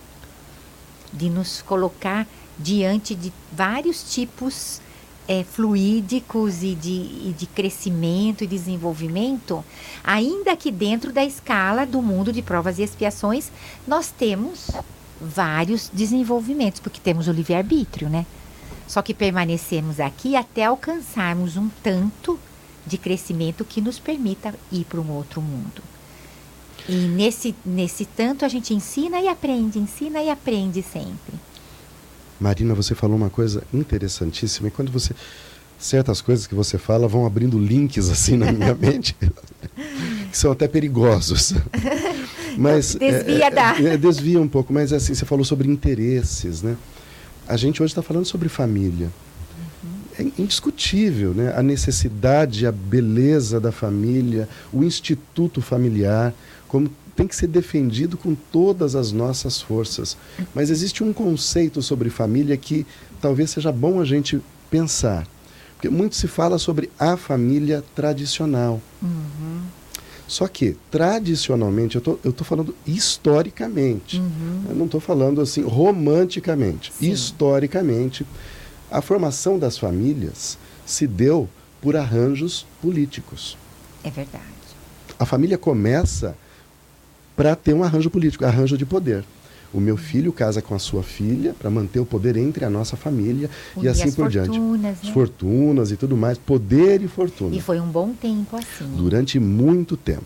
de 1.11 1.29
nos 1.29 1.61
colocar 1.61 2.27
diante 2.57 3.15
de 3.15 3.33
vários 3.51 4.13
tipos 4.13 4.81
eh, 5.27 5.43
fluídicos 5.43 6.63
e 6.63 6.75
de, 6.75 6.89
e 6.89 7.35
de 7.37 7.45
crescimento 7.47 8.43
e 8.43 8.47
desenvolvimento, 8.47 9.63
ainda 10.03 10.55
que 10.55 10.71
dentro 10.71 11.11
da 11.11 11.23
escala 11.23 11.85
do 11.85 12.01
mundo 12.01 12.31
de 12.31 12.41
provas 12.41 12.79
e 12.79 12.83
expiações, 12.83 13.51
nós 13.87 14.11
temos 14.11 14.69
vários 15.19 15.89
desenvolvimentos, 15.93 16.79
porque 16.79 16.99
temos 16.99 17.27
o 17.27 17.31
livre-arbítrio, 17.31 18.09
né? 18.09 18.25
Só 18.87 19.01
que 19.01 19.13
permanecemos 19.13 19.99
aqui 19.99 20.35
até 20.35 20.65
alcançarmos 20.65 21.55
um 21.55 21.69
tanto 21.81 22.39
de 22.85 22.97
crescimento 22.97 23.63
que 23.63 23.79
nos 23.79 23.99
permita 23.99 24.53
ir 24.71 24.85
para 24.85 24.99
um 24.99 25.11
outro 25.11 25.41
mundo. 25.41 25.90
E 26.87 26.93
nesse, 26.93 27.55
nesse 27.65 28.05
tanto 28.05 28.45
a 28.45 28.47
gente 28.47 28.73
ensina 28.73 29.19
e 29.19 29.27
aprende, 29.27 29.79
ensina 29.79 30.21
e 30.21 30.29
aprende 30.29 30.81
sempre. 30.81 31.33
Marina, 32.39 32.73
você 32.73 32.95
falou 32.95 33.15
uma 33.15 33.29
coisa 33.29 33.63
interessantíssima. 33.71 34.67
E 34.67 34.71
quando 34.71 34.91
você. 34.91 35.13
Certas 35.77 36.21
coisas 36.21 36.45
que 36.45 36.53
você 36.53 36.77
fala 36.77 37.07
vão 37.07 37.25
abrindo 37.25 37.57
links 37.57 38.07
assim 38.07 38.37
na 38.37 38.51
minha 38.51 38.73
mente, 38.75 39.15
que 40.29 40.37
são 40.37 40.51
até 40.51 40.67
perigosos. 40.67 41.53
Mas, 42.57 42.95
desvia 42.95 43.47
é, 43.47 43.49
da. 43.49 43.79
É, 43.79 43.97
desvia 43.97 44.39
um 44.39 44.47
pouco, 44.47 44.73
mas 44.73 44.91
assim, 44.91 45.13
você 45.13 45.25
falou 45.25 45.45
sobre 45.45 45.69
interesses, 45.69 46.61
né? 46.61 46.75
A 47.47 47.55
gente 47.55 47.81
hoje 47.81 47.91
está 47.91 48.01
falando 48.01 48.25
sobre 48.25 48.49
família. 48.49 49.09
É 50.19 50.23
indiscutível, 50.37 51.33
né? 51.33 51.53
A 51.55 51.63
necessidade, 51.63 52.67
a 52.67 52.71
beleza 52.71 53.59
da 53.59 53.71
família, 53.71 54.49
o 54.71 54.83
instituto 54.83 55.61
familiar, 55.61 56.33
como 56.71 56.89
tem 57.17 57.27
que 57.27 57.35
ser 57.35 57.47
defendido 57.47 58.15
com 58.17 58.33
todas 58.33 58.95
as 58.95 59.11
nossas 59.11 59.61
forças. 59.61 60.15
Mas 60.55 60.69
existe 60.69 61.03
um 61.03 61.11
conceito 61.11 61.81
sobre 61.81 62.09
família 62.09 62.55
que 62.55 62.87
talvez 63.19 63.49
seja 63.49 63.73
bom 63.73 63.99
a 63.99 64.05
gente 64.05 64.41
pensar. 64.69 65.27
Porque 65.73 65.89
muito 65.89 66.15
se 66.15 66.29
fala 66.29 66.57
sobre 66.57 66.89
a 66.97 67.17
família 67.17 67.83
tradicional. 67.93 68.81
Uhum. 69.01 69.63
Só 70.25 70.47
que, 70.47 70.77
tradicionalmente, 70.89 71.97
eu 71.97 72.01
tô, 72.01 72.17
estou 72.23 72.47
falando 72.47 72.73
historicamente. 72.87 74.17
Uhum. 74.17 74.63
Eu 74.69 74.75
não 74.77 74.85
estou 74.85 75.01
falando 75.01 75.41
assim 75.41 75.63
romanticamente. 75.63 76.93
Sim. 76.97 77.11
Historicamente, 77.11 78.25
a 78.89 79.01
formação 79.01 79.59
das 79.59 79.77
famílias 79.77 80.57
se 80.85 81.05
deu 81.05 81.49
por 81.81 81.97
arranjos 81.97 82.65
políticos. 82.81 83.57
É 84.05 84.09
verdade. 84.09 84.45
A 85.19 85.25
família 85.25 85.57
começa 85.57 86.33
para 87.35 87.55
ter 87.55 87.73
um 87.73 87.83
arranjo 87.83 88.09
político, 88.09 88.45
arranjo 88.45 88.77
de 88.77 88.85
poder. 88.85 89.23
O 89.73 89.79
meu 89.79 89.95
filho 89.95 90.33
casa 90.33 90.61
com 90.61 90.75
a 90.75 90.79
sua 90.79 91.01
filha 91.01 91.55
para 91.57 91.69
manter 91.69 91.99
o 91.99 92.05
poder 92.05 92.35
entre 92.35 92.65
a 92.65 92.69
nossa 92.69 92.97
família 92.97 93.49
Unir 93.75 93.85
e 93.85 93.87
assim 93.87 94.09
as 94.09 94.15
por 94.15 94.29
diante. 94.29 94.49
fortunas, 94.49 94.97
As 94.97 95.03
né? 95.07 95.13
fortunas 95.13 95.91
e 95.91 95.95
tudo 95.97 96.17
mais, 96.17 96.37
poder 96.37 97.01
e 97.01 97.07
fortuna. 97.07 97.55
E 97.55 97.61
foi 97.61 97.79
um 97.79 97.87
bom 97.87 98.13
tempo 98.13 98.57
assim. 98.57 98.85
Durante 98.97 99.39
muito 99.39 99.95
tempo. 99.95 100.25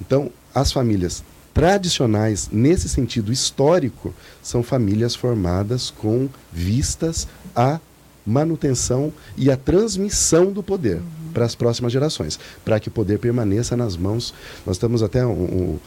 Então, 0.00 0.30
as 0.54 0.72
famílias 0.72 1.22
tradicionais, 1.52 2.48
nesse 2.50 2.88
sentido 2.88 3.30
histórico, 3.30 4.14
são 4.42 4.62
famílias 4.62 5.14
formadas 5.14 5.90
com 5.90 6.28
vistas 6.50 7.28
à 7.54 7.78
manutenção 8.26 9.12
e 9.36 9.50
à 9.50 9.56
transmissão 9.56 10.50
do 10.50 10.62
poder 10.62 10.96
Uhum. 10.96 11.32
para 11.34 11.44
as 11.44 11.54
próximas 11.54 11.92
gerações, 11.92 12.38
para 12.64 12.80
que 12.80 12.88
o 12.88 12.90
poder 12.90 13.18
permaneça 13.18 13.76
nas 13.76 13.96
mãos. 13.98 14.32
Nós 14.66 14.78
temos 14.78 15.02
até 15.02 15.26
um, 15.26 15.30
um, 15.32 15.78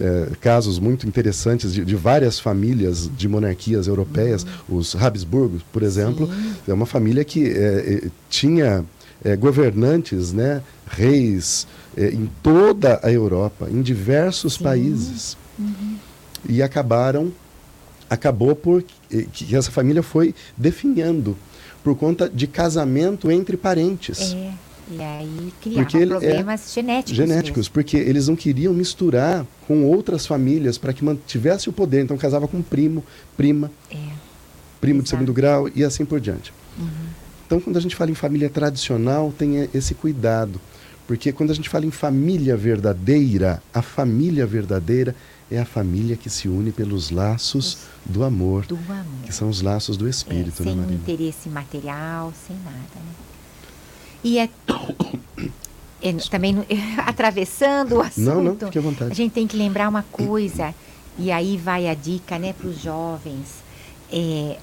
é, 0.00 0.28
casos 0.40 0.78
muito 0.78 1.06
interessantes 1.06 1.72
de, 1.72 1.84
de 1.84 1.94
várias 1.94 2.38
famílias 2.40 3.10
de 3.16 3.28
monarquias 3.28 3.86
europeias, 3.86 4.46
os 4.68 4.94
Habsburgos, 4.96 5.62
por 5.72 5.82
exemplo, 5.82 6.26
Sim. 6.26 6.54
é 6.68 6.72
uma 6.72 6.86
família 6.86 7.24
que 7.24 7.46
é, 7.46 8.04
é, 8.04 8.10
tinha 8.28 8.84
é, 9.24 9.36
governantes, 9.36 10.32
né, 10.32 10.62
reis, 10.86 11.66
é, 11.96 12.08
em 12.08 12.28
toda 12.42 13.00
a 13.02 13.10
Europa, 13.12 13.68
em 13.70 13.82
diversos 13.82 14.54
Sim. 14.54 14.64
países. 14.64 15.36
Uhum. 15.58 15.96
E 16.48 16.62
acabaram, 16.62 17.32
acabou 18.08 18.56
por 18.56 18.82
que 19.32 19.54
essa 19.54 19.70
família 19.70 20.02
foi 20.02 20.34
definhando 20.56 21.36
por 21.84 21.96
conta 21.96 22.28
de 22.28 22.46
casamento 22.46 23.30
entre 23.30 23.56
parentes. 23.56 24.32
É. 24.32 24.52
E 24.92 25.02
aí 25.02 25.52
criava 25.60 25.82
Porque 25.82 25.96
é 25.96 26.06
problemas 26.06 26.72
genéticos. 26.74 27.16
Genéticos, 27.16 27.68
porque 27.68 27.96
eles 27.96 28.28
não 28.28 28.36
queriam 28.36 28.74
misturar 28.74 29.46
com 29.66 29.84
outras 29.84 30.26
famílias 30.26 30.76
para 30.76 30.92
que 30.92 31.04
mantivesse 31.04 31.68
o 31.68 31.72
poder. 31.72 32.02
Então 32.02 32.16
casava 32.16 32.46
com 32.46 32.60
primo, 32.60 33.04
prima, 33.36 33.70
mesmo. 33.90 34.04
É. 34.06 34.14
primo 34.80 35.02
de 35.02 35.08
segundo 35.08 35.32
grau 35.32 35.68
e 35.74 35.82
assim 35.82 36.04
por 36.04 36.20
diante. 36.20 36.52
Uhum. 36.78 36.86
Então, 37.46 37.60
quando 37.60 37.76
a 37.76 37.80
gente 37.80 37.94
fala 37.94 38.10
em 38.10 38.14
família 38.14 38.48
tradicional, 38.48 39.32
tem 39.36 39.68
esse 39.74 39.94
cuidado. 39.94 40.58
Porque 41.06 41.32
quando 41.32 41.50
a 41.50 41.54
gente 41.54 41.68
fala 41.68 41.84
em 41.84 41.90
família 41.90 42.56
verdadeira, 42.56 43.62
a 43.74 43.82
família 43.82 44.46
verdadeira 44.46 45.14
é 45.50 45.58
a 45.58 45.64
família 45.66 46.16
que 46.16 46.30
se 46.30 46.48
une 46.48 46.72
pelos 46.72 47.10
laços 47.10 47.78
do 48.06 48.24
amor, 48.24 48.64
Do 48.64 48.76
amor. 48.76 49.04
que 49.24 49.34
são 49.34 49.50
os 49.50 49.60
laços 49.60 49.96
do 49.96 50.08
espírito, 50.08 50.62
é, 50.62 50.66
né, 50.74 50.86
sem 50.86 50.96
interesse 50.96 51.48
material, 51.50 52.32
sem 52.46 52.56
nada, 52.64 52.78
né? 52.96 53.31
E 54.24 54.38
é, 54.38 54.48
é, 56.02 56.12
também 56.30 56.56
atravessando 57.06 57.96
o 57.96 58.00
assunto, 58.00 58.24
Não, 58.24 58.42
não, 58.42 58.56
fique 58.56 58.78
à 58.78 58.80
a 58.80 58.84
vontade. 58.84 59.14
gente 59.14 59.32
tem 59.32 59.46
que 59.46 59.56
lembrar 59.56 59.88
uma 59.88 60.02
coisa, 60.04 60.74
e 61.18 61.30
aí 61.30 61.56
vai 61.56 61.88
a 61.88 61.94
dica, 61.94 62.38
né, 62.38 62.52
para 62.52 62.68
os 62.68 62.80
jovens. 62.80 63.62
É, 64.10 64.58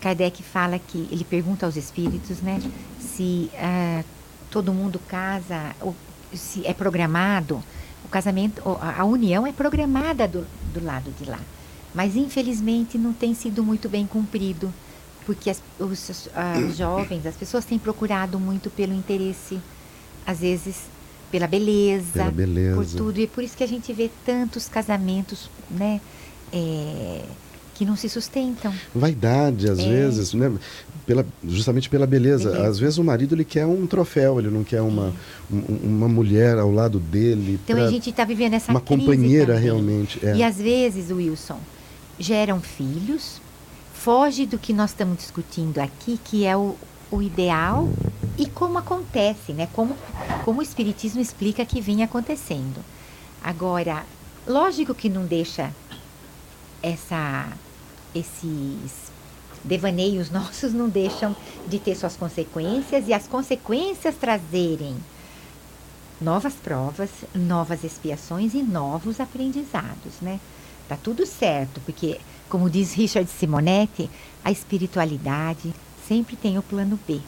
Kardec 0.00 0.42
fala 0.42 0.78
que 0.78 1.08
ele 1.10 1.24
pergunta 1.24 1.66
aos 1.66 1.76
espíritos, 1.76 2.40
né, 2.40 2.60
se 3.00 3.50
ah, 3.58 4.04
todo 4.50 4.72
mundo 4.72 5.00
casa, 5.08 5.74
ou 5.80 5.94
se 6.32 6.66
é 6.66 6.72
programado, 6.74 7.62
o 8.04 8.08
casamento, 8.08 8.62
a 8.80 9.00
a 9.00 9.04
união 9.04 9.46
é 9.46 9.52
programada 9.52 10.28
do, 10.28 10.46
do 10.72 10.84
lado 10.84 11.10
de 11.18 11.28
lá. 11.28 11.40
Mas 11.94 12.14
infelizmente 12.14 12.98
não 12.98 13.12
tem 13.12 13.34
sido 13.34 13.64
muito 13.64 13.88
bem 13.88 14.06
cumprido, 14.06 14.72
porque 15.26 15.50
as, 15.50 15.60
os, 15.78 16.08
os 16.70 16.76
jovens, 16.78 17.26
as 17.26 17.34
pessoas 17.34 17.64
têm 17.66 17.78
procurado 17.78 18.38
muito 18.40 18.70
pelo 18.70 18.94
interesse, 18.94 19.58
às 20.26 20.38
vezes 20.40 20.76
pela 21.30 21.46
beleza, 21.48 22.12
Pela 22.12 22.30
beleza. 22.30 22.76
por 22.76 22.86
tudo. 22.86 23.18
E 23.20 23.24
é 23.24 23.26
por 23.26 23.42
isso 23.42 23.56
que 23.56 23.64
a 23.64 23.68
gente 23.68 23.92
vê 23.92 24.08
tantos 24.24 24.68
casamentos, 24.68 25.50
né, 25.68 26.00
é, 26.52 27.22
que 27.74 27.84
não 27.84 27.96
se 27.96 28.08
sustentam. 28.08 28.72
Vaidade, 28.94 29.68
às 29.68 29.78
É. 29.80 29.88
vezes, 29.88 30.32
né? 30.32 30.50
Pela, 31.04 31.26
justamente 31.46 31.88
pela 31.90 32.06
beleza. 32.06 32.50
Beleza. 32.50 32.68
Às 32.68 32.78
vezes 32.78 32.96
o 32.98 33.04
marido 33.04 33.34
ele 33.34 33.44
quer 33.44 33.66
um 33.66 33.86
troféu, 33.86 34.38
ele 34.38 34.48
não 34.50 34.64
quer 34.64 34.80
uma, 34.80 35.12
um- 35.52 35.78
uma 35.82 36.08
mulher 36.08 36.58
ao 36.58 36.70
lado 36.72 36.98
dele. 36.98 37.60
Então 37.64 37.76
a 37.84 37.90
gente 37.90 38.10
está 38.10 38.24
vivendo 38.24 38.54
essa 38.54 38.70
uma 38.72 38.80
companheira 38.80 39.54
também. 39.54 39.62
realmente. 39.64 40.18
É. 40.24 40.36
E 40.36 40.42
às 40.42 40.56
vezes, 40.56 41.10
Wilson, 41.10 41.58
geram 42.18 42.60
filhos, 42.60 43.40
foge 43.96 44.46
do 44.46 44.58
que 44.58 44.72
nós 44.72 44.90
estamos 44.90 45.18
discutindo 45.18 45.78
aqui, 45.78 46.18
que 46.24 46.44
é 46.44 46.56
o, 46.56 46.76
o 47.10 47.22
ideal 47.22 47.88
e 48.38 48.46
como 48.46 48.78
acontece, 48.78 49.52
né? 49.52 49.68
Como, 49.72 49.96
como 50.44 50.60
o 50.60 50.62
Espiritismo 50.62 51.20
explica 51.20 51.64
que 51.64 51.80
vem 51.80 52.02
acontecendo. 52.02 52.84
Agora, 53.42 54.04
lógico 54.46 54.94
que 54.94 55.08
não 55.08 55.24
deixa 55.24 55.72
essa, 56.82 57.48
esses 58.14 59.10
devaneios 59.64 60.30
nossos 60.32 60.72
não 60.72 60.88
deixam 60.88 61.34
de 61.66 61.78
ter 61.78 61.96
suas 61.96 62.16
consequências 62.16 63.08
e 63.08 63.12
as 63.12 63.26
consequências 63.26 64.14
trazerem 64.14 64.96
novas 66.20 66.54
provas, 66.54 67.10
novas 67.34 67.82
expiações 67.82 68.54
e 68.54 68.62
novos 68.62 69.20
aprendizados, 69.20 70.20
né? 70.20 70.38
Tá 70.88 70.96
tudo 70.96 71.26
certo, 71.26 71.80
porque, 71.84 72.20
como 72.48 72.70
diz 72.70 72.92
Richard 72.94 73.28
Simonetti, 73.30 74.08
a 74.44 74.50
espiritualidade 74.50 75.74
sempre 76.06 76.36
tem 76.36 76.58
o 76.58 76.62
plano 76.62 76.98
B. 77.06 77.20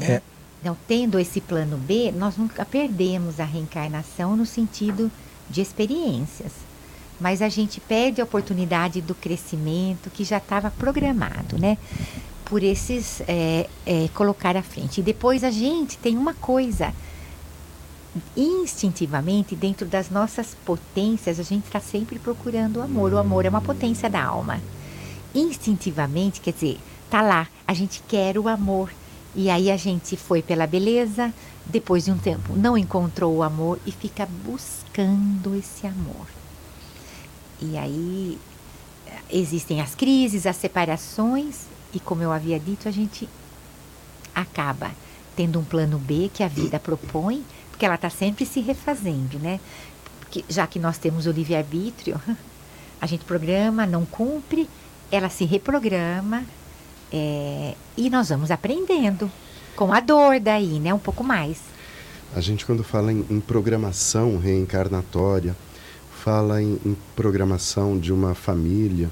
É. 0.00 0.20
Então, 0.60 0.76
tendo 0.86 1.18
esse 1.18 1.40
plano 1.40 1.78
B, 1.78 2.12
nós 2.12 2.36
nunca 2.36 2.64
perdemos 2.64 3.40
a 3.40 3.44
reencarnação 3.44 4.36
no 4.36 4.44
sentido 4.44 5.10
de 5.48 5.60
experiências. 5.60 6.52
Mas 7.18 7.42
a 7.42 7.48
gente 7.48 7.80
perde 7.80 8.20
a 8.20 8.24
oportunidade 8.24 9.00
do 9.00 9.14
crescimento 9.14 10.10
que 10.10 10.24
já 10.24 10.38
estava 10.38 10.70
programado, 10.70 11.58
né? 11.58 11.78
Por 12.44 12.62
esses 12.62 13.22
é, 13.28 13.68
é, 13.86 14.08
colocar 14.14 14.56
à 14.56 14.62
frente. 14.62 15.00
E 15.00 15.02
depois 15.02 15.44
a 15.44 15.50
gente 15.50 15.96
tem 15.98 16.16
uma 16.16 16.34
coisa 16.34 16.92
instintivamente, 18.36 19.54
dentro 19.54 19.86
das 19.86 20.10
nossas 20.10 20.56
potências, 20.64 21.38
a 21.38 21.42
gente 21.42 21.64
está 21.64 21.80
sempre 21.80 22.18
procurando 22.18 22.78
o 22.78 22.82
amor. 22.82 23.12
O 23.12 23.18
amor 23.18 23.44
é 23.44 23.48
uma 23.48 23.60
potência 23.60 24.10
da 24.10 24.24
alma. 24.24 24.60
Instintivamente, 25.34 26.40
quer 26.40 26.52
dizer, 26.52 26.78
tá 27.08 27.22
lá, 27.22 27.46
a 27.66 27.74
gente 27.74 28.02
quer 28.08 28.38
o 28.38 28.48
amor. 28.48 28.90
E 29.34 29.48
aí 29.48 29.70
a 29.70 29.76
gente 29.76 30.16
foi 30.16 30.42
pela 30.42 30.66
beleza, 30.66 31.32
depois 31.66 32.04
de 32.04 32.10
um 32.10 32.18
tempo 32.18 32.56
não 32.56 32.76
encontrou 32.76 33.36
o 33.36 33.42
amor 33.42 33.78
e 33.86 33.92
fica 33.92 34.26
buscando 34.44 35.54
esse 35.56 35.86
amor. 35.86 36.26
E 37.60 37.78
aí 37.78 38.38
existem 39.30 39.80
as 39.80 39.94
crises, 39.94 40.46
as 40.46 40.56
separações, 40.56 41.66
e 41.94 42.00
como 42.00 42.22
eu 42.22 42.32
havia 42.32 42.58
dito, 42.58 42.88
a 42.88 42.90
gente 42.90 43.28
acaba 44.34 44.90
tendo 45.36 45.58
um 45.58 45.64
plano 45.64 45.98
B 45.98 46.30
que 46.32 46.42
a 46.42 46.48
vida 46.48 46.78
propõe, 46.78 47.44
porque 47.80 47.86
ela 47.86 47.94
está 47.94 48.10
sempre 48.10 48.44
se 48.44 48.60
refazendo, 48.60 49.38
né? 49.38 49.58
Porque, 50.18 50.44
já 50.50 50.66
que 50.66 50.78
nós 50.78 50.98
temos 50.98 51.26
o 51.26 51.30
livre-arbítrio, 51.30 52.20
a 53.00 53.06
gente 53.06 53.24
programa, 53.24 53.86
não 53.86 54.04
cumpre, 54.04 54.68
ela 55.10 55.30
se 55.30 55.46
reprograma 55.46 56.44
É, 57.10 57.74
e 57.96 58.10
nós 58.10 58.28
vamos 58.28 58.50
aprendendo 58.50 59.32
com 59.74 59.92
a 59.94 59.98
dor 59.98 60.38
daí, 60.38 60.78
né? 60.78 60.92
Um 60.92 60.98
pouco 60.98 61.24
mais. 61.24 61.56
A 62.36 62.40
gente, 62.42 62.66
quando 62.66 62.84
fala 62.84 63.10
em, 63.10 63.24
em 63.30 63.40
programação 63.40 64.36
reencarnatória, 64.36 65.56
fala 66.22 66.62
em, 66.62 66.78
em, 66.84 66.96
programação 67.16 67.98
de 67.98 68.12
uma 68.12 68.34
família, 68.34 69.10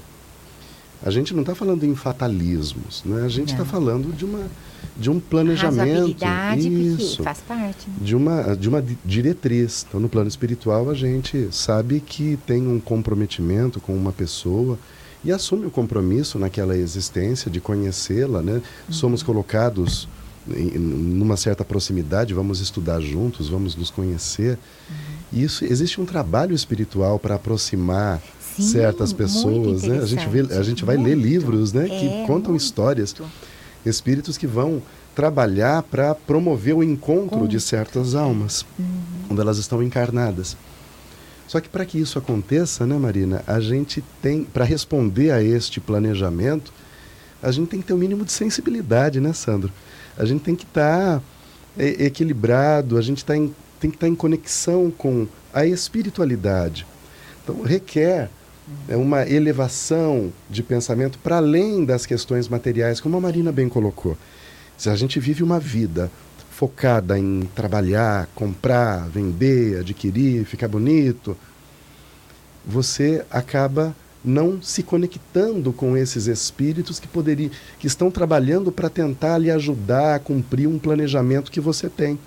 a 1.03 1.09
gente 1.09 1.33
não 1.33 1.41
está 1.41 1.55
falando 1.55 1.85
em 1.85 1.95
fatalismos, 1.95 3.03
né? 3.05 3.23
a 3.23 3.29
gente 3.29 3.53
está 3.53 3.63
falando 3.63 4.13
de, 4.15 4.25
uma, 4.25 4.47
de 4.97 5.09
um 5.09 5.19
planejamento. 5.19 6.15
Isso, 6.57 7.23
faz 7.23 7.39
parte. 7.39 7.89
Né? 7.89 7.95
De, 8.01 8.15
uma, 8.15 8.55
de 8.55 8.67
uma 8.67 8.83
diretriz. 9.05 9.85
Então, 9.87 9.99
no 9.99 10.09
plano 10.09 10.27
espiritual, 10.27 10.89
a 10.89 10.93
gente 10.93 11.47
sabe 11.51 12.01
que 12.01 12.37
tem 12.45 12.67
um 12.67 12.79
comprometimento 12.79 13.79
com 13.79 13.95
uma 13.95 14.11
pessoa 14.11 14.77
e 15.23 15.31
assume 15.31 15.65
o 15.65 15.71
compromisso 15.71 16.37
naquela 16.37 16.77
existência 16.77 17.49
de 17.49 17.59
conhecê-la, 17.59 18.41
né? 18.41 18.53
Uhum. 18.87 18.93
Somos 18.93 19.23
colocados 19.23 20.07
em, 20.49 20.77
numa 20.77 21.37
certa 21.37 21.63
proximidade, 21.63 22.33
vamos 22.33 22.59
estudar 22.59 22.99
juntos, 23.01 23.49
vamos 23.49 23.75
nos 23.75 23.89
conhecer. 23.89 24.57
Uhum. 24.89 25.41
Isso 25.41 25.63
existe 25.63 25.99
um 26.01 26.05
trabalho 26.05 26.55
espiritual 26.55 27.19
para 27.19 27.35
aproximar 27.35 28.21
Sim, 28.61 28.71
certas 28.71 29.13
pessoas, 29.13 29.83
né? 29.83 29.99
A 29.99 30.05
gente 30.05 30.27
vê, 30.27 30.41
a 30.53 30.63
gente 30.63 30.83
vai 30.85 30.97
muito. 30.97 31.09
ler 31.09 31.15
livros, 31.17 31.73
né, 31.73 31.85
é, 31.85 31.89
que 31.89 32.27
contam 32.27 32.51
muito. 32.51 32.61
histórias, 32.61 33.15
espíritos 33.85 34.37
que 34.37 34.47
vão 34.47 34.81
trabalhar 35.15 35.83
para 35.83 36.15
promover 36.15 36.75
o 36.75 36.83
encontro 36.83 37.39
Com... 37.39 37.47
de 37.47 37.59
certas 37.59 38.15
almas 38.15 38.65
uhum. 38.77 38.85
quando 39.27 39.41
elas 39.41 39.57
estão 39.57 39.81
encarnadas. 39.83 40.55
Só 41.47 41.59
que 41.59 41.67
para 41.67 41.83
que 41.83 41.97
isso 41.97 42.19
aconteça, 42.19 42.85
né, 42.85 42.95
Marina, 42.97 43.43
a 43.47 43.59
gente 43.59 44.03
tem, 44.21 44.43
para 44.43 44.63
responder 44.63 45.31
a 45.31 45.41
este 45.41 45.79
planejamento, 45.79 46.71
a 47.41 47.51
gente 47.51 47.69
tem 47.69 47.81
que 47.81 47.87
ter 47.87 47.93
o 47.93 47.95
um 47.95 47.99
mínimo 47.99 48.23
de 48.23 48.31
sensibilidade, 48.31 49.19
né, 49.19 49.33
Sandro? 49.33 49.71
A 50.17 50.25
gente 50.25 50.41
tem 50.41 50.55
que 50.55 50.65
estar 50.65 51.19
tá 51.19 51.23
equilibrado, 51.77 52.97
a 52.97 53.01
gente 53.01 53.25
tá 53.25 53.35
em, 53.35 53.53
tem 53.79 53.89
que 53.89 53.97
estar 53.97 54.05
tá 54.05 54.11
em 54.11 54.15
conexão 54.15 54.91
com 54.95 55.27
a 55.53 55.65
espiritualidade. 55.65 56.85
Então, 57.43 57.63
requer 57.63 58.29
é 58.87 58.95
uma 58.95 59.27
elevação 59.27 60.31
de 60.49 60.63
pensamento 60.63 61.19
para 61.19 61.37
além 61.37 61.85
das 61.85 62.05
questões 62.05 62.47
materiais, 62.47 62.99
como 62.99 63.17
a 63.17 63.21
Marina 63.21 63.51
bem 63.51 63.69
colocou. 63.69 64.17
Se 64.77 64.89
a 64.89 64.95
gente 64.95 65.19
vive 65.19 65.43
uma 65.43 65.59
vida 65.59 66.11
focada 66.49 67.17
em 67.17 67.47
trabalhar, 67.55 68.27
comprar, 68.35 69.07
vender, 69.09 69.79
adquirir, 69.79 70.45
ficar 70.45 70.67
bonito, 70.67 71.37
você 72.65 73.23
acaba 73.29 73.95
não 74.23 74.61
se 74.61 74.83
conectando 74.83 75.71
com 75.71 75.95
esses 75.95 76.27
espíritos 76.27 76.99
que 76.99 77.07
poderiam, 77.07 77.51
que 77.79 77.87
estão 77.87 78.11
trabalhando 78.11 78.71
para 78.71 78.89
tentar 78.89 79.37
lhe 79.37 79.49
ajudar 79.49 80.15
a 80.15 80.19
cumprir 80.19 80.67
um 80.67 80.77
planejamento 80.77 81.51
que 81.51 81.61
você 81.61 81.87
tem. 81.87 82.19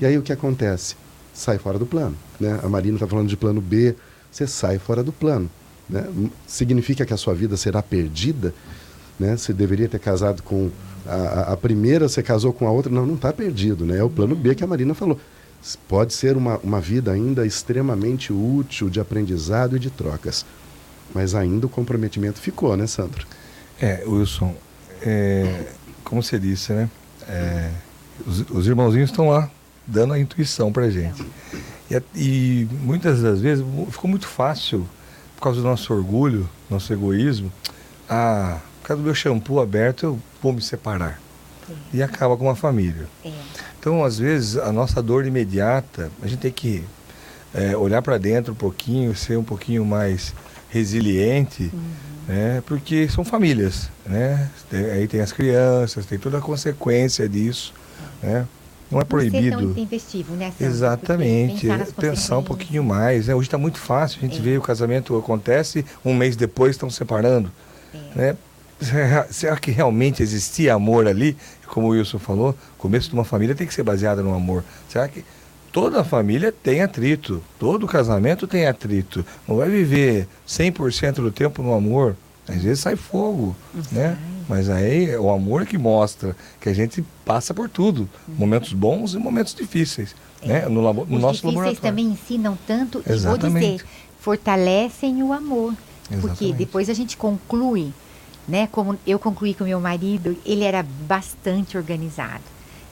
E 0.00 0.04
aí 0.04 0.18
o 0.18 0.22
que 0.22 0.32
acontece? 0.32 0.96
Sai 1.32 1.56
fora 1.56 1.78
do 1.78 1.86
plano. 1.86 2.16
Né? 2.38 2.60
A 2.62 2.68
Marina 2.68 2.96
está 2.96 3.06
falando 3.06 3.28
de 3.28 3.36
plano 3.36 3.60
B, 3.60 3.96
você 4.38 4.46
sai 4.46 4.78
fora 4.78 5.02
do 5.02 5.12
plano. 5.12 5.50
Né? 5.88 6.06
Significa 6.46 7.04
que 7.04 7.14
a 7.14 7.16
sua 7.16 7.34
vida 7.34 7.56
será 7.56 7.82
perdida? 7.82 8.54
Né? 9.18 9.36
Você 9.36 9.52
deveria 9.52 9.88
ter 9.88 9.98
casado 9.98 10.42
com 10.42 10.70
a, 11.08 11.52
a 11.52 11.56
primeira 11.56 12.08
você 12.08 12.22
casou 12.22 12.52
com 12.52 12.68
a 12.68 12.70
outra, 12.70 12.92
não, 12.92 13.06
não 13.06 13.14
está 13.14 13.32
perdido, 13.32 13.86
né? 13.86 13.98
É 13.98 14.04
o 14.04 14.10
plano 14.10 14.36
B 14.36 14.54
que 14.54 14.62
a 14.62 14.66
Marina 14.66 14.94
falou. 14.94 15.18
Pode 15.88 16.12
ser 16.12 16.36
uma, 16.36 16.58
uma 16.58 16.80
vida 16.80 17.10
ainda 17.10 17.46
extremamente 17.46 18.32
útil 18.32 18.90
de 18.90 19.00
aprendizado 19.00 19.76
e 19.76 19.78
de 19.80 19.90
trocas. 19.90 20.44
Mas 21.14 21.34
ainda 21.34 21.66
o 21.66 21.68
comprometimento 21.68 22.38
ficou, 22.38 22.76
né, 22.76 22.86
Sandro? 22.86 23.26
É, 23.80 24.04
Wilson, 24.06 24.54
é, 25.02 25.66
como 26.04 26.22
você 26.22 26.38
disse, 26.38 26.72
né? 26.72 26.90
É, 27.26 27.70
os, 28.26 28.40
os, 28.50 28.66
irmãozinhos 28.66 29.10
estão 29.10 29.30
lá 29.30 29.50
dando 29.86 30.12
a 30.12 30.18
intuição 30.18 30.70
para 30.70 30.90
gente. 30.90 31.24
E, 31.90 32.02
e 32.14 32.68
muitas 32.82 33.22
das 33.22 33.40
vezes 33.40 33.64
ficou 33.90 34.10
muito 34.10 34.26
fácil, 34.26 34.86
por 35.36 35.42
causa 35.42 35.60
do 35.60 35.66
nosso 35.66 35.92
orgulho, 35.92 36.48
nosso 36.68 36.92
egoísmo, 36.92 37.52
a 38.08 38.58
por 38.80 38.88
causa 38.88 39.02
do 39.02 39.04
meu 39.04 39.14
shampoo 39.14 39.60
aberto, 39.60 40.06
eu 40.06 40.18
vou 40.42 40.50
me 40.50 40.62
separar. 40.62 41.20
É. 41.68 41.74
E 41.92 42.02
acaba 42.02 42.36
com 42.38 42.44
uma 42.44 42.56
família. 42.56 43.06
É. 43.22 43.30
Então, 43.78 44.02
às 44.02 44.18
vezes, 44.18 44.56
a 44.56 44.72
nossa 44.72 45.02
dor 45.02 45.26
imediata, 45.26 46.10
a 46.22 46.26
gente 46.26 46.40
tem 46.40 46.50
que 46.50 46.84
é, 47.52 47.76
olhar 47.76 48.00
para 48.00 48.16
dentro 48.16 48.52
um 48.52 48.56
pouquinho, 48.56 49.14
ser 49.14 49.36
um 49.36 49.44
pouquinho 49.44 49.84
mais 49.84 50.34
resiliente, 50.70 51.70
uhum. 51.72 51.90
né? 52.28 52.62
porque 52.66 53.08
são 53.08 53.24
famílias. 53.24 53.90
Né? 54.06 54.48
Aí 54.94 55.06
tem 55.06 55.20
as 55.20 55.32
crianças, 55.32 56.06
tem 56.06 56.18
toda 56.18 56.38
a 56.38 56.40
consequência 56.40 57.28
disso. 57.28 57.74
Né? 58.22 58.46
Não 58.90 59.00
é 59.00 59.04
proibido. 59.04 59.60
Não 59.60 59.74
ser 59.74 60.24
tão 60.24 60.36
né? 60.36 60.52
Exatamente. 60.60 61.66
Pensar, 61.66 61.92
pensar 61.92 62.38
um 62.38 62.42
pouquinho 62.42 62.82
mais. 62.82 63.26
Né? 63.28 63.34
Hoje 63.34 63.48
está 63.48 63.58
muito 63.58 63.78
fácil. 63.78 64.18
A 64.22 64.26
gente 64.26 64.38
é. 64.38 64.42
vê 64.42 64.58
o 64.58 64.62
casamento 64.62 65.16
acontece, 65.16 65.84
um 66.04 66.14
mês 66.14 66.36
depois 66.36 66.72
estão 66.72 66.88
separando. 66.88 67.50
É. 68.16 68.18
Né? 68.18 68.36
Será 69.30 69.56
que 69.56 69.70
realmente 69.70 70.22
existia 70.22 70.74
amor 70.74 71.06
ali? 71.06 71.36
Como 71.66 71.88
o 71.88 71.90
Wilson 71.90 72.18
falou, 72.18 72.50
o 72.50 72.78
começo 72.78 73.08
de 73.08 73.14
uma 73.14 73.24
família 73.24 73.54
tem 73.54 73.66
que 73.66 73.74
ser 73.74 73.82
baseado 73.82 74.22
no 74.22 74.32
amor. 74.32 74.64
Será 74.88 75.06
que 75.08 75.24
toda 75.72 76.02
família 76.04 76.52
tem 76.52 76.80
atrito? 76.80 77.42
Todo 77.58 77.86
casamento 77.86 78.46
tem 78.46 78.66
atrito. 78.66 79.26
Não 79.46 79.56
vai 79.56 79.68
viver 79.68 80.28
100% 80.46 81.14
do 81.14 81.30
tempo 81.30 81.62
no 81.62 81.74
amor. 81.74 82.16
Às 82.48 82.62
vezes 82.62 82.80
sai 82.80 82.96
fogo, 82.96 83.54
né? 83.92 84.16
Mas 84.48 84.70
aí 84.70 85.10
é 85.10 85.18
o 85.18 85.30
amor 85.30 85.66
que 85.66 85.76
mostra 85.76 86.34
que 86.60 86.68
a 86.68 86.72
gente 86.72 87.04
passa 87.24 87.52
por 87.52 87.68
tudo, 87.68 88.08
uhum. 88.26 88.34
momentos 88.36 88.72
bons 88.72 89.14
e 89.14 89.18
momentos 89.18 89.54
difíceis, 89.54 90.16
é. 90.42 90.48
né? 90.48 90.68
No, 90.68 90.80
labo, 90.80 91.04
no 91.04 91.16
Os 91.16 91.22
nosso 91.22 91.46
laboratório. 91.46 91.78
Vocês 91.78 91.90
também 91.90 92.06
ensinam 92.06 92.58
tanto, 92.66 93.02
Exatamente. 93.06 93.64
e 93.64 93.68
vou 93.68 93.76
dizer, 93.76 93.86
fortalecem 94.18 95.22
o 95.22 95.32
amor. 95.32 95.74
Exatamente. 96.10 96.20
Porque 96.20 96.52
depois 96.54 96.88
a 96.88 96.94
gente 96.94 97.16
conclui 97.16 97.92
né? 98.48 98.66
Como 98.72 98.98
eu 99.06 99.18
concluí 99.18 99.52
com 99.52 99.64
meu 99.64 99.78
marido, 99.78 100.36
ele 100.44 100.64
era 100.64 100.82
bastante 100.82 101.76
organizado. 101.76 102.42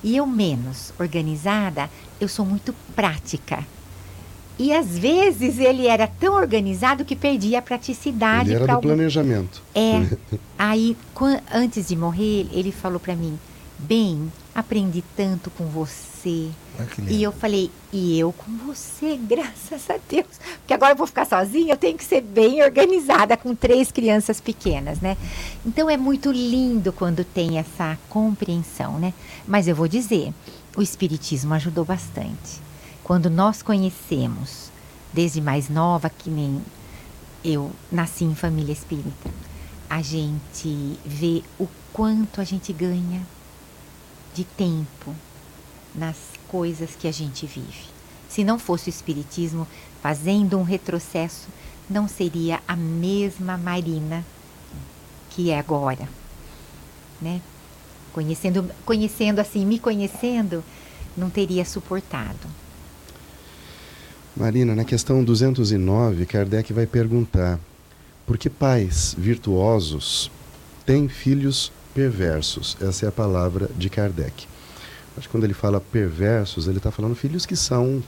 E 0.04 0.14
eu 0.14 0.26
menos 0.26 0.92
organizada, 1.00 1.88
eu 2.20 2.28
sou 2.28 2.44
muito 2.44 2.74
prática. 2.94 3.66
E 4.58 4.72
às 4.72 4.98
vezes 4.98 5.58
ele 5.58 5.86
era 5.86 6.06
tão 6.06 6.34
organizado 6.34 7.04
que 7.04 7.14
perdia 7.14 7.58
a 7.58 7.62
praticidade. 7.62 8.48
Ele 8.48 8.56
era 8.56 8.66
do 8.66 8.72
algum... 8.72 8.88
planejamento. 8.88 9.62
É. 9.74 10.16
Aí, 10.58 10.96
antes 11.52 11.88
de 11.88 11.96
morrer, 11.96 12.48
ele 12.52 12.72
falou 12.72 12.98
para 12.98 13.14
mim: 13.14 13.38
Bem, 13.78 14.32
aprendi 14.54 15.04
tanto 15.14 15.50
com 15.50 15.66
você. 15.66 16.48
Ah, 16.78 16.84
e 17.08 17.22
eu 17.22 17.30
falei, 17.30 17.70
e 17.92 18.18
eu 18.18 18.32
com 18.32 18.50
você, 18.66 19.18
graças 19.22 19.88
a 19.90 19.98
Deus. 20.08 20.40
Porque 20.58 20.72
agora 20.72 20.92
eu 20.92 20.96
vou 20.96 21.06
ficar 21.06 21.26
sozinha, 21.26 21.74
eu 21.74 21.76
tenho 21.76 21.96
que 21.96 22.04
ser 22.04 22.22
bem 22.22 22.62
organizada 22.62 23.36
com 23.36 23.54
três 23.54 23.92
crianças 23.92 24.40
pequenas, 24.40 25.00
né? 25.00 25.16
Então 25.64 25.90
é 25.90 25.96
muito 25.96 26.32
lindo 26.32 26.92
quando 26.92 27.22
tem 27.22 27.58
essa 27.58 27.98
compreensão, 28.08 28.98
né? 28.98 29.12
Mas 29.46 29.68
eu 29.68 29.76
vou 29.76 29.86
dizer, 29.86 30.32
o 30.74 30.82
Espiritismo 30.82 31.52
ajudou 31.54 31.84
bastante. 31.84 32.65
Quando 33.06 33.30
nós 33.30 33.62
conhecemos, 33.62 34.68
desde 35.12 35.40
mais 35.40 35.68
nova, 35.68 36.10
que 36.10 36.28
nem 36.28 36.60
eu 37.44 37.70
nasci 37.92 38.24
em 38.24 38.34
família 38.34 38.72
espírita, 38.72 39.30
a 39.88 40.02
gente 40.02 40.98
vê 41.04 41.40
o 41.56 41.68
quanto 41.92 42.40
a 42.40 42.44
gente 42.44 42.72
ganha 42.72 43.24
de 44.34 44.42
tempo 44.42 45.14
nas 45.94 46.16
coisas 46.48 46.96
que 46.96 47.06
a 47.06 47.12
gente 47.12 47.46
vive. 47.46 47.84
Se 48.28 48.42
não 48.42 48.58
fosse 48.58 48.88
o 48.88 48.90
Espiritismo 48.90 49.68
fazendo 50.02 50.58
um 50.58 50.64
retrocesso, 50.64 51.46
não 51.88 52.08
seria 52.08 52.60
a 52.66 52.74
mesma 52.74 53.56
Marina 53.56 54.24
que 55.30 55.52
é 55.52 55.60
agora. 55.60 56.08
Né? 57.22 57.40
Conhecendo, 58.12 58.68
conhecendo 58.84 59.38
assim, 59.38 59.64
me 59.64 59.78
conhecendo, 59.78 60.64
não 61.16 61.30
teria 61.30 61.64
suportado. 61.64 62.65
Marina, 64.36 64.74
na 64.74 64.84
questão 64.84 65.24
209, 65.24 66.26
Kardec 66.26 66.72
vai 66.72 66.86
perguntar: 66.86 67.58
por 68.26 68.36
que 68.36 68.50
pais 68.50 69.14
virtuosos 69.18 70.30
têm 70.84 71.08
filhos 71.08 71.72
perversos. 71.96 72.76
Essa 72.78 73.06
é 73.06 73.08
a 73.08 73.12
palavra 73.12 73.70
de 73.74 73.88
Kardec. 73.88 74.46
Acho 75.16 75.26
que 75.26 75.32
quando 75.32 75.44
ele 75.44 75.54
fala 75.54 75.80
perversos, 75.80 76.68
ele 76.68 76.76
está 76.76 76.90
falando 76.90 77.14
filhos 77.14 77.46
que 77.46 77.56
são. 77.56 78.02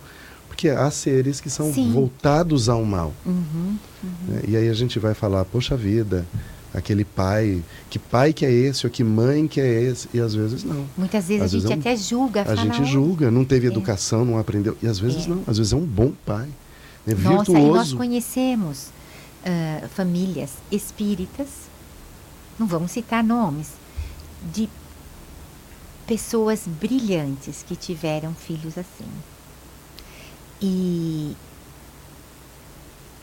Porque 0.47 0.69
há 0.69 0.91
seres 0.91 1.41
que 1.41 1.49
são 1.49 1.73
Sim. 1.73 1.91
voltados 1.93 2.69
ao 2.69 2.85
mal. 2.85 3.15
Uhum, 3.25 3.77
uhum. 4.03 4.11
Né? 4.29 4.43
E 4.49 4.57
aí 4.57 4.69
a 4.69 4.75
gente 4.75 4.99
vai 4.99 5.15
falar, 5.15 5.45
poxa 5.45 5.77
vida, 5.77 6.27
aquele 6.75 7.05
pai, 7.05 7.63
que 7.89 7.99
pai 7.99 8.33
que 8.33 8.45
é 8.45 8.51
esse, 8.51 8.87
ou 8.87 8.91
que 8.91 9.03
mãe 9.03 9.47
que 9.47 9.61
é 9.61 9.83
esse, 9.83 10.09
e 10.13 10.21
às 10.21 10.35
vezes 10.35 10.65
não. 10.65 10.87
Muitas 10.97 11.29
vezes 11.29 11.43
às 11.43 11.55
a 11.55 11.59
gente 11.59 11.63
vezes 11.63 11.71
é 11.71 11.75
um, 11.75 11.81
até 11.81 11.97
julga. 11.97 12.43
A 12.43 12.55
gente 12.55 12.85
julga, 12.85 13.31
não 13.31 13.45
teve 13.45 13.67
é. 13.67 13.71
educação, 13.71 14.25
não 14.25 14.39
aprendeu, 14.39 14.77
e 14.83 14.87
às 14.87 14.99
vezes 14.99 15.27
é. 15.27 15.29
não, 15.29 15.43
às 15.47 15.59
vezes 15.59 15.73
é 15.73 15.77
um 15.77 15.87
bom 15.87 16.13
pai, 16.27 16.49
é 17.07 17.15
Nossa, 17.15 17.37
virtuoso. 17.37 17.59
E 17.59 17.71
nós 17.71 17.93
conhecemos 17.93 18.89
uh, 19.45 19.89
famílias 19.89 20.53
espíritas 20.71 21.69
não 22.59 22.67
vamos 22.67 22.91
citar 22.91 23.23
nomes, 23.23 23.73
de 24.53 24.69
pessoas 26.07 26.67
brilhantes 26.67 27.65
que 27.67 27.77
tiveram 27.77 28.35
filhos 28.35 28.77
assim. 28.77 29.09
E 30.61 31.37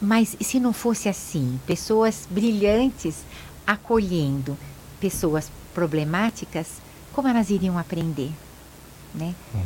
mas 0.01 0.35
se 0.41 0.59
não 0.59 0.73
fosse 0.73 1.09
assim, 1.09 1.59
pessoas 1.65 2.27
brilhantes 2.29 3.23
acolhendo 3.65 4.57
pessoas 4.99 5.51
problemáticas, 5.73 6.81
como 7.13 7.27
elas 7.27 7.49
iriam 7.49 7.77
aprender, 7.77 8.31
né? 9.13 9.33
Hum. 9.53 9.61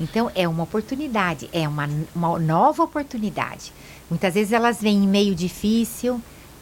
Então 0.00 0.30
é 0.34 0.48
uma 0.48 0.64
oportunidade, 0.64 1.48
é 1.52 1.68
uma, 1.68 1.88
uma 2.14 2.38
nova 2.38 2.82
oportunidade. 2.82 3.72
Muitas 4.10 4.34
vezes 4.34 4.52
elas 4.52 4.80
vêm 4.80 5.04
em 5.04 5.08
meio 5.08 5.34
difícil 5.34 6.20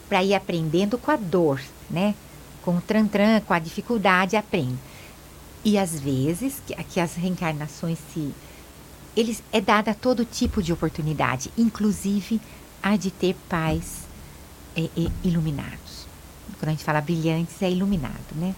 para 0.09 0.23
ir 0.23 0.35
aprendendo 0.35 0.99
com 0.99 1.11
a 1.11 1.16
dor, 1.16 1.61
né? 1.89 2.14
Com 2.62 2.77
o 2.77 2.81
tran-tran, 2.81 3.41
com 3.41 3.55
a 3.55 3.59
dificuldade, 3.59 4.37
aprende. 4.37 4.79
E 5.64 5.79
às 5.79 5.99
vezes 5.99 6.61
que, 6.66 6.75
que 6.85 7.01
as 7.01 7.14
reencarnações 7.14 7.99
se 8.12 8.33
eles 9.16 9.43
é 9.53 9.61
dada 9.61 9.95
todo 9.95 10.25
tipo 10.25 10.62
de 10.62 10.73
oportunidade, 10.73 11.51
inclusive 11.57 12.41
a 12.83 12.97
de 12.97 13.11
ter 13.11 13.35
pais 13.49 14.01
é, 14.76 14.83
é, 14.83 15.11
iluminados. 15.24 16.07
Quando 16.59 16.68
a 16.68 16.72
gente 16.72 16.85
fala 16.85 17.01
brilhantes, 17.01 17.61
é 17.62 17.70
iluminado, 17.70 18.35
né? 18.37 18.55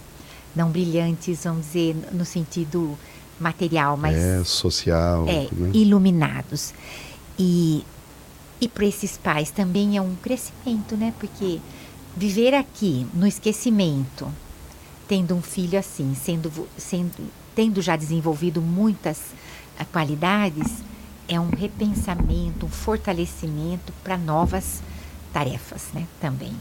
Não 0.55 0.69
brilhantes, 0.69 1.43
vamos 1.43 1.67
dizer, 1.67 1.95
no 2.11 2.25
sentido 2.25 2.97
material, 3.39 3.97
mas. 3.97 4.15
É, 4.15 4.43
social. 4.43 5.25
É, 5.27 5.47
né? 5.51 5.71
iluminados. 5.73 6.73
E, 7.37 7.83
e 8.61 8.67
para 8.67 8.85
esses 8.85 9.17
pais 9.17 9.51
também 9.51 9.97
é 9.97 10.01
um 10.01 10.15
crescimento, 10.15 10.95
né? 10.95 11.13
Porque 11.19 11.59
viver 12.15 12.53
aqui 12.53 13.07
no 13.13 13.25
esquecimento, 13.25 14.27
tendo 15.07 15.35
um 15.35 15.41
filho 15.41 15.79
assim, 15.79 16.15
sendo, 16.15 16.51
sendo, 16.77 17.11
tendo 17.55 17.81
já 17.81 17.95
desenvolvido 17.95 18.61
muitas 18.61 19.17
uh, 19.79 19.85
qualidades, 19.91 20.83
é 21.27 21.39
um 21.39 21.49
repensamento, 21.49 22.65
um 22.65 22.69
fortalecimento 22.69 23.93
para 24.03 24.17
novas 24.17 24.81
tarefas, 25.31 25.87
né? 25.93 26.07
Também. 26.19 26.53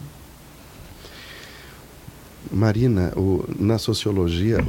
Marina, 2.50 3.12
o, 3.16 3.44
na 3.58 3.78
sociologia, 3.78 4.64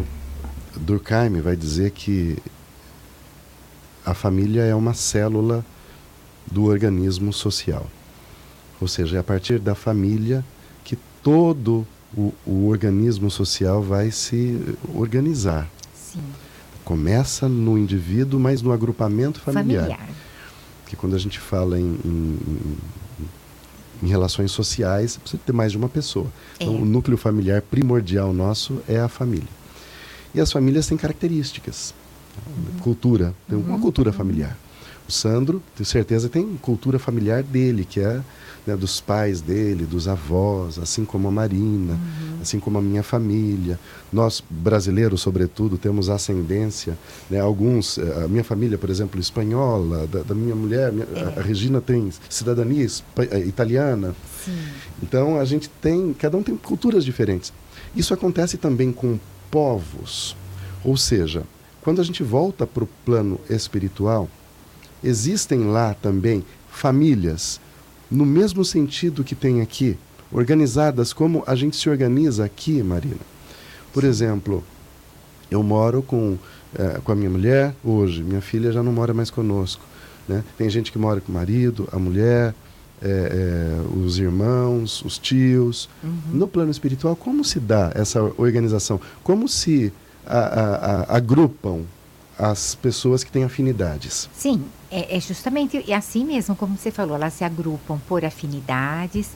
Durkheim 0.76 1.42
vai 1.42 1.56
dizer 1.56 1.92
que 1.92 2.38
a 4.06 4.14
família 4.14 4.62
é 4.62 4.76
uma 4.76 4.94
célula 4.94 5.66
do 6.46 6.66
organismo 6.66 7.32
social. 7.32 7.88
Ou 8.80 8.88
seja, 8.88 9.18
é 9.18 9.20
a 9.20 9.24
partir 9.24 9.60
da 9.60 9.76
família 9.76 10.44
que 10.84 10.98
todo 11.22 11.88
o, 12.16 12.34
o 12.46 12.68
organismo 12.68 13.32
social 13.32 13.82
vai 13.82 14.12
se 14.12 14.60
organizar. 14.94 15.70
Começa 16.94 17.50
no 17.50 17.76
indivíduo, 17.76 18.40
mas 18.40 18.62
no 18.62 18.72
agrupamento 18.72 19.40
familiar. 19.40 19.88
familiar. 19.88 20.10
Que 20.86 20.96
quando 20.96 21.16
a 21.16 21.18
gente 21.18 21.40
fala 21.40 21.80
em, 21.80 21.98
em, 22.06 22.38
em 24.04 24.08
relações 24.08 24.52
sociais, 24.52 25.18
precisa 25.18 25.42
ter 25.44 25.52
mais 25.52 25.72
de 25.72 25.78
uma 25.80 25.90
pessoa. 25.90 26.28
É. 26.60 26.64
Então, 26.64 26.80
o 26.80 26.86
núcleo 26.86 27.18
familiar 27.18 27.64
primordial 27.64 28.32
nosso 28.32 28.80
é 28.88 29.00
a 29.00 29.08
família. 29.08 29.48
E 30.36 30.40
as 30.40 30.52
famílias 30.52 30.86
têm 30.86 30.96
características. 30.96 31.96
Uhum. 32.46 32.80
Cultura, 32.80 33.34
tem 33.50 33.58
uma 33.58 33.74
uhum. 33.74 33.82
cultura 33.82 34.14
familiar. 34.14 34.56
O 35.08 35.12
Sandro, 35.12 35.62
tenho 35.76 35.86
certeza, 35.86 36.30
tem 36.30 36.58
cultura 36.62 36.98
familiar 36.98 37.44
dele, 37.44 37.86
que 37.86 38.00
é 38.00 38.22
né, 38.66 38.76
dos 38.76 39.02
pais 39.02 39.42
dele, 39.42 39.86
dos 39.86 40.08
avós, 40.08 40.80
assim 40.80 41.04
como 41.04 41.28
a 41.28 41.32
Marina, 41.32 41.94
uhum. 41.94 42.40
assim 42.42 42.60
como 42.60 42.78
a 42.78 42.82
minha 42.82 43.04
família. 43.04 43.80
Nós, 44.12 44.44
brasileiros, 44.50 45.22
sobretudo, 45.22 45.78
temos 45.78 46.10
ascendência. 46.10 46.98
Né, 47.30 47.40
alguns, 47.40 47.98
eh, 47.98 48.24
a 48.24 48.28
minha 48.28 48.44
família, 48.44 48.78
por 48.78 48.90
exemplo, 48.90 49.20
espanhola, 49.20 50.08
da, 50.08 50.22
da 50.22 50.36
minha 50.36 50.56
mulher, 50.56 50.92
minha, 50.92 51.08
é. 51.14 51.40
a, 51.40 51.42
Regina 51.42 51.82
tem 51.82 52.10
cidadania 52.30 52.88
eh, 53.18 53.40
italiana. 53.40 54.16
Sim. 54.44 54.58
Então, 55.02 55.40
a 55.40 55.46
gente 55.46 55.70
tem, 55.82 56.14
cada 56.14 56.38
um 56.38 56.44
tem 56.44 56.56
culturas 56.56 57.04
diferentes. 57.04 57.52
Isso 57.96 58.14
acontece 58.14 58.58
também 58.58 58.92
com 58.92 59.20
povos. 59.52 60.36
Ou 60.84 60.96
seja, 60.96 61.44
quando 61.82 62.00
a 62.00 62.04
gente 62.04 62.24
volta 62.24 62.66
para 62.66 62.84
o 62.84 62.90
plano 63.06 63.40
espiritual, 63.50 64.30
existem 65.04 65.66
lá 65.66 65.94
também 65.94 66.44
famílias, 66.70 67.60
no 68.10 68.26
mesmo 68.26 68.64
sentido 68.64 69.24
que 69.24 69.36
tem 69.36 69.62
aqui, 69.62 69.98
organizadas 70.32 71.14
como 71.14 71.44
a 71.46 71.56
gente 71.56 71.76
se 71.76 71.90
organiza 71.90 72.44
aqui, 72.44 72.82
Marina. 72.82 73.22
Por 73.94 74.04
exemplo, 74.04 74.64
eu 75.50 75.62
moro 75.62 76.02
com, 76.02 76.38
é, 76.76 77.00
com 77.04 77.12
a 77.12 77.16
minha 77.16 77.30
mulher 77.30 77.76
hoje, 77.84 78.24
minha 78.24 78.42
filha 78.42 78.72
já 78.72 78.82
não 78.82 78.92
mora 78.92 79.14
mais 79.14 79.30
conosco. 79.30 79.84
Né? 80.28 80.44
Tem 80.58 80.70
gente 80.70 80.92
que 80.92 80.98
mora 80.98 81.22
com 81.22 81.32
o 81.32 81.36
marido, 81.36 81.88
a 81.92 82.00
mulher, 82.00 82.56
é, 83.02 83.08
é, 83.08 83.98
os 83.98 84.18
irmãos, 84.18 85.04
os 85.04 85.18
tios. 85.18 85.90
Uhum. 86.04 86.20
No 86.32 86.48
plano 86.48 86.72
espiritual, 86.72 87.16
como 87.16 87.44
se 87.44 87.60
dá 87.60 87.92
essa 87.94 88.22
organização? 88.38 89.00
Como 89.24 89.48
se 89.48 89.92
a, 90.26 90.40
a, 90.40 90.76
a, 90.86 91.18
agrupam 91.18 91.82
as 92.40 92.76
pessoas 92.76 93.24
que 93.24 93.32
têm 93.32 93.44
afinidades? 93.44 94.30
Sim, 94.34 94.64
é, 94.94 95.18
é 95.18 95.20
justamente 95.20 95.92
assim 95.92 96.24
mesmo, 96.24 96.56
como 96.56 96.78
você 96.78 96.92
falou, 96.92 97.16
elas 97.16 97.34
se 97.34 97.44
agrupam 97.44 98.00
por 98.08 98.24
afinidades. 98.24 99.32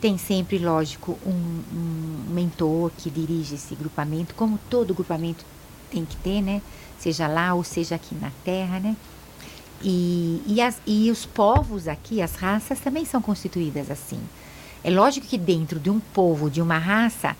Tem 0.00 0.18
sempre, 0.18 0.58
lógico, 0.58 1.16
um, 1.24 1.62
um 1.72 2.34
mentor 2.34 2.90
que 2.98 3.08
dirige 3.08 3.54
esse 3.54 3.74
grupamento, 3.76 4.34
como 4.34 4.58
todo 4.68 4.92
grupamento 4.92 5.44
tem 5.90 6.04
que 6.04 6.16
ter, 6.16 6.42
né? 6.42 6.60
Seja 6.98 7.28
lá 7.28 7.54
ou 7.54 7.62
seja 7.62 7.94
aqui 7.94 8.14
na 8.16 8.30
Terra, 8.44 8.80
né? 8.80 8.96
E, 9.80 10.42
e, 10.46 10.60
as, 10.60 10.80
e 10.86 11.10
os 11.10 11.24
povos 11.24 11.86
aqui, 11.86 12.20
as 12.20 12.34
raças, 12.34 12.80
também 12.80 13.04
são 13.04 13.22
constituídas 13.22 13.90
assim. 13.90 14.18
É 14.82 14.90
lógico 14.90 15.26
que 15.26 15.38
dentro 15.38 15.78
de 15.78 15.88
um 15.88 16.00
povo, 16.00 16.50
de 16.50 16.60
uma 16.60 16.78
raça, 16.78 17.36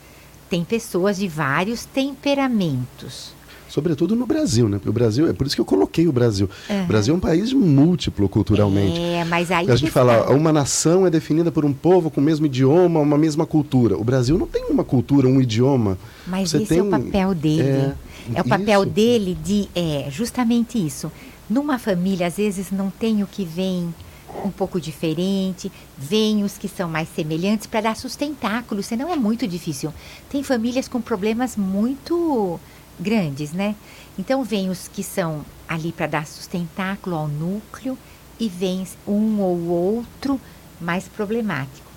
tem 0.49 0.65
pessoas 0.65 1.17
de 1.17 1.27
vários 1.27 1.85
temperamentos. 1.85 3.36
Sobretudo 3.77 4.17
no 4.17 4.25
Brasil, 4.25 4.71
né? 4.71 4.79
Porque 4.79 4.89
o 4.89 4.93
Brasil, 4.93 5.29
é 5.29 5.35
por 5.35 5.47
isso 5.47 5.55
que 5.55 5.61
eu 5.61 5.65
coloquei 5.67 6.09
o 6.09 6.13
Brasil. 6.13 6.49
Uhum. 6.71 6.85
O 6.85 6.87
Brasil 6.87 7.13
é 7.13 7.17
um 7.19 7.21
país 7.21 7.53
múltiplo 7.53 8.27
culturalmente. 8.27 8.99
É, 8.99 9.23
mas 9.27 9.51
aí. 9.51 9.71
A 9.71 9.77
gente 9.77 9.91
fala, 9.91 10.33
uma 10.33 10.51
nação 10.51 11.07
é 11.07 11.11
definida 11.11 11.53
por 11.53 11.63
um 11.63 11.75
povo 11.75 12.11
com 12.11 12.19
o 12.19 12.25
mesmo 12.25 12.47
idioma, 12.47 13.01
uma 13.01 13.19
mesma 13.19 13.45
cultura. 13.45 13.95
O 13.99 14.03
Brasil 14.03 14.39
não 14.39 14.47
tem 14.47 14.65
uma 14.71 14.83
cultura, 14.83 15.29
um 15.29 15.43
idioma. 15.43 15.99
Mas 16.27 16.49
Você 16.49 16.57
esse 16.57 16.69
tem... 16.69 16.79
é 16.79 16.83
o 16.83 16.89
papel 16.89 17.35
dele. 17.35 17.69
É, 17.69 17.95
é 18.37 18.41
o 18.41 18.45
papel 18.49 18.83
isso. 18.85 18.91
dele 18.91 19.37
de. 19.45 19.69
É, 19.75 20.09
justamente 20.11 20.79
isso 20.79 21.13
numa 21.51 21.79
família, 21.79 22.29
às 22.29 22.39
vezes, 22.39 22.71
não 22.71 22.89
tem 22.89 23.23
o 23.23 23.27
que 23.27 23.45
vem 23.45 23.95
um 24.43 24.51
pouco 24.51 24.81
diferente, 24.81 25.71
vem 25.99 26.43
os 26.45 26.57
que 26.57 26.67
são 26.67 26.89
mais 26.89 27.09
semelhantes 27.15 27.67
para 27.67 27.83
dar 27.83 27.97
sustentáculo, 27.97 28.83
senão 28.83 29.13
é 29.13 29.17
muito 29.17 29.47
difícil. 29.47 29.93
Tem 30.31 30.43
famílias 30.43 30.89
com 30.89 30.99
problemas 30.99 31.57
muito 31.57 32.59
grandes, 32.99 33.53
né? 33.53 33.75
Então 34.19 34.43
vem 34.43 34.71
os 34.71 34.89
que 34.89 35.03
são 35.03 35.45
ali 35.69 35.93
para 35.93 36.07
dar 36.07 36.27
sustentáculo 36.27 37.17
ao 37.17 37.29
núcleo 37.29 37.99
e 38.39 38.49
vem 38.49 38.87
um 39.07 39.41
ou 39.41 39.67
outro 39.69 40.41
mais 40.81 41.09
problemático. 41.09 41.91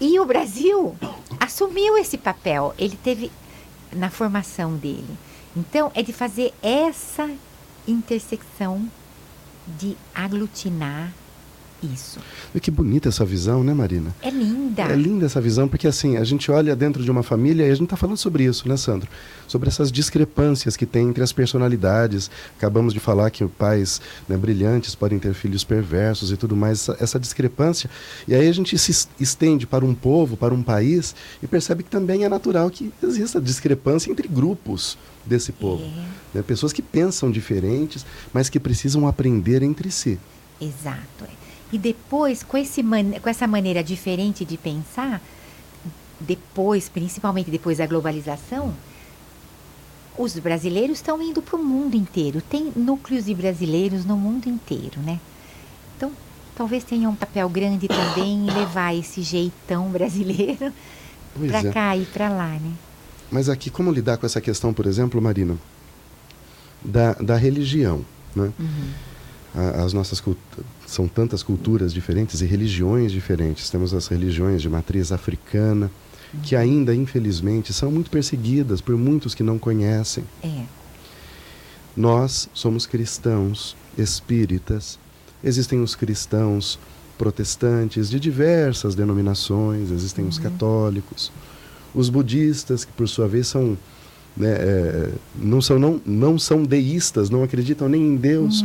E 0.00 0.18
o 0.20 0.24
Brasil 0.24 0.94
assumiu 1.40 1.96
esse 1.96 2.18
papel, 2.18 2.74
ele 2.78 2.98
teve 3.02 3.30
na 3.92 4.10
formação 4.10 4.76
dele. 4.76 5.16
Então 5.56 5.90
é 5.94 6.02
de 6.02 6.12
fazer 6.12 6.52
essa 6.62 7.30
intersecção 7.88 8.86
de 9.66 9.96
aglutinar 10.14 11.12
isso. 11.92 12.18
E 12.54 12.60
que 12.60 12.70
bonita 12.70 13.08
essa 13.08 13.24
visão, 13.24 13.62
né, 13.62 13.72
Marina? 13.74 14.14
É 14.22 14.30
linda. 14.30 14.82
É 14.82 14.96
linda 14.96 15.26
essa 15.26 15.40
visão, 15.40 15.68
porque 15.68 15.86
assim, 15.86 16.16
a 16.16 16.24
gente 16.24 16.50
olha 16.50 16.74
dentro 16.74 17.02
de 17.02 17.10
uma 17.10 17.22
família 17.22 17.66
e 17.66 17.70
a 17.70 17.74
gente 17.74 17.84
está 17.84 17.96
falando 17.96 18.16
sobre 18.16 18.44
isso, 18.44 18.68
né, 18.68 18.76
Sandro? 18.76 19.08
Sobre 19.46 19.68
essas 19.68 19.90
discrepâncias 19.90 20.76
que 20.76 20.86
tem 20.86 21.08
entre 21.08 21.22
as 21.22 21.32
personalidades. 21.32 22.30
Acabamos 22.56 22.92
de 22.92 23.00
falar 23.00 23.30
que 23.30 23.46
pais 23.46 24.00
né, 24.28 24.36
brilhantes 24.36 24.94
podem 24.94 25.18
ter 25.18 25.34
filhos 25.34 25.64
perversos 25.64 26.30
e 26.30 26.36
tudo 26.36 26.56
mais, 26.56 26.80
essa, 26.80 26.96
essa, 27.00 27.20
discrepância. 27.20 27.88
E 28.26 28.34
aí 28.34 28.48
a 28.48 28.52
gente 28.52 28.76
se 28.78 29.08
estende 29.18 29.66
para 29.66 29.84
um 29.84 29.94
povo, 29.94 30.36
para 30.36 30.54
um 30.54 30.62
país, 30.62 31.14
e 31.42 31.46
percebe 31.46 31.82
que 31.82 31.90
também 31.90 32.24
é 32.24 32.28
natural 32.28 32.70
que 32.70 32.92
exista 33.02 33.40
discrepância 33.40 34.10
entre 34.10 34.28
grupos 34.28 34.98
desse 35.24 35.52
povo. 35.52 35.84
É. 35.84 36.36
Né? 36.38 36.42
Pessoas 36.42 36.72
que 36.72 36.82
pensam 36.82 37.30
diferentes, 37.30 38.06
mas 38.32 38.48
que 38.48 38.60
precisam 38.60 39.06
aprender 39.06 39.62
entre 39.62 39.90
si. 39.90 40.18
Exato. 40.60 41.26
E 41.72 41.78
depois, 41.78 42.42
com, 42.42 42.56
esse 42.56 42.82
man 42.82 43.12
com 43.20 43.28
essa 43.28 43.46
maneira 43.46 43.82
diferente 43.82 44.44
de 44.44 44.56
pensar, 44.56 45.20
depois, 46.20 46.88
principalmente 46.88 47.50
depois 47.50 47.78
da 47.78 47.86
globalização, 47.86 48.72
os 50.16 50.38
brasileiros 50.38 50.98
estão 50.98 51.20
indo 51.20 51.42
para 51.42 51.56
o 51.56 51.62
mundo 51.62 51.94
inteiro. 51.94 52.40
Tem 52.40 52.72
núcleos 52.74 53.26
de 53.26 53.34
brasileiros 53.34 54.04
no 54.04 54.16
mundo 54.16 54.48
inteiro, 54.48 55.00
né? 55.00 55.20
Então, 55.96 56.10
talvez 56.56 56.84
tenha 56.84 57.08
um 57.08 57.14
papel 57.14 57.48
grande 57.48 57.86
também 57.88 58.46
em 58.46 58.50
levar 58.50 58.94
esse 58.94 59.20
jeitão 59.22 59.88
brasileiro 59.92 60.72
para 61.46 61.58
é. 61.68 61.72
cá 61.72 61.96
e 61.96 62.04
para 62.06 62.28
lá, 62.30 62.48
né? 62.48 62.72
mas 63.28 63.48
aqui, 63.48 63.68
como 63.70 63.90
lidar 63.90 64.16
com 64.18 64.24
essa 64.24 64.40
questão, 64.40 64.72
por 64.72 64.86
exemplo, 64.86 65.20
Marina, 65.20 65.58
da, 66.82 67.12
da 67.14 67.36
religião? 67.36 68.04
Né? 68.34 68.52
Uhum. 68.58 68.90
A- 69.54 69.82
As 69.84 69.92
nossas 69.92 70.22
são 70.96 71.06
tantas 71.06 71.42
culturas 71.42 71.92
diferentes 71.92 72.40
e 72.40 72.46
religiões 72.46 73.12
diferentes. 73.12 73.68
Temos 73.68 73.92
as 73.92 74.06
religiões 74.06 74.62
de 74.62 74.68
matriz 74.68 75.12
africana, 75.12 75.90
que 76.42 76.56
ainda, 76.56 76.94
infelizmente, 76.94 77.72
são 77.72 77.90
muito 77.90 78.10
perseguidas 78.10 78.80
por 78.80 78.96
muitos 78.96 79.34
que 79.34 79.42
não 79.42 79.58
conhecem. 79.58 80.24
É. 80.42 80.64
Nós 81.94 82.48
somos 82.54 82.86
cristãos 82.86 83.76
espíritas. 83.96 84.98
Existem 85.44 85.82
os 85.82 85.94
cristãos 85.94 86.78
protestantes 87.18 88.08
de 88.08 88.18
diversas 88.18 88.94
denominações, 88.94 89.90
existem 89.90 90.26
os 90.26 90.38
católicos, 90.38 91.30
os 91.94 92.08
budistas, 92.08 92.84
que 92.86 92.92
por 92.92 93.06
sua 93.06 93.28
vez 93.28 93.46
são. 93.48 93.76
né, 94.34 94.48
é, 94.48 95.10
não, 95.34 95.60
são 95.60 95.78
não, 95.78 96.00
não 96.06 96.38
são 96.38 96.62
deístas, 96.62 97.28
não 97.28 97.42
acreditam 97.42 97.86
nem 97.86 98.02
em 98.02 98.16
Deus. 98.16 98.64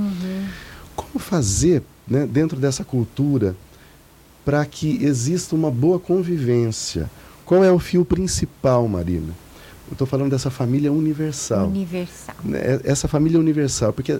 Como 0.95 1.19
fazer 1.19 1.84
né, 2.08 2.26
dentro 2.26 2.60
dessa 2.60 2.84
cultura 2.84 3.56
para 4.43 4.66
que 4.66 5.04
exista 5.04 5.56
uma 5.56 5.70
boa 5.72 5.99
convivência? 5.99 7.10
Qual 7.45 7.64
é 7.64 7.72
o 7.72 7.80
fio 7.80 8.04
principal, 8.06 8.88
Marina? 8.88 9.34
Eu 9.88 9.93
estou 9.93 10.08
falando 10.08 10.32
dessa 10.32 10.49
família 10.49 10.91
universal 10.91 11.68
Universal. 11.68 12.36
né, 12.43 12.80
essa 12.84 13.08
família 13.08 13.38
universal, 13.39 13.91
porque 13.91 14.14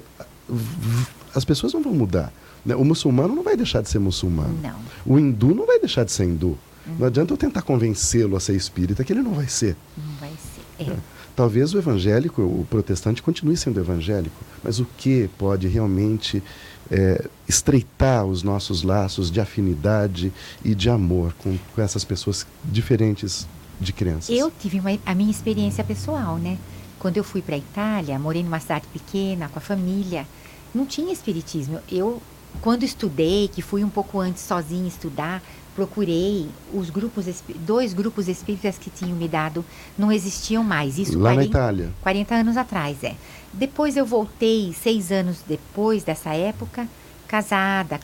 v- 0.50 1.08
as 1.34 1.46
pessoas 1.46 1.74
não 1.74 1.82
vão 1.82 1.94
mudar. 1.94 2.32
né? 2.66 2.76
O 2.76 2.84
muçulmano 2.84 3.34
não 3.34 3.42
vai 3.44 3.56
deixar 3.56 3.82
de 3.82 3.90
ser 3.90 4.00
muçulmano. 4.00 4.58
Não. 4.62 4.76
O 5.06 5.18
hindu 5.18 5.56
não 5.56 5.66
vai 5.66 5.80
deixar 5.80 6.04
de 6.04 6.12
ser 6.12 6.26
hindu. 6.26 6.58
Não 7.00 7.08
adianta 7.08 7.32
eu 7.34 7.38
tentar 7.38 7.62
convencê-lo 7.62 8.36
a 8.36 8.40
ser 8.40 8.54
espírita, 8.56 9.04
que 9.04 9.14
ele 9.14 9.22
não 9.22 9.34
vai 9.34 9.48
ser. 9.48 9.76
Não 9.98 10.16
vai 10.20 10.32
ser. 10.78 10.92
É. 10.92 10.96
Talvez 11.36 11.74
o 11.74 11.78
evangélico, 11.78 12.42
o 12.42 12.68
protestante, 12.70 13.22
continue 13.24 13.56
sendo 13.56 13.80
evangélico, 13.80 14.36
mas 14.64 14.80
o 14.80 14.86
que 14.98 15.30
pode 15.38 15.68
realmente 15.70 16.44
é, 16.92 17.26
estreitar 17.48 18.26
os 18.26 18.44
nossos 18.44 18.84
laços 18.84 19.32
de 19.32 19.40
afinidade 19.40 20.32
e 20.64 20.76
de 20.76 20.90
amor 20.90 21.34
com, 21.42 21.58
com 21.74 21.82
essas 21.82 22.04
pessoas 22.04 22.46
diferentes 22.64 23.48
de 23.80 23.94
crenças? 23.94 24.30
Eu 24.30 24.52
tive 24.52 24.80
uma- 24.80 25.00
a 25.06 25.16
minha 25.16 25.32
experiência 25.32 25.84
pessoal, 25.84 26.36
né? 26.38 26.58
Quando 27.00 27.18
eu 27.18 27.24
fui 27.24 27.42
para 27.42 27.56
a 27.56 27.58
Itália, 27.58 28.20
morei 28.20 28.44
numa 28.44 28.60
cidade 28.60 28.86
pequena, 28.92 29.48
com 29.50 29.58
a 29.58 29.62
família, 29.62 30.28
não 30.76 30.86
tinha 30.86 31.12
espiritismo. 31.12 31.80
Eu, 31.90 32.22
quando 32.62 32.84
estudei, 32.84 33.48
que 33.48 33.62
fui 33.62 33.84
um 33.84 33.90
pouco 33.90 34.20
antes 34.20 34.44
sozinha 34.44 34.88
estudar, 34.88 35.42
procurei 35.76 36.48
os 36.74 36.90
grupos, 36.90 37.26
dois 37.60 37.94
grupos 37.94 38.28
espíritas 38.28 38.78
que 38.78 38.90
tinham 38.90 39.16
me 39.16 39.28
dado, 39.28 39.64
não 39.98 40.12
existiam 40.12 40.64
mais. 40.64 40.98
Isso 40.98 41.18
Lá 41.18 41.30
na 41.30 41.36
40 41.36 41.50
Itália. 41.50 41.92
40 42.02 42.36
anos 42.36 42.58
atrás, 42.58 43.04
é. 43.04 43.16
Depois 43.54 43.98
eu 43.98 44.06
voltei, 44.06 44.74
seis 44.74 45.12
anos 45.12 45.44
depois 45.48 46.04
dessa 46.04 46.34
época, 46.34 46.88
casada, 47.28 48.00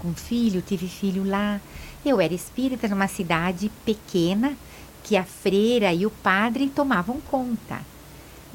com 0.00 0.12
filho, 0.14 0.62
tive 0.62 0.88
filho 0.88 1.24
lá. 1.24 1.60
Eu 2.04 2.20
era 2.20 2.32
espírita 2.32 2.88
numa 2.88 3.08
cidade 3.08 3.70
pequena, 3.84 4.54
que 5.02 5.16
a 5.16 5.24
freira 5.24 5.92
e 5.92 6.06
o 6.06 6.10
padre 6.10 6.68
tomavam 6.68 7.20
conta. 7.30 7.80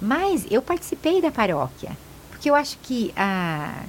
Mas 0.01 0.45
eu 0.49 0.61
participei 0.61 1.21
da 1.21 1.31
paróquia, 1.31 1.97
porque 2.29 2.49
eu 2.49 2.55
acho 2.55 2.77
que 2.81 3.13
a, 3.15 3.83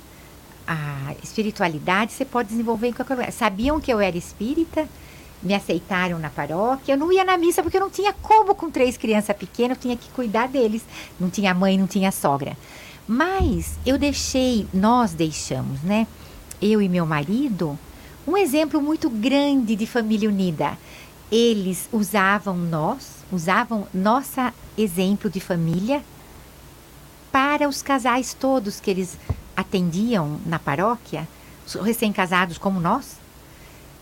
a 0.66 1.14
espiritualidade 1.22 2.12
você 2.12 2.24
pode 2.24 2.48
desenvolver 2.48 2.88
em 2.88 2.92
qualquer 2.92 3.14
lugar. 3.14 3.32
Sabiam 3.32 3.80
que 3.80 3.92
eu 3.92 4.00
era 4.00 4.16
espírita, 4.16 4.88
me 5.42 5.54
aceitaram 5.54 6.18
na 6.18 6.28
paróquia. 6.30 6.92
Eu 6.94 6.98
não 6.98 7.12
ia 7.12 7.24
na 7.24 7.36
missa 7.36 7.62
porque 7.62 7.76
eu 7.76 7.80
não 7.80 7.90
tinha 7.90 8.12
como 8.12 8.54
com 8.54 8.70
três 8.70 8.96
crianças 8.96 9.36
pequenas, 9.36 9.76
eu 9.76 9.82
tinha 9.82 9.96
que 9.96 10.10
cuidar 10.10 10.48
deles. 10.48 10.82
Não 11.20 11.30
tinha 11.30 11.54
mãe, 11.54 11.78
não 11.78 11.86
tinha 11.86 12.10
sogra. 12.10 12.56
Mas 13.06 13.78
eu 13.86 13.96
deixei, 13.96 14.66
nós 14.74 15.14
deixamos, 15.14 15.82
né? 15.82 16.06
Eu 16.60 16.82
e 16.82 16.88
meu 16.88 17.06
marido, 17.06 17.78
um 18.26 18.36
exemplo 18.36 18.82
muito 18.82 19.08
grande 19.08 19.76
de 19.76 19.86
família 19.86 20.28
unida. 20.28 20.76
Eles 21.30 21.88
usavam 21.92 22.56
nós, 22.56 23.16
usavam 23.30 23.86
nossa 23.94 24.52
exemplo 24.76 25.30
de 25.30 25.40
família 25.40 26.02
para 27.30 27.68
os 27.68 27.82
casais 27.82 28.34
todos 28.34 28.80
que 28.80 28.90
eles 28.90 29.18
atendiam 29.56 30.38
na 30.46 30.58
paróquia, 30.58 31.26
os 31.66 31.74
recém-casados 31.74 32.58
como 32.58 32.78
nós, 32.80 33.16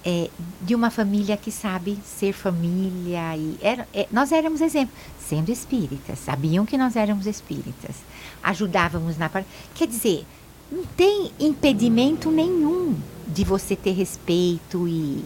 é, 0.04 0.28
de 0.60 0.74
uma 0.74 0.90
família 0.90 1.36
que 1.36 1.50
sabe 1.50 1.98
ser 2.04 2.32
família. 2.32 3.36
E 3.36 3.58
era, 3.62 3.88
é, 3.94 4.06
nós 4.12 4.32
éramos 4.32 4.60
exemplo, 4.60 4.94
sendo 5.18 5.50
espíritas, 5.50 6.18
sabiam 6.18 6.66
que 6.66 6.76
nós 6.76 6.96
éramos 6.96 7.26
espíritas, 7.26 7.96
ajudávamos 8.42 9.16
na 9.16 9.28
paróquia. 9.28 9.52
Quer 9.74 9.86
dizer, 9.86 10.26
não 10.70 10.84
tem 10.96 11.30
impedimento 11.40 12.30
nenhum 12.30 12.96
de 13.26 13.44
você 13.44 13.74
ter 13.76 13.92
respeito 13.92 14.86
e 14.88 15.24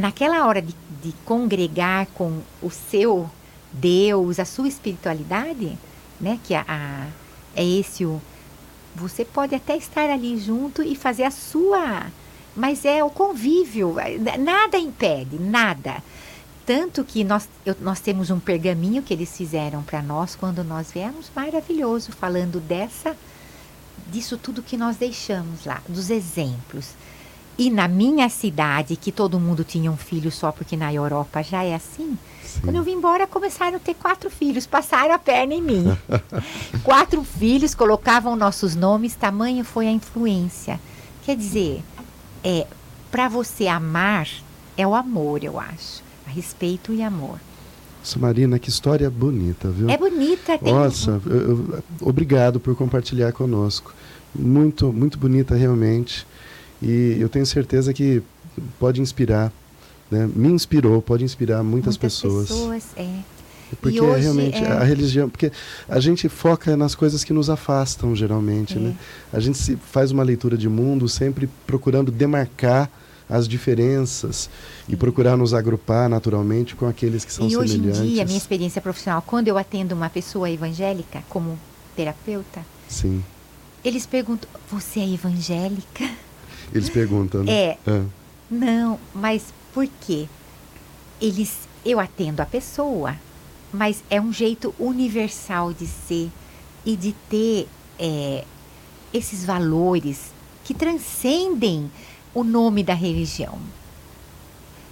naquela 0.00 0.46
hora 0.46 0.60
de, 0.62 0.74
de 1.02 1.12
congregar 1.24 2.06
com 2.14 2.40
o 2.62 2.70
seu 2.70 3.30
Deus, 3.72 4.40
a 4.40 4.44
sua 4.44 4.66
espiritualidade, 4.66 5.78
né? 6.20 6.38
Que 6.42 6.54
a, 6.54 6.64
a- 6.66 7.06
é 7.54 7.64
esse 7.64 8.04
o. 8.04 8.20
Você 8.94 9.24
pode 9.24 9.54
até 9.54 9.76
estar 9.76 10.10
ali 10.10 10.38
junto 10.38 10.82
e 10.82 10.94
fazer 10.96 11.24
a 11.24 11.30
sua. 11.30 12.06
Mas 12.56 12.84
é 12.84 13.02
o 13.04 13.10
convívio. 13.10 13.94
Nada 14.38 14.76
impede, 14.76 15.38
nada. 15.38 16.02
Tanto 16.66 17.04
que 17.04 17.24
nós, 17.24 17.48
eu- 17.64 17.76
nós 17.80 18.00
temos 18.00 18.30
um 18.30 18.38
pergaminho 18.38 19.02
que 19.02 19.14
eles 19.14 19.36
fizeram 19.36 19.82
para 19.82 20.02
nós 20.02 20.36
quando 20.36 20.62
nós 20.62 20.90
viemos, 20.92 21.30
maravilhoso, 21.34 22.12
falando 22.12 22.60
dessa, 22.60 23.16
disso 24.08 24.36
tudo 24.36 24.62
que 24.62 24.76
nós 24.76 24.96
deixamos 24.96 25.64
lá, 25.64 25.80
dos 25.88 26.10
exemplos. 26.10 26.90
E 27.60 27.68
na 27.68 27.86
minha 27.86 28.26
cidade, 28.30 28.96
que 28.96 29.12
todo 29.12 29.38
mundo 29.38 29.62
tinha 29.64 29.92
um 29.92 29.96
filho 29.98 30.30
só, 30.32 30.50
porque 30.50 30.78
na 30.78 30.90
Europa 30.94 31.42
já 31.42 31.62
é 31.62 31.74
assim, 31.74 32.16
Sim. 32.42 32.60
quando 32.62 32.76
eu 32.76 32.82
vim 32.82 32.92
embora, 32.92 33.26
começaram 33.26 33.76
a 33.76 33.78
ter 33.78 33.92
quatro 33.92 34.30
filhos, 34.30 34.66
passaram 34.66 35.12
a 35.14 35.18
perna 35.18 35.52
em 35.52 35.60
mim. 35.60 35.84
quatro 36.82 37.22
filhos, 37.22 37.74
colocavam 37.74 38.34
nossos 38.34 38.74
nomes, 38.74 39.14
tamanho 39.14 39.62
foi 39.62 39.86
a 39.86 39.90
influência. 39.92 40.80
Quer 41.22 41.36
dizer, 41.36 41.82
é, 42.42 42.66
para 43.10 43.28
você 43.28 43.66
amar, 43.66 44.26
é 44.74 44.86
o 44.86 44.94
amor, 44.94 45.44
eu 45.44 45.60
acho. 45.60 46.02
Respeito 46.28 46.94
e 46.94 47.02
amor. 47.02 47.38
Nossa, 47.98 48.18
Marina, 48.18 48.58
que 48.58 48.70
história 48.70 49.10
bonita, 49.10 49.68
viu? 49.68 49.90
É 49.90 49.98
bonita, 49.98 50.56
tem 50.56 50.72
Nossa, 50.72 51.20
eu- 51.26 51.40
eu- 51.68 51.84
obrigado 52.00 52.58
por 52.58 52.74
compartilhar 52.74 53.32
conosco. 53.32 53.92
Muito, 54.34 54.90
muito 54.90 55.18
bonita 55.18 55.54
realmente. 55.54 56.26
E 56.82 57.16
eu 57.20 57.28
tenho 57.28 57.44
certeza 57.46 57.92
que 57.92 58.22
pode 58.78 59.00
inspirar, 59.00 59.52
né? 60.10 60.28
Me 60.34 60.48
inspirou, 60.48 61.00
pode 61.02 61.24
inspirar 61.24 61.62
muitas, 61.62 61.96
pessoas. 61.96 62.48
pessoas, 62.48 62.84
é. 62.96 63.08
Porque 63.80 63.98
E 63.98 64.00
hoje 64.00 64.22
realmente 64.22 64.56
é- 64.64 64.66
a 64.72 64.82
religião, 64.82 65.28
porque 65.30 65.52
a 65.88 66.00
gente 66.00 66.28
foca 66.28 66.76
nas 66.76 66.94
coisas 66.94 67.22
que 67.22 67.32
nos 67.32 67.48
afastam 67.48 68.16
geralmente, 68.16 68.76
É. 68.76 68.80
né? 68.80 68.96
A 69.32 69.38
gente 69.38 69.58
se 69.58 69.76
faz 69.76 70.10
uma 70.10 70.22
leitura 70.24 70.56
de 70.58 70.68
mundo 70.68 71.08
sempre 71.08 71.48
procurando 71.66 72.10
demarcar 72.10 72.90
as 73.28 73.46
diferenças 73.46 74.50
e 74.88 74.96
procurar 74.96 75.36
nos 75.36 75.54
agrupar 75.54 76.08
naturalmente 76.08 76.74
com 76.74 76.86
aqueles 76.88 77.24
que 77.24 77.32
são 77.32 77.48
E 77.48 77.56
hoje 77.56 77.74
em 77.74 77.76
semelhantes. 77.82 78.10
dia, 78.10 78.24
minha 78.24 78.36
experiência 78.38 78.82
profissional, 78.82 79.22
quando 79.24 79.46
eu 79.46 79.56
atendo 79.56 79.94
uma 79.94 80.10
pessoa 80.10 80.50
evangélica 80.50 81.22
como 81.28 81.56
terapeuta, 81.94 82.66
Sim. 82.88 83.22
eles 83.84 84.04
perguntam: 84.04 84.48
Você 84.72 84.98
é 84.98 85.08
evangélica? 85.14 86.10
Eles 86.72 86.88
perguntam, 86.88 87.42
né? 87.42 87.52
É. 87.52 87.78
Ah, 87.86 88.04
Não, 88.50 88.98
mas 89.14 89.52
por 89.72 89.88
quê? 90.00 90.28
Eles, 91.20 91.68
eu 91.84 92.00
atendo 92.00 92.40
a 92.42 92.46
pessoa, 92.46 93.16
mas 93.72 94.02
é 94.10 94.20
um 94.20 94.32
jeito 94.32 94.74
universal 94.78 95.72
de 95.72 95.86
ser 95.86 96.30
e 96.84 96.96
de 96.96 97.12
ter 97.28 97.68
é, 97.98 98.44
esses 99.12 99.44
valores 99.44 100.32
que 100.64 100.72
transcendem 100.74 101.90
o 102.34 102.42
nome 102.44 102.82
da 102.82 102.94
religião. 102.94 103.58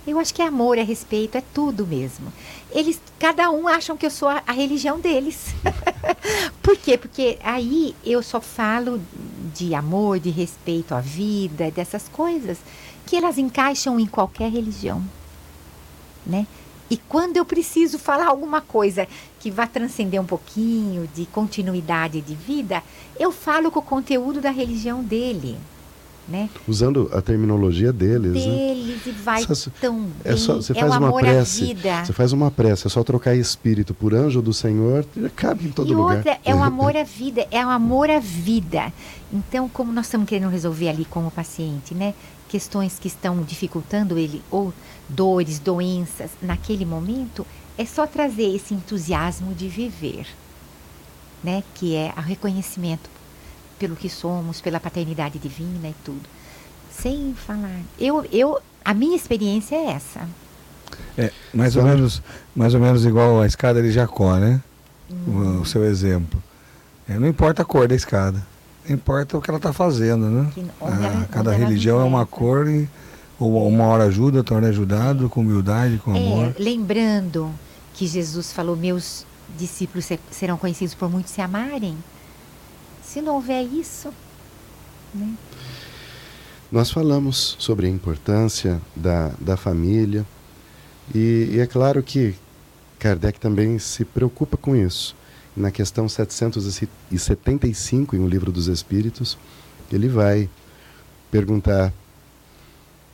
Eu 0.06 0.18
acho 0.18 0.34
que 0.34 0.40
é 0.42 0.46
amor, 0.46 0.78
é 0.78 0.82
respeito, 0.82 1.36
é 1.36 1.42
tudo 1.52 1.86
mesmo. 1.86 2.32
Eles, 2.70 3.00
cada 3.18 3.50
um 3.50 3.66
acham 3.66 3.96
que 3.96 4.04
eu 4.04 4.10
sou 4.10 4.28
a, 4.28 4.42
a 4.46 4.52
religião 4.52 5.00
deles. 5.00 5.54
Por 6.62 6.76
quê? 6.76 6.98
Porque 6.98 7.38
aí 7.42 7.94
eu 8.04 8.22
só 8.22 8.40
falo 8.40 9.00
de 9.54 9.74
amor, 9.74 10.20
de 10.20 10.30
respeito 10.30 10.94
à 10.94 11.00
vida, 11.00 11.70
dessas 11.70 12.08
coisas 12.08 12.58
que 13.06 13.16
elas 13.16 13.38
encaixam 13.38 13.98
em 13.98 14.06
qualquer 14.06 14.50
religião, 14.50 15.02
né? 16.26 16.46
E 16.90 16.96
quando 16.96 17.36
eu 17.36 17.44
preciso 17.44 17.98
falar 17.98 18.26
alguma 18.26 18.60
coisa 18.60 19.08
que 19.40 19.50
vá 19.50 19.66
transcender 19.66 20.20
um 20.20 20.26
pouquinho 20.26 21.08
de 21.14 21.26
continuidade 21.26 22.20
de 22.20 22.34
vida, 22.34 22.82
eu 23.18 23.30
falo 23.30 23.70
com 23.70 23.78
o 23.78 23.82
conteúdo 23.82 24.40
da 24.40 24.50
religião 24.50 25.02
dele. 25.02 25.58
Né? 26.28 26.50
Usando 26.66 27.10
a 27.12 27.22
terminologia 27.22 27.92
deles, 27.92 28.32
né? 28.44 28.56
Deles 28.56 29.06
e 29.06 29.10
vai 29.10 29.42
Só- 29.42 29.70
tão 29.80 30.00
bem. 30.02 30.12
É 30.24 30.36
só, 30.36 30.56
você 30.56 30.72
é 30.72 30.74
faz 30.74 30.96
uma 30.96 31.12
prece. 31.12 31.76
Você 32.04 32.12
faz 32.12 32.32
uma 32.32 32.50
prece, 32.50 32.86
é 32.86 32.90
só 32.90 33.02
trocar 33.02 33.34
espírito 33.34 33.94
por 33.94 34.14
anjo 34.14 34.42
do 34.42 34.52
Senhor, 34.52 35.06
cabe 35.34 35.66
em 35.66 35.70
todo 35.70 35.90
e 35.90 35.94
lugar. 35.94 36.16
outra, 36.18 36.38
é 36.44 36.54
o 36.54 36.62
amor 36.62 36.96
à 36.96 37.02
vida, 37.02 37.46
é 37.50 37.64
o 37.64 37.70
amor 37.70 38.10
à 38.10 38.20
vida. 38.20 38.92
Então, 39.32 39.68
como 39.68 39.92
nós 39.92 40.06
estamos 40.06 40.28
querendo 40.28 40.50
resolver 40.50 40.88
ali 40.90 41.04
com 41.04 41.26
o 41.26 41.30
paciente, 41.30 41.94
né? 41.94 42.14
Questões 42.48 42.98
que 42.98 43.08
estão 43.08 43.42
dificultando 43.42 44.18
ele, 44.18 44.42
ou 44.50 44.72
dores, 45.08 45.58
doenças, 45.58 46.30
naquele 46.42 46.84
momento, 46.84 47.46
é 47.76 47.84
só 47.84 48.06
trazer 48.06 48.54
esse 48.54 48.74
entusiasmo 48.74 49.54
de 49.54 49.68
viver, 49.68 50.26
né? 51.42 51.62
Que 51.74 51.94
é 51.94 52.12
o 52.16 52.20
reconhecimento 52.20 53.17
pelo 53.78 53.96
que 53.96 54.08
somos, 54.08 54.60
pela 54.60 54.80
paternidade 54.80 55.38
divina 55.38 55.88
e 55.88 55.94
tudo. 56.04 56.22
Sem 56.90 57.34
falar. 57.34 57.80
Eu, 57.98 58.24
eu, 58.32 58.58
a 58.84 58.92
minha 58.92 59.16
experiência 59.16 59.76
é 59.76 59.92
essa. 59.92 60.28
É, 61.16 61.30
mais 61.54 61.76
ou 61.76 61.82
menos, 61.84 62.22
mais 62.56 62.74
ou 62.74 62.80
menos 62.80 63.04
igual 63.04 63.40
a 63.40 63.46
escada 63.46 63.80
de 63.82 63.90
Jacó, 63.92 64.36
né? 64.36 64.60
Hum. 65.10 65.56
O, 65.58 65.60
o 65.62 65.66
seu 65.66 65.84
exemplo. 65.84 66.42
É, 67.08 67.18
não 67.18 67.26
importa 67.28 67.62
a 67.62 67.64
cor 67.64 67.86
da 67.88 67.94
escada, 67.94 68.44
importa 68.88 69.36
o 69.38 69.40
que 69.40 69.50
ela 69.50 69.58
está 69.58 69.72
fazendo, 69.72 70.26
né? 70.26 70.50
Que- 70.54 70.60
onde 70.80 71.04
Ah, 71.06 71.12
ela- 71.14 71.28
cada 71.30 71.52
religião 71.52 72.00
é 72.00 72.04
uma 72.04 72.26
cor 72.26 72.68
e 72.68 72.88
ou 73.38 73.66
uma 73.68 73.84
hora 73.84 74.04
ajuda, 74.04 74.38
outra 74.38 74.56
hora 74.56 74.66
é 74.66 74.68
ajudado, 74.70 75.28
com 75.28 75.40
humildade, 75.40 75.98
com 76.04 76.10
amor. 76.10 76.54
É, 76.58 76.62
lembrando 76.62 77.50
que 77.94 78.06
Jesus 78.06 78.52
falou: 78.52 78.76
Meus 78.76 79.24
discípulos 79.58 80.04
se- 80.04 80.18
serão 80.30 80.56
conhecidos 80.58 80.94
por 80.94 81.08
muitos 81.10 81.32
se 81.32 81.40
amarem. 81.40 81.96
Se 83.08 83.20
não 83.22 83.36
houver 83.36 83.62
isso, 83.62 84.12
né? 85.14 85.34
Nós 86.70 86.90
falamos 86.90 87.56
sobre 87.58 87.86
a 87.86 87.88
importância 87.88 88.78
da, 88.94 89.32
da 89.40 89.56
família 89.56 90.26
e, 91.14 91.48
e 91.52 91.58
é 91.58 91.66
claro 91.66 92.02
que 92.02 92.34
Kardec 92.98 93.40
também 93.40 93.78
se 93.78 94.04
preocupa 94.04 94.58
com 94.58 94.76
isso. 94.76 95.16
Na 95.56 95.70
questão 95.70 96.06
775, 96.06 98.14
em 98.14 98.18
O 98.18 98.28
Livro 98.28 98.52
dos 98.52 98.66
Espíritos, 98.66 99.38
ele 99.90 100.08
vai 100.08 100.50
perguntar 101.30 101.90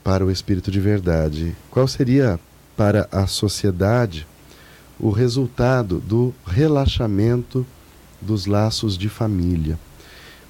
para 0.03 0.26
o 0.26 0.30
Espírito 0.30 0.72
de 0.72 0.80
Verdade 0.80 1.55
qual 1.70 1.86
seria 1.86 2.40
para 2.76 3.09
a 3.12 3.28
sociedade 3.28 4.26
o 4.99 5.11
resultado 5.11 6.01
do 6.01 6.34
relaxamento 6.45 7.64
dos 8.25 8.47
laços 8.47 8.99
de 8.99 9.09
família. 9.09 9.79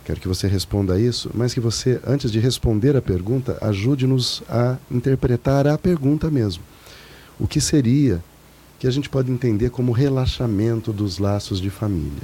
Quero 0.04 0.20
que 0.20 0.28
você 0.28 0.46
responda 0.46 0.94
a 0.94 1.00
isso, 1.00 1.30
mas 1.34 1.54
que 1.54 1.60
você, 1.60 2.00
antes 2.06 2.30
de 2.30 2.38
responder 2.38 2.94
a 2.96 3.02
pergunta, 3.02 3.56
ajude-nos 3.60 4.42
a 4.48 4.76
interpretar 4.90 5.66
a 5.66 5.78
pergunta 5.78 6.30
mesmo. 6.30 6.62
O 7.38 7.46
que 7.46 7.60
seria 7.60 8.22
que 8.78 8.86
a 8.86 8.90
gente 8.90 9.08
pode 9.08 9.32
entender 9.32 9.70
como 9.70 9.92
relaxamento 9.92 10.92
dos 10.92 11.18
laços 11.18 11.60
de 11.60 11.70
família? 11.70 12.22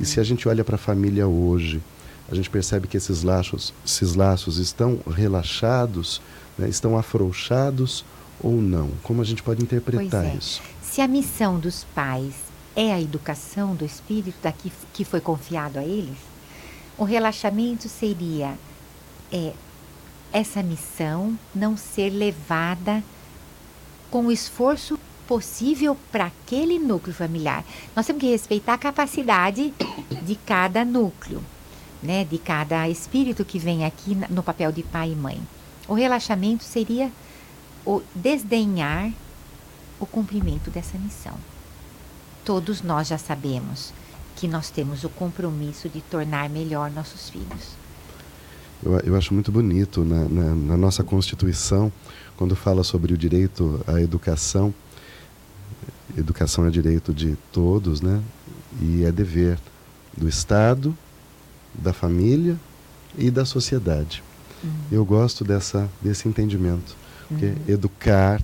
E 0.00 0.04
se 0.04 0.20
a 0.20 0.24
gente 0.24 0.48
olha 0.48 0.64
para 0.64 0.76
a 0.76 0.78
família 0.78 1.26
hoje, 1.26 1.80
a 2.30 2.34
gente 2.34 2.50
percebe 2.50 2.86
que 2.86 2.96
esses 2.96 3.22
laços, 3.22 3.72
esses 3.84 4.14
laços 4.14 4.58
estão 4.58 5.00
relaxados, 5.10 6.20
né, 6.58 6.68
estão 6.68 6.96
afrouxados 6.96 8.04
ou 8.40 8.60
não? 8.60 8.90
Como 9.02 9.20
a 9.20 9.24
gente 9.24 9.42
pode 9.42 9.62
interpretar 9.62 10.24
é. 10.24 10.36
isso? 10.36 10.60
Se 10.82 11.00
a 11.00 11.08
missão 11.08 11.58
dos 11.58 11.84
pais 11.94 12.34
é 12.78 12.92
a 12.92 13.00
educação 13.00 13.74
do 13.74 13.84
espírito 13.84 14.38
daqui 14.40 14.70
que 14.92 15.04
foi 15.04 15.20
confiado 15.20 15.80
a 15.80 15.84
eles, 15.84 16.16
o 16.96 17.02
relaxamento 17.02 17.88
seria 17.88 18.56
é, 19.32 19.52
essa 20.32 20.62
missão 20.62 21.36
não 21.52 21.76
ser 21.76 22.08
levada 22.10 23.02
com 24.12 24.26
o 24.26 24.32
esforço 24.32 24.96
possível 25.26 25.96
para 26.12 26.26
aquele 26.26 26.78
núcleo 26.78 27.12
familiar. 27.12 27.64
Nós 27.96 28.06
temos 28.06 28.20
que 28.20 28.30
respeitar 28.30 28.74
a 28.74 28.78
capacidade 28.78 29.74
de 30.22 30.36
cada 30.36 30.84
núcleo, 30.84 31.42
né, 32.00 32.24
de 32.24 32.38
cada 32.38 32.88
espírito 32.88 33.44
que 33.44 33.58
vem 33.58 33.84
aqui 33.84 34.16
no 34.30 34.42
papel 34.42 34.70
de 34.70 34.84
pai 34.84 35.10
e 35.10 35.16
mãe. 35.16 35.42
O 35.88 35.94
relaxamento 35.94 36.62
seria 36.62 37.10
o 37.84 38.02
desdenhar 38.14 39.10
o 39.98 40.06
cumprimento 40.06 40.70
dessa 40.70 40.96
missão. 40.96 41.34
Todos 42.48 42.80
nós 42.80 43.08
já 43.08 43.18
sabemos 43.18 43.92
que 44.34 44.48
nós 44.48 44.70
temos 44.70 45.04
o 45.04 45.10
compromisso 45.10 45.86
de 45.86 46.00
tornar 46.00 46.48
melhor 46.48 46.90
nossos 46.90 47.28
filhos. 47.28 47.76
Eu, 48.82 48.98
eu 49.00 49.16
acho 49.16 49.34
muito 49.34 49.52
bonito 49.52 50.02
na, 50.02 50.26
na, 50.26 50.54
na 50.54 50.76
nossa 50.78 51.04
Constituição, 51.04 51.92
quando 52.38 52.56
fala 52.56 52.82
sobre 52.82 53.12
o 53.12 53.18
direito 53.18 53.84
à 53.86 54.00
educação. 54.00 54.72
Educação 56.16 56.66
é 56.66 56.70
direito 56.70 57.12
de 57.12 57.36
todos, 57.52 58.00
né? 58.00 58.22
E 58.80 59.04
é 59.04 59.12
dever 59.12 59.58
do 60.16 60.26
Estado, 60.26 60.96
da 61.74 61.92
família 61.92 62.56
e 63.18 63.30
da 63.30 63.44
sociedade. 63.44 64.22
Eu 64.90 65.04
gosto 65.04 65.44
dessa, 65.44 65.86
desse 66.00 66.26
entendimento. 66.26 66.96
Porque 67.28 67.52
educar 67.70 68.40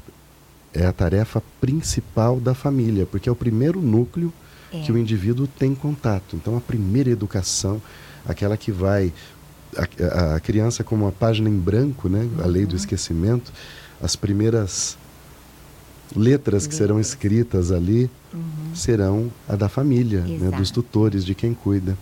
é 0.74 0.84
a 0.84 0.92
tarefa 0.92 1.40
principal 1.60 2.38
da 2.40 2.52
família, 2.54 3.06
porque 3.06 3.28
é 3.28 3.32
o 3.32 3.36
primeiro 3.36 3.80
núcleo 3.80 4.32
É. 4.72 4.80
que 4.80 4.90
o 4.92 4.98
indivíduo 4.98 5.46
tem 5.46 5.74
contato. 5.74 6.34
Então, 6.34 6.56
a 6.56 6.60
primeira 6.60 7.08
educação, 7.10 7.80
aquela 8.26 8.56
que 8.56 8.72
vai. 8.72 9.12
A, 9.76 10.34
a- 10.34 10.40
criança, 10.40 10.82
como 10.84 11.04
uma 11.04 11.12
página 11.12 11.48
em 11.48 11.56
branco, 11.58 12.08
né? 12.08 12.28
a 12.42 12.46
lei 12.46 12.64
do 12.66 12.74
esquecimento, 12.76 13.52
as 14.02 14.14
primeiras 14.16 14.96
letras 16.14 16.66
que 16.66 16.74
serão 16.74 17.00
escritas 17.00 17.72
ali 17.72 18.10
serão 18.74 19.30
a 19.48 19.56
da 19.56 19.68
família, 19.68 20.20
né? 20.20 20.50
Dos 20.56 20.70
tutores, 20.70 21.24
de 21.24 21.34
quem 21.34 21.54
cuida. 21.54 21.96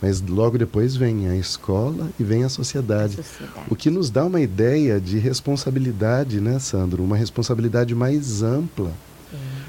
Mas 0.00 0.20
logo 0.20 0.58
depois 0.58 0.94
vem 0.94 1.28
a 1.28 1.34
escola 1.36 2.08
e 2.20 2.22
vem 2.24 2.44
a 2.44 2.48
sociedade. 2.48 3.18
A 3.18 3.22
sociedade. 3.22 3.66
O 3.70 3.74
que 3.74 3.90
nos 3.90 4.10
dá 4.10 4.24
uma 4.26 4.40
ideia 4.40 5.00
de 5.00 5.18
responsabilidade, 5.18 6.40
né, 6.40 6.58
Sandro? 6.58 7.02
Uma 7.02 7.16
responsabilidade 7.16 7.94
mais 7.94 8.42
ampla. 8.42 8.90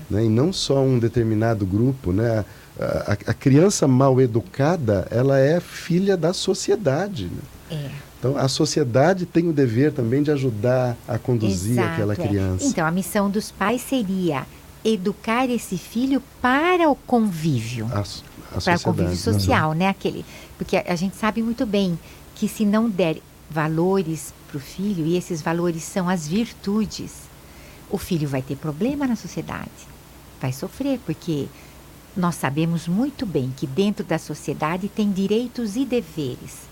Né? 0.09 0.25
E 0.25 0.29
não 0.29 0.51
só 0.53 0.81
um 0.81 0.99
determinado 0.99 1.65
grupo. 1.65 2.11
Né? 2.11 2.43
A, 2.79 2.83
a- 3.13 3.17
a 3.27 3.33
criança 3.33 3.87
mal 3.87 4.19
educada, 4.21 5.07
ela 5.09 5.39
é 5.39 5.59
filha 5.59 6.15
da 6.17 6.33
sociedade. 6.33 7.25
Né? 7.25 7.41
É. 7.71 7.89
Então, 8.19 8.37
a 8.37 8.47
sociedade 8.47 9.25
tem 9.25 9.47
o 9.47 9.53
dever 9.53 9.91
também 9.93 10.23
de 10.23 10.31
ajudar 10.31 10.97
a 11.07 11.17
conduzir 11.17 11.73
Exato, 11.73 11.89
aquela 11.89 12.13
é. 12.13 12.15
criança. 12.15 12.65
Então, 12.65 12.85
a 12.85 12.91
missão 12.91 13.29
dos 13.29 13.51
pais 13.51 13.81
seria 13.81 14.45
educar 14.83 15.49
esse 15.49 15.77
filho 15.77 16.21
para 16.41 16.89
o 16.89 16.95
convívio. 16.95 17.87
a, 17.93 18.03
so- 18.03 18.23
a 18.23 18.26
para 18.63 18.79
convívio 18.79 19.15
social, 19.15 19.73
né? 19.73 19.87
Aquele, 19.89 20.25
porque 20.57 20.77
a, 20.77 20.83
a 20.87 20.95
gente 20.95 21.15
sabe 21.15 21.41
muito 21.41 21.65
bem 21.65 21.97
que 22.35 22.47
se 22.47 22.65
não 22.65 22.89
der 22.89 23.17
valores 23.49 24.33
para 24.47 24.57
o 24.57 24.59
filho, 24.59 25.05
e 25.05 25.17
esses 25.17 25.41
valores 25.41 25.83
são 25.83 26.07
as 26.09 26.27
virtudes, 26.27 27.13
o 27.89 27.97
filho 27.97 28.27
vai 28.27 28.41
ter 28.41 28.55
problema 28.55 29.07
na 29.07 29.15
sociedade, 29.15 29.87
vai 30.41 30.51
sofrer, 30.51 30.99
porque 31.05 31.47
nós 32.15 32.35
sabemos 32.35 32.87
muito 32.87 33.25
bem 33.25 33.53
que 33.55 33.67
dentro 33.67 34.03
da 34.03 34.17
sociedade 34.17 34.89
tem 34.89 35.11
direitos 35.11 35.75
e 35.75 35.85
deveres. 35.85 36.67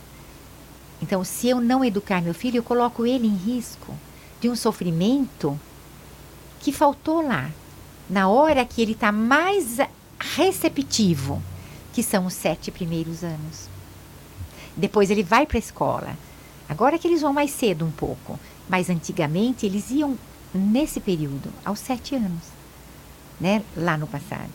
Então, 1.01 1.23
se 1.23 1.49
eu 1.49 1.61
não 1.61 1.83
educar 1.83 2.21
meu 2.21 2.33
filho, 2.33 2.57
eu 2.57 2.63
coloco 2.63 3.05
ele 3.05 3.27
em 3.27 3.35
risco 3.35 3.93
de 4.41 4.49
um 4.49 4.55
sofrimento 4.55 5.59
que 6.59 6.71
faltou 6.71 7.21
lá, 7.25 7.49
na 8.09 8.27
hora 8.27 8.65
que 8.65 8.81
ele 8.81 8.93
está 8.93 9.11
mais 9.11 9.77
receptivo, 10.19 11.41
que 11.95 12.03
são 12.03 12.25
os 12.25 12.33
sete 12.33 12.69
primeiros 12.71 13.23
anos. 13.23 13.69
Depois 14.75 15.09
ele 15.09 15.23
vai 15.23 15.45
para 15.45 15.57
a 15.57 15.59
escola. 15.59 16.17
Agora 16.67 16.99
que 16.99 17.07
eles 17.07 17.21
vão 17.21 17.31
mais 17.31 17.51
cedo 17.51 17.85
um 17.85 17.91
pouco, 17.91 18.37
mas 18.67 18.89
antigamente 18.89 19.65
eles 19.65 19.89
iam 19.91 20.17
nesse 20.53 20.99
período, 20.99 21.49
aos 21.63 21.79
sete 21.79 22.13
anos, 22.13 22.43
né? 23.39 23.63
Lá 23.77 23.97
no 23.97 24.07
passado. 24.07 24.51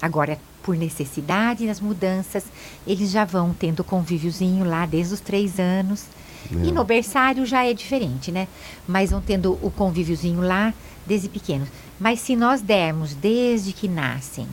Agora, 0.00 0.40
por 0.60 0.76
necessidade 0.76 1.68
das 1.68 1.78
mudanças, 1.78 2.46
eles 2.84 3.12
já 3.12 3.24
vão 3.24 3.54
tendo 3.54 3.84
convíviozinho 3.84 4.64
lá 4.64 4.84
desde 4.84 5.14
os 5.14 5.20
três 5.20 5.60
anos. 5.60 6.06
É. 6.50 6.66
E 6.66 6.72
no 6.72 6.82
berçário 6.82 7.46
já 7.46 7.64
é 7.64 7.72
diferente, 7.72 8.32
né? 8.32 8.48
Mas 8.88 9.12
vão 9.12 9.20
tendo 9.20 9.52
o 9.62 9.70
convíviozinho 9.70 10.40
lá 10.40 10.74
desde 11.06 11.28
pequenos. 11.28 11.68
Mas 12.00 12.18
se 12.18 12.34
nós 12.34 12.60
dermos 12.60 13.14
desde 13.14 13.72
que 13.72 13.86
nascem 13.86 14.48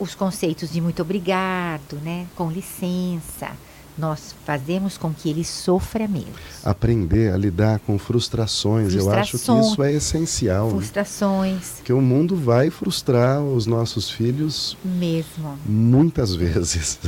os 0.00 0.14
conceitos 0.14 0.72
de 0.72 0.80
muito 0.80 1.02
obrigado, 1.02 1.96
né? 2.02 2.26
Com 2.34 2.50
licença, 2.50 3.50
nós 3.96 4.34
fazemos 4.46 4.96
com 4.96 5.12
que 5.12 5.28
ele 5.28 5.44
sofra 5.44 6.08
menos. 6.08 6.28
Aprender 6.64 7.32
a 7.32 7.36
lidar 7.36 7.78
com 7.80 7.98
frustrações. 7.98 8.94
Eu 8.94 9.10
acho 9.10 9.32
que 9.32 9.38
Frustrações. 9.38 9.72
isso 9.72 9.82
é 9.82 9.92
essencial. 9.92 10.66
né? 10.68 10.72
Frustrações 10.72 11.72
Porque 11.76 11.92
o 11.92 12.00
mundo 12.00 12.34
vai 12.34 12.70
frustrar 12.70 13.42
os 13.42 13.66
nossos 13.66 14.10
filhos 14.10 14.76
mesmo. 14.82 15.58
muitas 15.66 16.34
vezes 16.34 16.98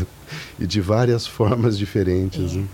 e 0.59 0.67
de 0.67 0.81
várias 0.81 1.27
formas 1.27 1.79
diferentes. 1.79 2.53
É. 2.53 2.59
né? 2.59 2.67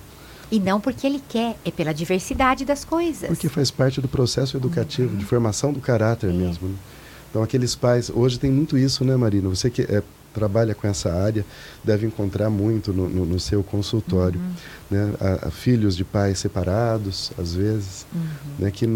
E 0.51 0.59
não 0.59 0.81
porque 0.81 1.07
ele 1.07 1.23
quer, 1.29 1.57
é 1.63 1.71
pela 1.71 1.93
diversidade 1.93 2.65
das 2.65 2.83
coisas. 2.83 3.29
Porque 3.29 3.51
faz 3.51 3.71
parte 3.71 4.01
do 4.01 4.09
processo 4.09 4.57
educativo, 4.57 5.13
uhum. 5.13 5.19
de 5.19 5.25
formação 5.27 5.73
do 5.73 5.81
caráter 5.81 6.31
é. 6.31 6.33
mesmo. 6.33 6.69
Né? 6.69 6.75
Então, 7.31 7.43
aqueles 7.43 7.75
pais. 7.75 8.11
Hoje 8.11 8.39
tem 8.39 8.51
muito 8.51 8.77
isso, 8.77 9.05
né, 9.05 9.17
Marina? 9.17 9.49
Você 9.49 9.71
que 9.71 9.83
é, 9.83 10.03
trabalha 10.33 10.75
com 10.75 10.87
essa 10.87 11.13
área 11.13 11.45
deve 11.83 12.07
encontrar 12.07 12.49
muito 12.51 12.93
no, 12.93 13.09
no, 13.09 13.27
no 13.27 13.41
seu 13.41 13.63
consultório. 13.63 14.41
Uhum. 14.41 14.53
Né? 14.91 15.13
A, 15.21 15.49
a 15.49 15.51
filhos 15.51 15.97
de 15.97 16.05
pais 16.05 16.39
separados, 16.39 17.33
às 17.39 17.55
vezes, 17.55 18.07
uhum. 18.15 18.21
né? 18.59 18.71
que 18.71 18.87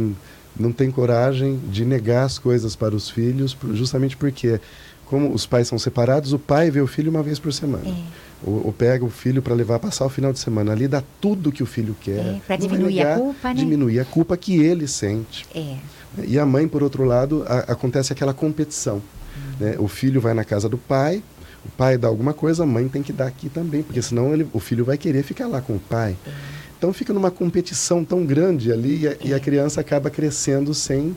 não 0.58 0.72
tem 0.72 0.90
coragem 0.90 1.58
de 1.70 1.84
negar 1.84 2.24
as 2.24 2.38
coisas 2.38 2.76
para 2.76 2.94
os 2.94 3.08
filhos, 3.08 3.56
justamente 3.72 4.16
porque, 4.16 4.60
como 5.06 5.32
os 5.32 5.46
pais 5.46 5.68
são 5.68 5.78
separados, 5.78 6.32
o 6.32 6.38
pai 6.38 6.70
vê 6.70 6.80
o 6.80 6.86
filho 6.86 7.10
uma 7.10 7.22
vez 7.22 7.38
por 7.38 7.52
semana. 7.52 7.88
É. 7.88 8.02
Ou, 8.44 8.66
ou, 8.66 8.72
pega 8.72 9.04
o 9.04 9.10
filho 9.10 9.40
para 9.40 9.54
levar 9.54 9.76
a 9.76 9.78
passar 9.78 10.04
o 10.04 10.08
final 10.08 10.32
de 10.32 10.40
semana. 10.40 10.72
Ali 10.72 10.88
dá 10.88 11.02
tudo 11.20 11.52
que 11.52 11.62
o 11.62 11.66
filho 11.66 11.96
quer. 12.00 12.18
É, 12.18 12.40
para 12.44 12.56
diminuir 12.56 12.96
negar, 12.96 13.16
a 13.16 13.20
culpa, 13.20 13.48
né? 13.48 13.54
Diminuir 13.54 14.00
a 14.00 14.04
culpa 14.04 14.36
que 14.36 14.60
ele 14.60 14.88
sente. 14.88 15.46
É. 15.54 15.76
E 16.18 16.38
a 16.38 16.46
mãe, 16.46 16.68
por 16.68 16.82
outro 16.82 17.04
lado, 17.04 17.44
a, 17.46 17.72
acontece 17.72 18.12
aquela 18.12 18.34
competição. 18.34 18.96
Hum. 18.96 19.52
Né? 19.60 19.76
O 19.78 19.88
filho 19.88 20.20
vai 20.20 20.34
na 20.34 20.44
casa 20.44 20.68
do 20.68 20.78
pai, 20.78 21.22
o 21.64 21.70
pai 21.70 21.96
dá 21.96 22.08
alguma 22.08 22.34
coisa, 22.34 22.64
a 22.64 22.66
mãe 22.66 22.88
tem 22.88 23.02
que 23.02 23.12
dar 23.12 23.26
aqui 23.26 23.48
também, 23.48 23.82
porque 23.82 24.02
senão 24.02 24.32
ele, 24.34 24.46
o 24.52 24.60
filho 24.60 24.84
vai 24.84 24.98
querer 24.98 25.22
ficar 25.22 25.46
lá 25.46 25.60
com 25.60 25.74
o 25.74 25.80
pai. 25.80 26.16
É. 26.26 26.30
Então 26.76 26.92
fica 26.92 27.12
numa 27.12 27.30
competição 27.30 28.04
tão 28.04 28.26
grande 28.26 28.72
ali 28.72 29.02
e 29.02 29.08
a, 29.08 29.16
e 29.22 29.34
a, 29.34 29.38
criança 29.38 29.80
acaba 29.80 30.10
crescendo 30.10 30.74
sem, 30.74 31.14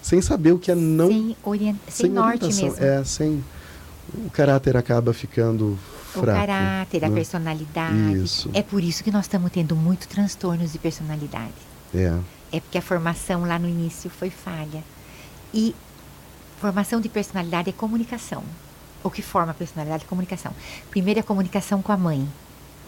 sem 0.00 0.22
saber 0.22 0.52
o 0.52 0.58
que 0.60 0.70
é 0.70 0.76
não. 0.76 1.08
Sem, 1.08 1.36
orient... 1.42 1.76
sem, 1.88 2.06
sem 2.06 2.10
norte 2.10 2.44
orientação. 2.44 2.68
mesmo. 2.68 2.84
É, 2.84 3.04
sem. 3.04 3.44
O 4.14 4.30
caráter 4.30 4.76
acaba 4.76 5.12
ficando 5.12 5.76
fraco. 6.12 6.30
O 6.30 6.46
caráter, 6.46 7.00
né? 7.02 7.08
a 7.08 7.10
personalidade. 7.10 8.22
Isso. 8.22 8.48
É 8.54 8.62
por 8.62 8.80
isso 8.80 9.02
que 9.02 9.10
nós 9.10 9.24
estamos 9.24 9.50
tendo 9.50 9.74
muito 9.74 10.06
transtornos 10.06 10.72
de 10.72 10.78
personalidade. 10.78 11.52
É. 11.92 12.16
É 12.52 12.60
porque 12.60 12.78
a 12.78 12.82
formação 12.82 13.44
lá 13.44 13.58
no 13.58 13.68
início 13.68 14.08
foi 14.10 14.30
falha. 14.30 14.82
E 15.52 15.74
formação 16.60 17.00
de 17.00 17.08
personalidade 17.08 17.70
é 17.70 17.72
comunicação. 17.72 18.42
O 19.02 19.10
que 19.10 19.22
forma 19.22 19.52
a 19.52 19.54
personalidade 19.54 20.04
é 20.04 20.06
comunicação. 20.08 20.52
Primeiro 20.90 21.20
é 21.20 21.22
a 21.22 21.24
comunicação 21.24 21.80
com 21.80 21.92
a 21.92 21.96
mãe 21.96 22.28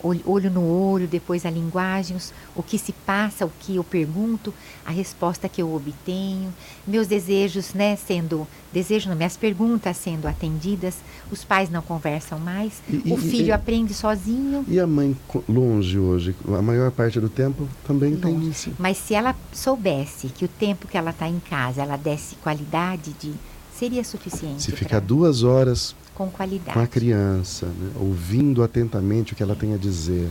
olho 0.02 0.50
no 0.50 0.64
olho, 0.64 1.06
depois 1.06 1.44
a 1.44 1.50
linguagem, 1.50 2.16
o 2.54 2.62
que 2.62 2.78
se 2.78 2.92
passa, 2.92 3.44
o 3.44 3.52
que 3.60 3.76
eu 3.76 3.84
pergunto, 3.84 4.52
a 4.84 4.90
resposta 4.90 5.48
que 5.48 5.62
eu 5.62 5.74
obtenho, 5.74 6.52
meus 6.86 7.06
desejos, 7.06 7.74
né, 7.74 7.96
sendo 7.96 8.46
desejo, 8.72 9.08
não, 9.08 9.16
minhas 9.16 9.36
perguntas 9.36 9.96
sendo 9.96 10.26
atendidas, 10.26 10.96
os 11.30 11.44
pais 11.44 11.70
não 11.70 11.82
conversam 11.82 12.38
mais, 12.38 12.82
e, 12.88 13.12
o 13.12 13.16
filho 13.16 13.48
e, 13.48 13.52
aprende 13.52 13.92
sozinho. 13.94 14.64
E 14.68 14.78
a 14.78 14.86
mãe 14.86 15.16
longe 15.48 15.98
hoje, 15.98 16.34
a 16.48 16.62
maior 16.62 16.90
parte 16.90 17.20
do 17.20 17.28
tempo 17.28 17.68
também 17.86 18.14
longe. 18.14 18.22
tem 18.22 18.48
isso. 18.48 18.72
Mas 18.78 18.96
se 18.96 19.14
ela 19.14 19.34
soubesse 19.52 20.28
que 20.28 20.44
o 20.44 20.48
tempo 20.48 20.86
que 20.86 20.96
ela 20.96 21.10
está 21.10 21.28
em 21.28 21.40
casa, 21.40 21.82
ela 21.82 21.96
desse 21.96 22.36
qualidade 22.36 23.12
de 23.20 23.32
seria 23.80 24.04
suficiente. 24.04 24.62
Se 24.62 24.72
ficar 24.72 25.00
duas 25.00 25.42
horas 25.42 25.96
com 26.20 26.30
qualidade. 26.30 26.74
Com 26.74 26.80
a 26.80 26.86
criança, 26.86 27.64
né? 27.64 27.92
ouvindo 27.98 28.62
atentamente 28.62 29.32
o 29.32 29.36
que 29.36 29.42
ela 29.42 29.56
tem 29.56 29.72
a 29.72 29.78
dizer. 29.78 30.30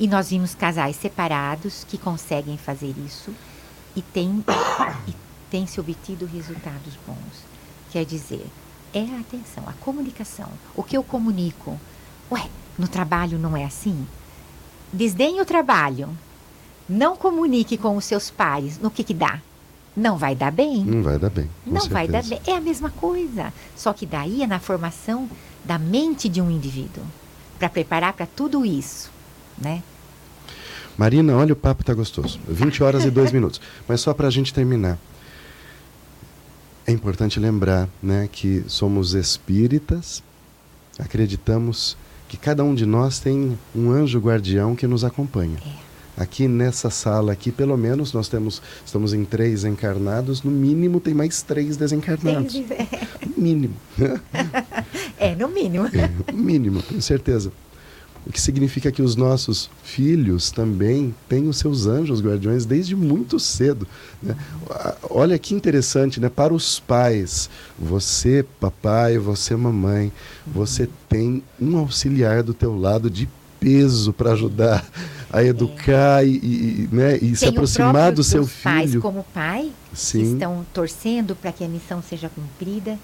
E 0.00 0.08
nós 0.08 0.30
vimos 0.30 0.52
casais 0.52 0.96
separados 0.96 1.86
que 1.88 1.96
conseguem 1.96 2.58
fazer 2.58 2.92
isso 3.06 3.32
e 3.94 4.02
têm 4.02 4.44
e 5.06 5.14
tem 5.48 5.64
se 5.64 5.78
obtido 5.78 6.26
resultados 6.26 6.94
bons. 7.06 7.44
Quer 7.92 8.04
dizer, 8.04 8.44
é 8.92 9.02
a 9.02 9.20
atenção, 9.20 9.62
a 9.64 9.72
comunicação. 9.74 10.48
O 10.74 10.82
que 10.82 10.96
eu 10.96 11.04
comunico? 11.04 11.78
Ué, 12.28 12.48
no 12.76 12.88
trabalho 12.88 13.38
não 13.38 13.56
é 13.56 13.64
assim? 13.64 14.08
Desdenhe 14.92 15.40
o 15.40 15.46
trabalho. 15.46 16.08
Não 16.88 17.16
comunique 17.16 17.78
com 17.78 17.96
os 17.96 18.04
seus 18.04 18.28
pares. 18.28 18.76
No 18.76 18.90
que 18.90 19.04
que 19.04 19.14
dá? 19.14 19.40
Não 19.98 20.16
vai 20.16 20.34
dar 20.34 20.50
bem. 20.50 20.84
Não 20.84 21.02
vai 21.02 21.18
dar 21.18 21.30
bem. 21.30 21.50
Não 21.66 21.80
certeza. 21.80 21.92
vai 21.92 22.08
dar 22.08 22.22
bem. 22.22 22.40
É 22.46 22.56
a 22.56 22.60
mesma 22.60 22.90
coisa. 22.90 23.52
Só 23.76 23.92
que 23.92 24.06
daí 24.06 24.42
é 24.42 24.46
na 24.46 24.58
formação 24.58 25.28
da 25.64 25.78
mente 25.78 26.28
de 26.28 26.40
um 26.40 26.50
indivíduo 26.50 27.04
para 27.58 27.68
preparar 27.68 28.12
para 28.12 28.26
tudo 28.26 28.64
isso, 28.64 29.10
né? 29.58 29.82
Marina, 30.96 31.36
olha 31.36 31.52
o 31.52 31.56
papo 31.56 31.84
tá 31.84 31.92
gostoso. 31.92 32.40
20 32.48 32.82
horas 32.82 33.04
e 33.04 33.10
2 33.10 33.32
minutos. 33.32 33.60
Mas 33.86 34.00
só 34.00 34.14
para 34.14 34.28
a 34.28 34.30
gente 34.30 34.54
terminar. 34.54 34.98
É 36.86 36.92
importante 36.92 37.38
lembrar 37.38 37.88
né, 38.02 38.28
que 38.32 38.64
somos 38.66 39.12
espíritas, 39.12 40.22
acreditamos 40.98 41.98
que 42.28 42.36
cada 42.38 42.64
um 42.64 42.74
de 42.74 42.86
nós 42.86 43.18
tem 43.18 43.58
um 43.74 43.90
anjo 43.90 44.18
guardião 44.18 44.74
que 44.74 44.86
nos 44.86 45.04
acompanha. 45.04 45.58
É. 45.64 45.87
Aqui 46.18 46.48
nessa 46.48 46.90
sala 46.90 47.32
aqui, 47.32 47.52
pelo 47.52 47.76
menos, 47.76 48.12
nós 48.12 48.28
temos, 48.28 48.60
estamos 48.84 49.14
em 49.14 49.24
três 49.24 49.64
encarnados, 49.64 50.42
no 50.42 50.50
mínimo 50.50 50.98
tem 50.98 51.14
mais 51.14 51.42
três 51.42 51.76
desencarnados. 51.76 52.54
No 52.54 53.40
mínimo. 53.40 53.74
é, 55.16 55.36
no 55.36 55.48
mínimo. 55.48 55.86
É, 55.86 56.32
no 56.32 56.38
mínimo, 56.38 56.82
tenho 56.82 57.00
certeza. 57.00 57.52
O 58.26 58.32
que 58.32 58.40
significa 58.40 58.90
que 58.90 59.00
os 59.00 59.14
nossos 59.14 59.70
filhos 59.84 60.50
também 60.50 61.14
têm 61.28 61.48
os 61.48 61.56
seus 61.56 61.86
anjos 61.86 62.20
guardiões 62.20 62.66
desde 62.66 62.96
muito 62.96 63.38
cedo. 63.38 63.86
Né? 64.20 64.36
Olha 65.08 65.38
que 65.38 65.54
interessante, 65.54 66.20
né? 66.20 66.28
Para 66.28 66.52
os 66.52 66.80
pais, 66.80 67.48
você, 67.78 68.44
papai, 68.60 69.18
você, 69.18 69.54
mamãe, 69.54 70.12
você 70.44 70.88
tem 71.08 71.42
um 71.60 71.78
auxiliar 71.78 72.42
do 72.42 72.52
teu 72.52 72.76
lado 72.76 73.08
de 73.08 73.28
peso 73.60 74.12
para 74.12 74.32
ajudar 74.32 74.84
a 75.32 75.42
educar 75.42 76.24
é. 76.24 76.26
e, 76.26 76.36
e, 76.36 76.88
né, 76.90 77.18
e 77.18 77.36
se 77.36 77.46
aproximar 77.46 78.12
do 78.12 78.24
seu 78.24 78.46
filho. 78.46 78.62
pais 78.62 78.96
como 78.96 79.24
pai, 79.34 79.70
Sim. 79.92 80.18
que 80.18 80.32
estão 80.32 80.66
torcendo 80.72 81.36
para 81.36 81.52
que 81.52 81.64
a 81.64 81.68
missão 81.68 82.02
seja 82.02 82.28
cumprida. 82.28 82.98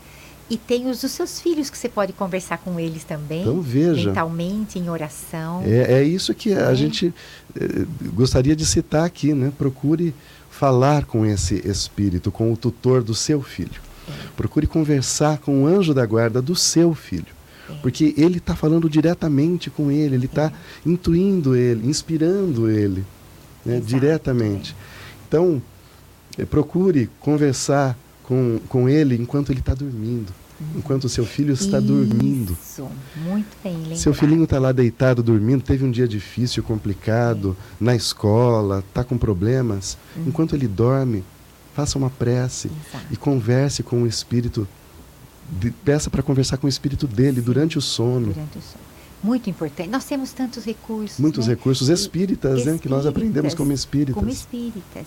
E 0.48 0.58
tem 0.58 0.90
os, 0.90 0.98
seus 0.98 1.40
filhos 1.40 1.70
que 1.70 1.78
você 1.78 1.88
pode 1.88 2.12
conversar 2.12 2.58
com 2.58 2.78
eles 2.78 3.02
também. 3.02 3.42
Então 3.42 3.62
veja. 3.62 4.08
Mentalmente, 4.08 4.78
em 4.78 4.90
oração. 4.90 5.62
É, 5.64 6.00
é 6.00 6.04
isso 6.04 6.34
que 6.34 6.52
a 6.52 6.70
é. 6.70 6.74
gente 6.74 7.14
eh, 7.58 7.86
gostaria 8.12 8.54
de 8.54 8.66
citar 8.66 9.06
aqui, 9.06 9.32
né? 9.32 9.50
Procure 9.56 10.14
falar 10.50 11.06
com 11.06 11.24
esse 11.24 11.66
espírito, 11.66 12.30
com 12.30 12.52
o 12.52 12.56
tutor 12.58 13.02
do 13.02 13.14
seu 13.14 13.40
filho. 13.40 13.80
É. 14.06 14.12
Procure 14.36 14.66
conversar 14.66 15.38
com 15.38 15.64
o 15.64 15.66
anjo 15.66 15.94
da 15.94 16.04
guarda 16.04 16.42
do 16.42 16.54
seu 16.54 16.94
filho. 16.94 17.33
Porque 17.82 18.14
ele 18.16 18.38
está 18.38 18.54
falando 18.54 18.88
diretamente 18.88 19.70
com 19.70 19.90
ele, 19.90 20.16
ele 20.16 20.26
está 20.26 20.52
intuindo 20.84 21.56
ele, 21.56 21.88
inspirando 21.88 22.68
ele 22.68 23.04
né, 23.64 23.80
diretamente. 23.80 24.76
Então, 25.26 25.62
eh, 26.38 26.44
procure 26.44 27.08
conversar 27.20 27.96
com, 28.22 28.60
com 28.68 28.88
ele 28.88 29.16
enquanto 29.16 29.50
ele 29.50 29.60
está 29.60 29.74
dormindo. 29.74 30.32
Uhum. 30.60 30.78
Enquanto 30.78 31.04
o 31.04 31.08
seu 31.08 31.24
filho 31.24 31.52
está 31.52 31.78
Isso, 31.78 31.86
dormindo. 31.86 32.56
muito 33.16 33.56
bem 33.62 33.76
lembrado. 33.76 33.96
Seu 33.96 34.14
filhinho 34.14 34.44
está 34.44 34.58
lá 34.58 34.70
deitado, 34.70 35.22
dormindo, 35.22 35.62
teve 35.62 35.84
um 35.84 35.90
dia 35.90 36.06
difícil, 36.06 36.62
complicado, 36.62 37.56
é. 37.80 37.84
na 37.84 37.96
escola, 37.96 38.84
está 38.86 39.02
com 39.02 39.18
problemas. 39.18 39.98
Uhum. 40.16 40.24
Enquanto 40.28 40.54
ele 40.54 40.68
dorme, 40.68 41.24
faça 41.74 41.98
uma 41.98 42.10
prece 42.10 42.68
Exato. 42.68 43.06
e 43.10 43.16
converse 43.16 43.82
com 43.82 44.02
o 44.02 44.06
Espírito 44.06 44.68
de, 45.50 45.70
peça 45.70 46.10
para 46.10 46.22
conversar 46.22 46.56
com 46.56 46.66
o 46.66 46.70
espírito 46.70 47.06
dele 47.06 47.40
durante 47.40 47.78
o 47.78 47.80
sono. 47.80 48.32
Durante 48.32 48.58
o 48.58 48.62
sono. 48.62 48.84
Muito 49.22 49.48
importante. 49.48 49.88
Nós 49.88 50.04
temos 50.04 50.32
tantos 50.32 50.64
recursos. 50.64 51.18
Muitos 51.18 51.46
né? 51.46 51.54
recursos 51.54 51.88
espíritas, 51.88 52.58
espíritas, 52.58 52.74
né? 52.74 52.78
Que 52.78 52.88
nós 52.88 53.06
aprendemos 53.06 53.54
como 53.54 53.72
espíritas. 53.72 54.14
Como 54.14 54.28
espíritas. 54.28 55.06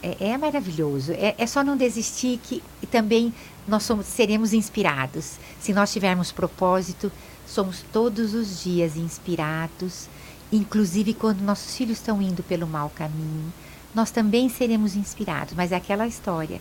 É, 0.00 0.28
é 0.28 0.38
maravilhoso. 0.38 1.12
É, 1.12 1.34
é, 1.36 1.46
só 1.46 1.64
não 1.64 1.76
desistir 1.76 2.38
que 2.42 2.62
também 2.90 3.34
nós 3.66 3.82
somos, 3.82 4.06
seremos 4.06 4.52
inspirados. 4.52 5.32
Se 5.60 5.72
nós 5.72 5.92
tivermos 5.92 6.30
propósito, 6.30 7.10
somos 7.44 7.84
todos 7.92 8.34
os 8.34 8.62
dias 8.62 8.96
inspirados. 8.96 10.06
Inclusive 10.52 11.14
quando 11.14 11.40
nossos 11.40 11.76
filhos 11.76 11.98
estão 11.98 12.22
indo 12.22 12.42
pelo 12.44 12.66
mau 12.68 12.88
caminho, 12.90 13.52
nós 13.92 14.12
também 14.12 14.48
seremos 14.48 14.94
inspirados. 14.94 15.54
Mas 15.54 15.72
é 15.72 15.76
aquela 15.76 16.06
história 16.06 16.60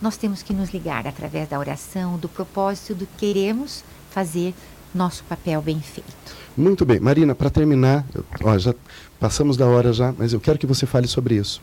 nós 0.00 0.16
temos 0.16 0.42
que 0.42 0.52
nos 0.52 0.70
ligar 0.70 1.06
através 1.06 1.48
da 1.48 1.58
oração, 1.58 2.16
do 2.18 2.28
propósito 2.28 2.94
do 2.94 3.06
que 3.06 3.32
queremos 3.32 3.84
fazer 4.10 4.54
nosso 4.94 5.24
papel 5.24 5.60
bem 5.60 5.80
feito. 5.80 6.36
Muito 6.56 6.84
bem. 6.84 6.98
Marina, 6.98 7.34
para 7.34 7.50
terminar, 7.50 8.04
ó, 8.42 8.56
já 8.58 8.74
passamos 9.20 9.56
da 9.56 9.66
hora 9.66 9.92
já, 9.92 10.14
mas 10.16 10.32
eu 10.32 10.40
quero 10.40 10.58
que 10.58 10.66
você 10.66 10.86
fale 10.86 11.06
sobre 11.06 11.36
isso. 11.36 11.60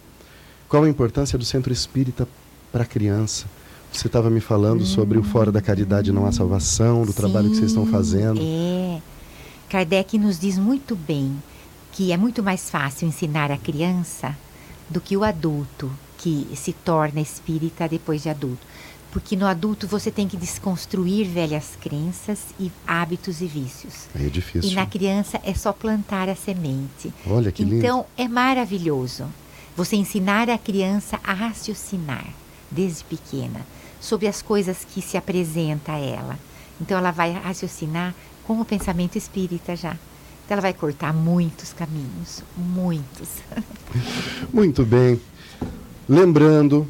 Qual 0.69 0.83
a 0.83 0.89
importância 0.89 1.37
do 1.37 1.45
centro 1.45 1.71
espírita 1.71 2.27
para 2.71 2.83
a 2.83 2.85
criança? 2.85 3.45
Você 3.91 4.07
estava 4.07 4.29
me 4.29 4.41
falando 4.41 4.81
hum, 4.81 4.85
sobre 4.85 5.17
o 5.17 5.23
Fora 5.23 5.51
da 5.51 5.61
Caridade 5.61 6.11
Não 6.11 6.25
Há 6.25 6.31
Salvação, 6.31 7.03
do 7.03 7.11
sim, 7.11 7.17
trabalho 7.17 7.49
que 7.49 7.55
vocês 7.55 7.71
estão 7.71 7.85
fazendo. 7.85 8.39
É. 8.41 9.01
Kardec 9.69 10.17
nos 10.17 10.39
diz 10.39 10.57
muito 10.57 10.95
bem 10.95 11.41
que 11.91 12.11
é 12.11 12.17
muito 12.17 12.43
mais 12.43 12.69
fácil 12.69 13.07
ensinar 13.07 13.51
a 13.51 13.57
criança 13.57 14.35
do 14.89 14.99
que 14.99 15.15
o 15.15 15.23
adulto 15.23 15.89
que 16.25 16.47
se 16.55 16.73
torna 16.73 17.21
espírita 17.21 17.87
depois 17.87 18.23
de 18.23 18.29
adulto. 18.29 18.65
Porque 19.11 19.35
no 19.35 19.45
adulto 19.45 19.87
você 19.87 20.09
tem 20.09 20.27
que 20.27 20.35
desconstruir 20.35 21.27
velhas 21.27 21.77
crenças 21.79 22.39
e 22.59 22.71
hábitos 22.85 23.41
e 23.41 23.45
vícios. 23.45 24.07
É 24.15 24.27
difícil. 24.27 24.71
E 24.71 24.73
na 24.73 24.87
criança 24.87 25.39
é 25.43 25.53
só 25.53 25.71
plantar 25.71 26.27
a 26.27 26.35
semente. 26.35 27.13
Olha 27.27 27.51
que 27.51 27.63
lindo. 27.63 27.77
Então 27.77 28.07
é 28.17 28.27
maravilhoso 28.27 29.27
você 29.77 29.95
ensinar 29.95 30.49
a 30.49 30.57
criança 30.57 31.19
a 31.23 31.31
raciocinar 31.31 32.25
desde 32.71 33.03
pequena 33.03 33.61
sobre 34.01 34.27
as 34.27 34.41
coisas 34.41 34.83
que 34.83 35.03
se 35.03 35.17
apresenta 35.17 35.91
a 35.91 35.99
ela. 35.99 36.39
Então 36.81 36.97
ela 36.97 37.11
vai 37.11 37.33
raciocinar 37.33 38.15
com 38.43 38.59
o 38.59 38.65
pensamento 38.65 39.15
espírita 39.15 39.75
já. 39.75 39.91
Então 40.43 40.55
ela 40.55 40.61
vai 40.61 40.73
cortar 40.73 41.13
muitos 41.13 41.71
caminhos, 41.71 42.43
muitos. 42.57 43.29
Muito 44.51 44.83
bem. 44.83 45.19
Lembrando, 46.07 46.87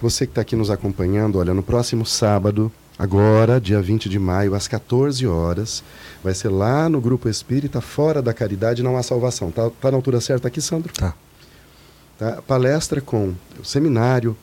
você 0.00 0.24
que 0.24 0.30
está 0.30 0.40
aqui 0.40 0.54
nos 0.54 0.70
acompanhando, 0.70 1.40
olha, 1.40 1.52
no 1.52 1.64
próximo 1.64 2.06
sábado, 2.06 2.70
agora, 2.96 3.60
dia 3.60 3.82
20 3.82 4.08
de 4.08 4.20
maio, 4.20 4.54
às 4.54 4.68
14 4.68 5.26
horas, 5.26 5.82
vai 6.22 6.32
ser 6.32 6.50
lá 6.50 6.88
no 6.88 7.00
Grupo 7.00 7.28
Espírita, 7.28 7.80
fora 7.80 8.22
da 8.22 8.32
caridade, 8.32 8.84
não 8.84 8.96
há 8.96 9.02
salvação. 9.02 9.50
Tá, 9.50 9.68
tá 9.80 9.90
na 9.90 9.96
altura 9.96 10.20
certa 10.20 10.46
aqui, 10.46 10.60
Sandro? 10.60 10.92
Tá. 10.92 11.12
tá. 12.16 12.40
Palestra 12.42 13.00
com 13.00 13.34
o 13.58 13.64
seminário, 13.64 14.36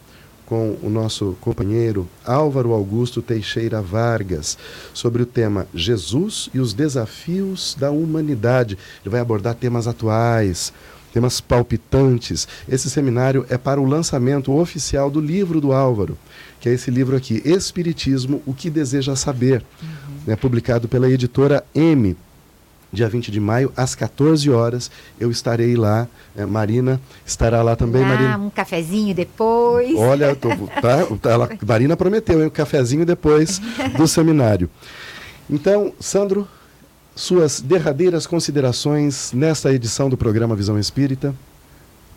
com 0.45 0.77
o 0.83 0.89
nosso 0.89 1.37
companheiro 1.39 2.05
Álvaro 2.25 2.73
Augusto 2.73 3.21
Teixeira 3.21 3.81
Vargas 3.81 4.57
sobre 4.93 5.23
o 5.23 5.25
tema 5.25 5.65
Jesus 5.73 6.49
e 6.53 6.59
os 6.59 6.73
desafios 6.73 7.73
da 7.79 7.89
humanidade. 7.89 8.77
Ele 9.01 9.11
vai 9.11 9.21
abordar 9.21 9.55
temas 9.55 9.87
atuais, 9.87 10.73
temas 11.13 11.39
palpitantes. 11.39 12.47
Esse 12.67 12.89
seminário 12.89 13.45
é 13.49 13.57
para 13.57 13.79
o 13.79 13.85
lançamento 13.85 14.51
oficial 14.51 15.11
do 15.11 15.21
livro 15.21 15.61
do 15.61 15.71
Álvaro, 15.71 16.17
que 16.59 16.67
é 16.67 16.73
esse 16.73 16.89
livro 16.89 17.15
aqui, 17.15 17.41
Espiritismo, 17.45 18.41
o 18.45 18.53
que 18.53 18.69
deseja 18.69 19.15
saber, 19.15 19.63
uhum. 19.81 20.33
é 20.33 20.35
publicado 20.35 20.87
pela 20.87 21.09
editora 21.09 21.63
M 21.75 22.17
dia 22.93 23.09
20 23.09 23.31
de 23.31 23.39
maio, 23.39 23.73
às 23.75 23.95
14 23.95 24.49
horas. 24.51 24.91
Eu 25.19 25.31
estarei 25.31 25.75
lá. 25.75 26.07
É, 26.35 26.45
Marina 26.45 27.01
estará 27.25 27.63
lá 27.63 27.75
também. 27.75 28.03
Ah, 28.03 28.07
Marina. 28.07 28.37
um 28.37 28.49
cafezinho 28.51 29.15
depois. 29.15 29.95
Olha, 29.97 30.35
tô, 30.35 30.49
tá, 30.79 31.05
tá, 31.19 31.31
ela, 31.31 31.49
Marina 31.65 31.97
prometeu 31.97 32.39
hein, 32.39 32.47
um 32.47 32.49
cafezinho 32.51 33.05
depois 33.05 33.59
do 33.97 34.07
seminário. 34.07 34.69
Então, 35.49 35.91
Sandro, 35.99 36.47
suas 37.15 37.61
derradeiras 37.61 38.25
considerações 38.27 39.31
nesta 39.33 39.71
edição 39.73 40.09
do 40.09 40.17
programa 40.17 40.55
Visão 40.55 40.79
Espírita. 40.79 41.33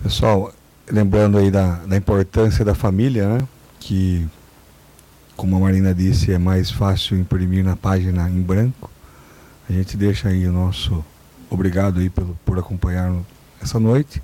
Pessoal, 0.03 0.53
lembrando 0.91 1.39
aí 1.39 1.51
da, 1.51 1.77
da 1.87 1.97
importância 1.97 2.65
da 2.65 2.75
família, 2.75 3.29
né? 3.29 3.39
Que, 3.79 4.27
como 5.37 5.57
a 5.57 5.61
Marina 5.61 5.95
disse, 5.95 6.33
é 6.33 6.39
mais 6.39 6.71
fácil 6.71 7.17
imprimir 7.19 7.65
na 7.65 7.77
página 7.77 8.29
em 8.29 8.41
branco 8.41 8.91
a 9.69 9.73
gente 9.73 9.97
deixa 9.97 10.29
aí 10.29 10.47
o 10.47 10.53
nosso 10.53 11.05
obrigado 11.51 11.99
aí 11.99 12.09
pelo, 12.09 12.39
por 12.45 12.59
acompanhar 12.59 13.13
essa 13.61 13.81
noite 13.81 14.23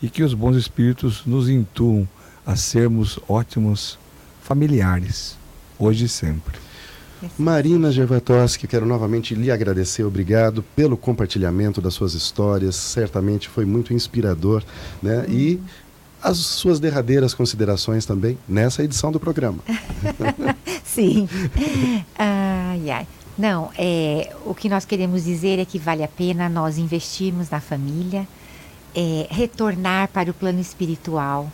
e 0.00 0.08
que 0.08 0.22
os 0.22 0.32
bons 0.32 0.56
espíritos 0.56 1.24
nos 1.26 1.48
intuam 1.48 2.08
a 2.46 2.54
sermos 2.54 3.18
ótimos 3.28 3.98
familiares, 4.42 5.36
hoje 5.76 6.04
e 6.04 6.08
sempre. 6.08 6.56
Marina 7.38 7.90
Gervatoski, 7.90 8.66
quero 8.66 8.86
novamente 8.86 9.34
lhe 9.34 9.50
agradecer, 9.50 10.04
obrigado 10.04 10.62
pelo 10.74 10.96
compartilhamento 10.96 11.80
das 11.80 11.94
suas 11.94 12.14
histórias, 12.14 12.76
certamente 12.76 13.48
foi 13.48 13.64
muito 13.64 13.92
inspirador, 13.92 14.62
né? 15.02 15.24
Uhum. 15.28 15.34
E 15.34 15.60
as 16.22 16.38
suas 16.38 16.80
derradeiras 16.80 17.34
considerações 17.34 18.04
também 18.04 18.38
nessa 18.48 18.82
edição 18.82 19.12
do 19.12 19.20
programa. 19.20 19.58
Sim. 20.84 21.28
Ai, 22.18 22.90
ai. 22.90 23.06
Não, 23.38 23.70
é, 23.76 24.34
o 24.46 24.54
que 24.54 24.68
nós 24.68 24.84
queremos 24.84 25.24
dizer 25.24 25.58
é 25.58 25.64
que 25.64 25.78
vale 25.78 26.02
a 26.02 26.08
pena 26.08 26.48
nós 26.48 26.78
investirmos 26.78 27.50
na 27.50 27.60
família, 27.60 28.26
é, 28.94 29.26
retornar 29.30 30.08
para 30.08 30.30
o 30.30 30.34
plano 30.34 30.58
espiritual 30.58 31.50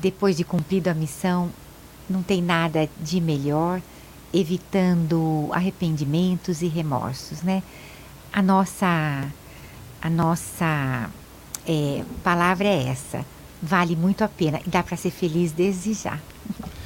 depois 0.00 0.36
de 0.36 0.44
cumprida 0.44 0.92
a 0.92 0.94
missão, 0.94 1.50
não 2.08 2.22
tem 2.22 2.42
nada 2.42 2.88
de 3.00 3.20
melhor, 3.20 3.82
evitando 4.32 5.48
arrependimentos 5.52 6.62
e 6.62 6.68
remorsos, 6.68 7.42
né? 7.42 7.62
A 8.32 8.40
nossa, 8.40 9.28
a 10.00 10.10
nossa 10.10 11.10
é, 11.66 12.04
palavra 12.22 12.68
é 12.68 12.88
essa, 12.88 13.24
vale 13.62 13.96
muito 13.96 14.22
a 14.22 14.28
pena 14.28 14.60
e 14.64 14.70
dá 14.70 14.82
para 14.82 14.96
ser 14.96 15.10
feliz 15.10 15.52
desde 15.52 15.94
já. 15.94 16.18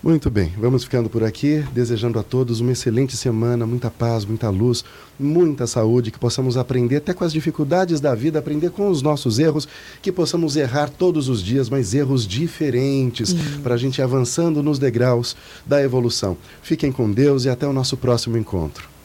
Muito 0.00 0.30
bem, 0.30 0.52
vamos 0.56 0.84
ficando 0.84 1.10
por 1.10 1.24
aqui, 1.24 1.64
desejando 1.72 2.20
a 2.20 2.22
todos 2.22 2.60
uma 2.60 2.70
excelente 2.70 3.16
semana, 3.16 3.66
muita 3.66 3.90
paz, 3.90 4.24
muita 4.24 4.48
luz, 4.48 4.84
muita 5.18 5.66
saúde, 5.66 6.12
que 6.12 6.18
possamos 6.20 6.56
aprender 6.56 6.96
até 6.96 7.12
com 7.12 7.24
as 7.24 7.32
dificuldades 7.32 8.00
da 8.00 8.14
vida, 8.14 8.38
aprender 8.38 8.70
com 8.70 8.88
os 8.88 9.02
nossos 9.02 9.40
erros, 9.40 9.66
que 10.00 10.12
possamos 10.12 10.54
errar 10.54 10.88
todos 10.88 11.28
os 11.28 11.42
dias, 11.42 11.68
mas 11.68 11.94
erros 11.94 12.28
diferentes, 12.28 13.34
para 13.60 13.74
a 13.74 13.78
gente 13.78 13.98
ir 13.98 14.02
avançando 14.02 14.62
nos 14.62 14.78
degraus 14.78 15.36
da 15.66 15.82
evolução. 15.82 16.36
Fiquem 16.62 16.92
com 16.92 17.10
Deus 17.10 17.44
e 17.44 17.48
até 17.48 17.66
o 17.66 17.72
nosso 17.72 17.96
próximo 17.96 18.38
encontro. 18.38 18.97